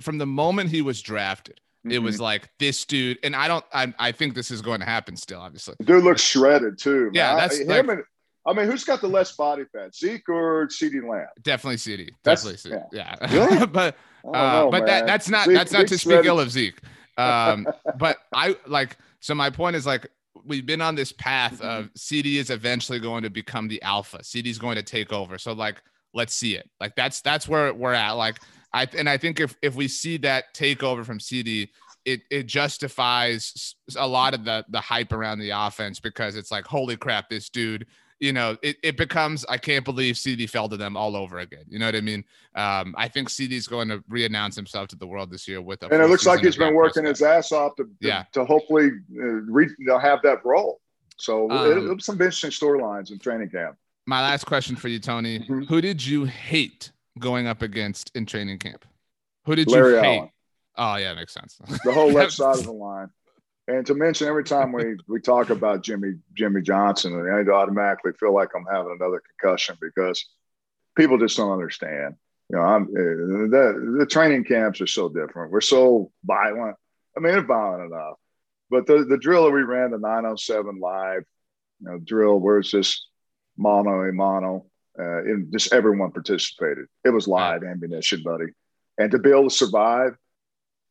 from 0.00 0.16
the 0.16 0.26
moment 0.26 0.70
he 0.70 0.80
was 0.80 1.02
drafted, 1.02 1.60
it 1.90 1.98
was 1.98 2.20
like 2.20 2.48
this 2.58 2.84
dude, 2.86 3.18
and 3.22 3.36
I 3.36 3.48
don't 3.48 3.64
I, 3.72 3.92
I 3.98 4.12
think 4.12 4.34
this 4.34 4.50
is 4.50 4.62
going 4.62 4.80
to 4.80 4.86
happen 4.86 5.16
still, 5.16 5.40
obviously. 5.40 5.74
Dude 5.84 6.04
looks 6.04 6.22
shredded 6.22 6.78
too. 6.78 7.04
man. 7.06 7.14
Yeah, 7.14 7.34
I- 7.34 7.40
that's 7.40 7.58
him 7.58 7.66
like- 7.68 7.88
and- 7.88 8.02
I 8.48 8.54
mean, 8.54 8.66
who's 8.66 8.84
got 8.84 9.00
the 9.00 9.08
less 9.08 9.32
body 9.36 9.64
fat, 9.72 9.94
Zeke 9.94 10.28
or 10.28 10.68
CeeDee 10.68 11.06
Lamb? 11.08 11.26
Definitely 11.42 11.76
CeeDee. 11.76 12.10
That's- 12.24 12.44
Definitely 12.44 12.70
CeeDee. 12.70 12.86
Yeah. 12.92 13.32
Really? 13.32 13.66
but 13.72 13.96
uh, 14.24 14.30
know, 14.62 14.70
but 14.70 14.86
that 14.86 15.06
that's 15.06 15.28
not 15.28 15.46
Zeke- 15.46 15.54
that's 15.54 15.72
not 15.72 15.86
to 15.88 15.98
speak 15.98 16.12
shredded. 16.12 16.26
ill 16.26 16.40
of 16.40 16.50
Zeke. 16.50 16.80
Um, 17.18 17.66
but 17.98 18.16
I 18.32 18.56
like 18.66 18.96
so 19.20 19.34
my 19.34 19.50
point 19.50 19.76
is 19.76 19.86
like 19.86 20.10
we've 20.44 20.64
been 20.66 20.80
on 20.80 20.94
this 20.94 21.12
path 21.12 21.60
of 21.60 21.92
CeeDee 21.94 22.36
is 22.36 22.48
eventually 22.50 22.98
going 22.98 23.22
to 23.22 23.30
become 23.30 23.68
the 23.68 23.82
alpha. 23.82 24.18
CeeDee 24.18 24.46
is 24.46 24.58
going 24.58 24.76
to 24.76 24.82
take 24.82 25.12
over. 25.12 25.36
So 25.36 25.52
like 25.52 25.82
let's 26.14 26.32
see 26.34 26.56
it. 26.56 26.68
Like 26.80 26.96
that's 26.96 27.20
that's 27.20 27.46
where 27.48 27.72
we're 27.74 27.92
at. 27.92 28.12
Like 28.12 28.38
I 28.72 28.86
and 28.96 29.08
I 29.08 29.18
think 29.18 29.40
if 29.40 29.56
if 29.62 29.74
we 29.74 29.88
see 29.88 30.16
that 30.18 30.54
takeover 30.54 31.04
from 31.04 31.18
CeeDee, 31.18 31.68
it 32.04 32.22
it 32.30 32.46
justifies 32.46 33.74
a 33.96 34.06
lot 34.06 34.34
of 34.34 34.44
the 34.44 34.64
the 34.68 34.80
hype 34.80 35.12
around 35.12 35.38
the 35.38 35.50
offense 35.50 36.00
because 36.00 36.36
it's 36.36 36.50
like 36.50 36.66
holy 36.66 36.96
crap, 36.96 37.28
this 37.28 37.50
dude. 37.50 37.86
You 38.20 38.32
know, 38.32 38.56
it, 38.62 38.76
it 38.82 38.96
becomes 38.96 39.44
I 39.48 39.58
can't 39.58 39.84
believe 39.84 40.16
CeeDee 40.16 40.50
fell 40.50 40.68
to 40.68 40.76
them 40.76 40.96
all 40.96 41.14
over 41.14 41.38
again. 41.38 41.64
You 41.68 41.78
know 41.78 41.86
what 41.86 41.94
I 41.94 42.00
mean? 42.00 42.24
Um, 42.56 42.94
I 42.98 43.06
think 43.06 43.28
CeeDee's 43.28 43.68
going 43.68 43.88
to 43.88 44.02
re-announce 44.08 44.56
himself 44.56 44.88
to 44.88 44.96
the 44.96 45.06
world 45.06 45.30
this 45.30 45.46
year 45.46 45.60
with 45.62 45.82
a 45.84 45.86
and 45.92 46.02
it 46.02 46.08
looks 46.08 46.26
like 46.26 46.40
he's 46.40 46.56
been 46.56 46.74
working 46.74 47.04
his 47.04 47.22
ass 47.22 47.52
off 47.52 47.76
to, 47.76 47.84
to, 47.84 47.90
Yeah. 48.00 48.24
to 48.32 48.44
hopefully 48.44 48.90
uh, 49.16 49.22
re, 49.24 49.68
have 50.00 50.20
that 50.22 50.44
role. 50.44 50.80
So 51.16 51.48
Um, 51.50 51.70
it, 51.70 51.76
it 51.90 51.94
was 51.94 52.04
some 52.04 52.14
interesting 52.16 52.50
storylines 52.50 53.12
in 53.12 53.18
training 53.20 53.50
camp. 53.50 53.76
My 54.06 54.20
last 54.22 54.44
question 54.46 54.74
for 54.74 54.88
you, 54.88 54.98
Tony. 54.98 55.40
Mhm. 55.40 55.68
Who 55.68 55.80
did 55.80 56.04
you 56.04 56.24
hate 56.24 56.90
going 57.18 57.46
up 57.46 57.62
against 57.62 58.10
in 58.16 58.26
training 58.26 58.58
camp? 58.58 58.84
Who 59.44 59.54
did 59.54 59.68
Larry 59.70 59.94
you 59.94 60.00
hate? 60.00 60.18
Allen. 60.18 60.30
Oh 60.76 60.96
yeah, 60.96 61.14
makes 61.14 61.34
sense. 61.34 61.58
The 61.84 61.92
whole 61.92 62.10
left 62.12 62.32
side 62.32 62.56
of 62.58 62.64
the 62.64 62.72
line. 62.72 63.10
And 63.68 63.84
to 63.86 63.94
mention 63.94 64.28
every 64.28 64.44
time 64.44 64.72
we, 64.72 64.96
we 65.06 65.20
talk 65.20 65.50
about 65.50 65.82
Jimmy 65.82 66.14
Jimmy 66.34 66.62
Johnson, 66.62 67.12
I 67.14 67.48
automatically 67.50 68.12
feel 68.18 68.34
like 68.34 68.48
I'm 68.56 68.64
having 68.64 68.96
another 68.98 69.20
concussion 69.20 69.76
because 69.80 70.24
people 70.96 71.18
just 71.18 71.36
don't 71.36 71.52
understand. 71.52 72.14
You 72.48 72.56
know, 72.56 72.62
I'm 72.62 72.84
uh, 72.84 72.86
the 73.50 73.96
the 73.98 74.06
training 74.06 74.44
camps 74.44 74.80
are 74.80 74.86
so 74.86 75.10
different. 75.10 75.52
We're 75.52 75.60
so 75.60 76.10
violent. 76.24 76.76
I 77.14 77.20
mean, 77.20 77.34
it's 77.34 77.46
violent 77.46 77.92
enough. 77.92 78.14
But 78.70 78.86
the, 78.86 79.04
the 79.04 79.18
drill 79.18 79.44
that 79.44 79.50
we 79.50 79.62
ran, 79.62 79.90
the 79.90 79.98
907 79.98 80.78
live, 80.80 81.24
you 81.80 81.88
know, 81.88 81.98
drill 81.98 82.38
where 82.38 82.58
it's 82.58 82.70
just 82.70 83.06
mono 83.58 84.02
a 84.08 84.12
mono, 84.12 84.66
uh, 84.98 85.18
and 85.24 85.52
just 85.52 85.74
everyone 85.74 86.10
participated. 86.10 86.86
It 87.04 87.10
was 87.10 87.28
live 87.28 87.64
ammunition, 87.64 88.22
buddy. 88.22 88.46
And 88.98 89.10
to 89.10 89.18
be 89.18 89.30
able 89.30 89.50
to 89.50 89.54
survive, 89.54 90.16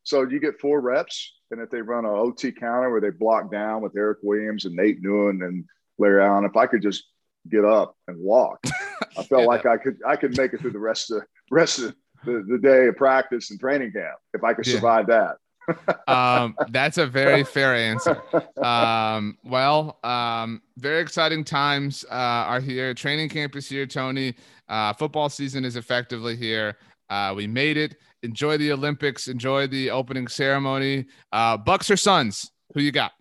so 0.08 0.22
you 0.22 0.40
get 0.40 0.58
four 0.58 0.80
reps, 0.80 1.34
and 1.50 1.60
if 1.60 1.68
they 1.68 1.82
run 1.82 2.06
an 2.06 2.10
OT 2.10 2.50
counter 2.50 2.90
where 2.90 3.00
they 3.00 3.10
block 3.10 3.52
down 3.52 3.82
with 3.82 3.94
Eric 3.94 4.18
Williams 4.22 4.64
and 4.64 4.74
Nate 4.74 5.02
Newton 5.02 5.42
and 5.42 5.64
Larry 5.98 6.24
Allen, 6.24 6.46
if 6.46 6.56
I 6.56 6.66
could 6.66 6.80
just 6.80 7.04
get 7.50 7.66
up 7.66 7.94
and 8.06 8.18
walk, 8.18 8.58
I 8.64 9.22
felt 9.24 9.28
Get 9.30 9.46
like 9.46 9.66
I 9.66 9.76
could 9.76 9.98
I 10.06 10.16
could 10.16 10.34
make 10.38 10.54
it 10.54 10.60
through 10.60 10.70
the 10.72 10.78
rest 10.78 11.10
of 11.10 11.18
the 11.20 11.26
rest 11.50 11.78
of 11.80 11.94
the, 12.24 12.42
the 12.48 12.56
day 12.58 12.86
of 12.86 12.96
practice 12.96 13.50
and 13.50 13.60
training 13.60 13.92
camp 13.92 14.16
if 14.32 14.42
I 14.42 14.54
could 14.54 14.66
Yeah. 14.66 14.76
survive 14.76 15.08
that. 15.08 15.36
um, 16.08 16.56
that's 16.70 16.96
a 16.96 17.06
very 17.06 17.44
fair 17.54 17.74
answer. 17.74 18.22
Um, 18.64 19.36
well, 19.44 19.98
um, 20.02 20.62
very 20.78 21.02
exciting 21.02 21.44
times 21.44 22.06
uh, 22.10 22.14
are 22.48 22.60
here. 22.60 22.94
Training 22.94 23.28
camp 23.28 23.54
is 23.56 23.68
here, 23.68 23.84
Tony. 23.84 24.34
Uh, 24.70 24.94
football 24.94 25.28
season 25.28 25.66
is 25.66 25.76
effectively 25.76 26.34
here. 26.34 26.78
Uh, 27.10 27.32
we 27.36 27.46
made 27.46 27.76
it. 27.76 27.96
Enjoy 28.22 28.56
the 28.58 28.72
Olympics. 28.72 29.28
Enjoy 29.28 29.66
the 29.66 29.90
opening 29.90 30.28
ceremony. 30.28 31.06
Uh, 31.32 31.56
Bucks 31.56 31.90
or 31.90 31.96
Suns? 31.96 32.50
Who 32.74 32.80
you 32.82 32.92
got 32.92 33.12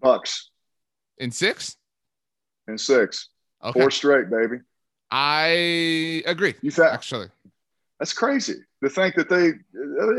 Bucks 0.00 0.50
in 1.18 1.30
six? 1.30 1.76
in 2.68 2.76
six, 2.78 3.28
Okay, 3.64 3.78
four 3.80 3.90
straight, 3.90 4.28
baby. 4.28 4.56
I 5.10 6.22
agree. 6.26 6.54
You 6.62 6.70
thought 6.70 6.92
Actually, 6.92 7.28
that's 7.98 8.12
crazy 8.12 8.56
to 8.82 8.90
think 8.90 9.14
that 9.14 9.28
they. 9.28 9.52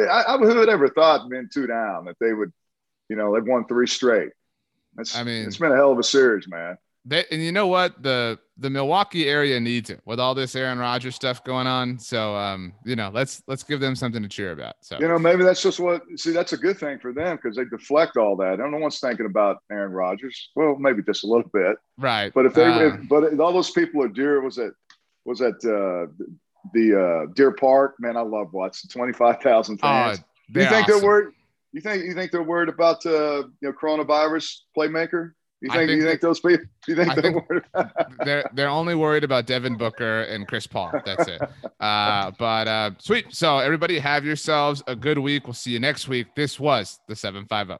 I, 0.10 0.24
I 0.34 0.38
who 0.38 0.56
would 0.56 0.70
ever 0.70 0.88
thought 0.90 1.30
men 1.30 1.50
two 1.54 1.68
down 1.68 2.06
that 2.06 2.16
they 2.22 2.34
would, 2.34 2.52
you 3.10 3.16
know, 3.18 3.34
they've 3.34 3.46
won 3.48 3.68
three 3.68 3.88
straight. 3.88 4.30
That's, 4.96 5.16
I 5.16 5.24
mean- 5.24 5.46
it's 5.46 5.58
been 5.58 5.72
a 5.72 5.76
hell 5.76 5.92
of 5.92 6.00
a 6.00 6.04
series, 6.04 6.48
man. 6.48 6.78
They, 7.10 7.24
and 7.32 7.42
you 7.42 7.54
know 7.54 7.68
what 7.68 8.04
the 8.04 8.38
the 8.58 8.70
Milwaukee 8.70 9.30
area 9.30 9.60
needs 9.62 9.90
it 9.90 10.02
with 10.06 10.20
all 10.20 10.36
this 10.36 10.56
Aaron 10.56 10.78
Rodgers 10.78 11.16
stuff 11.16 11.42
going 11.46 11.66
on. 11.66 11.98
So 11.98 12.36
um, 12.36 12.74
you 12.84 12.98
know, 12.98 13.10
let's 13.14 13.42
let's 13.48 13.64
give 13.64 13.80
them 13.80 13.96
something 13.96 14.22
to 14.22 14.28
cheer 14.28 14.52
about. 14.52 14.76
So 14.82 14.98
you 15.00 15.08
know, 15.08 15.18
maybe 15.18 15.44
that's 15.44 15.62
just 15.62 15.80
what. 15.80 16.02
See, 16.18 16.32
that's 16.32 16.52
a 16.52 16.58
good 16.58 16.78
thing 16.78 17.00
for 17.00 17.14
them 17.14 17.38
because 17.38 17.56
they 17.56 17.64
deflect 17.64 18.18
all 18.18 18.36
that. 18.38 18.60
No 18.60 18.78
one's 18.78 19.00
thinking 19.00 19.26
about 19.26 19.60
Aaron 19.72 19.94
Rodgers. 19.94 20.50
Well, 20.56 20.76
maybe 20.78 21.02
just 21.02 21.24
a 21.24 21.28
little 21.28 21.50
bit, 21.54 21.78
right? 21.98 22.34
But 22.34 22.46
if 22.46 22.54
they, 22.54 22.66
uh, 22.66 22.80
if, 22.80 23.08
but 23.08 23.40
all 23.40 23.54
those 23.54 23.72
people 23.72 24.04
are 24.04 24.10
dear. 24.10 24.42
Was 24.42 24.58
it 24.58 24.74
was 25.24 25.40
that 25.40 25.56
uh, 25.64 26.12
the 26.74 27.28
uh, 27.28 27.34
Deer 27.36 27.52
Park? 27.54 27.96
Man, 28.00 28.18
I 28.18 28.22
love 28.22 28.52
watching 28.52 28.90
twenty 28.90 29.14
five 29.14 29.42
thousand 29.42 29.78
fans. 29.78 30.20
Oh, 30.20 30.60
you 30.60 30.68
think 30.68 30.72
awesome. 30.72 31.00
they're 31.00 31.08
worried? 31.08 31.34
You 31.72 31.80
think 31.80 32.04
you 32.04 32.14
think 32.14 32.32
they're 32.32 32.44
worried 32.44 32.70
about 32.70 33.06
uh, 33.06 33.44
you 33.62 33.70
know 33.70 33.72
coronavirus 33.72 34.58
playmaker? 34.78 35.32
You 35.62 35.72
think, 35.72 35.90
think 35.90 36.02
you 36.02 36.08
think 36.08 36.22
those 36.22 36.40
people? 36.40 36.66
You 36.88 36.96
think, 36.96 37.16
they're, 37.16 37.32
think 37.32 37.44
they're 38.24 38.50
they're 38.54 38.70
only 38.70 38.94
worried 38.94 39.24
about 39.24 39.48
Devin 39.48 39.76
Booker 39.76 40.22
and 40.24 40.48
Chris 40.48 40.68
Paul. 40.68 40.92
That's 41.04 41.28
it. 41.28 41.42
Uh, 41.80 42.32
but 42.40 42.68
uh, 42.68 42.92
sweet. 43.00 43.34
So 43.34 43.58
everybody, 43.58 43.98
have 43.98 44.24
yourselves 44.24 44.84
a 44.86 44.96
good 44.96 45.18
week. 45.18 45.48
We'll 45.48 45.56
see 45.56 45.72
you 45.72 45.80
next 45.80 46.08
week. 46.08 46.28
This 46.36 46.60
was 46.60 47.00
the 47.08 47.16
seven 47.16 47.46
five 47.48 47.68
zero. 47.68 47.80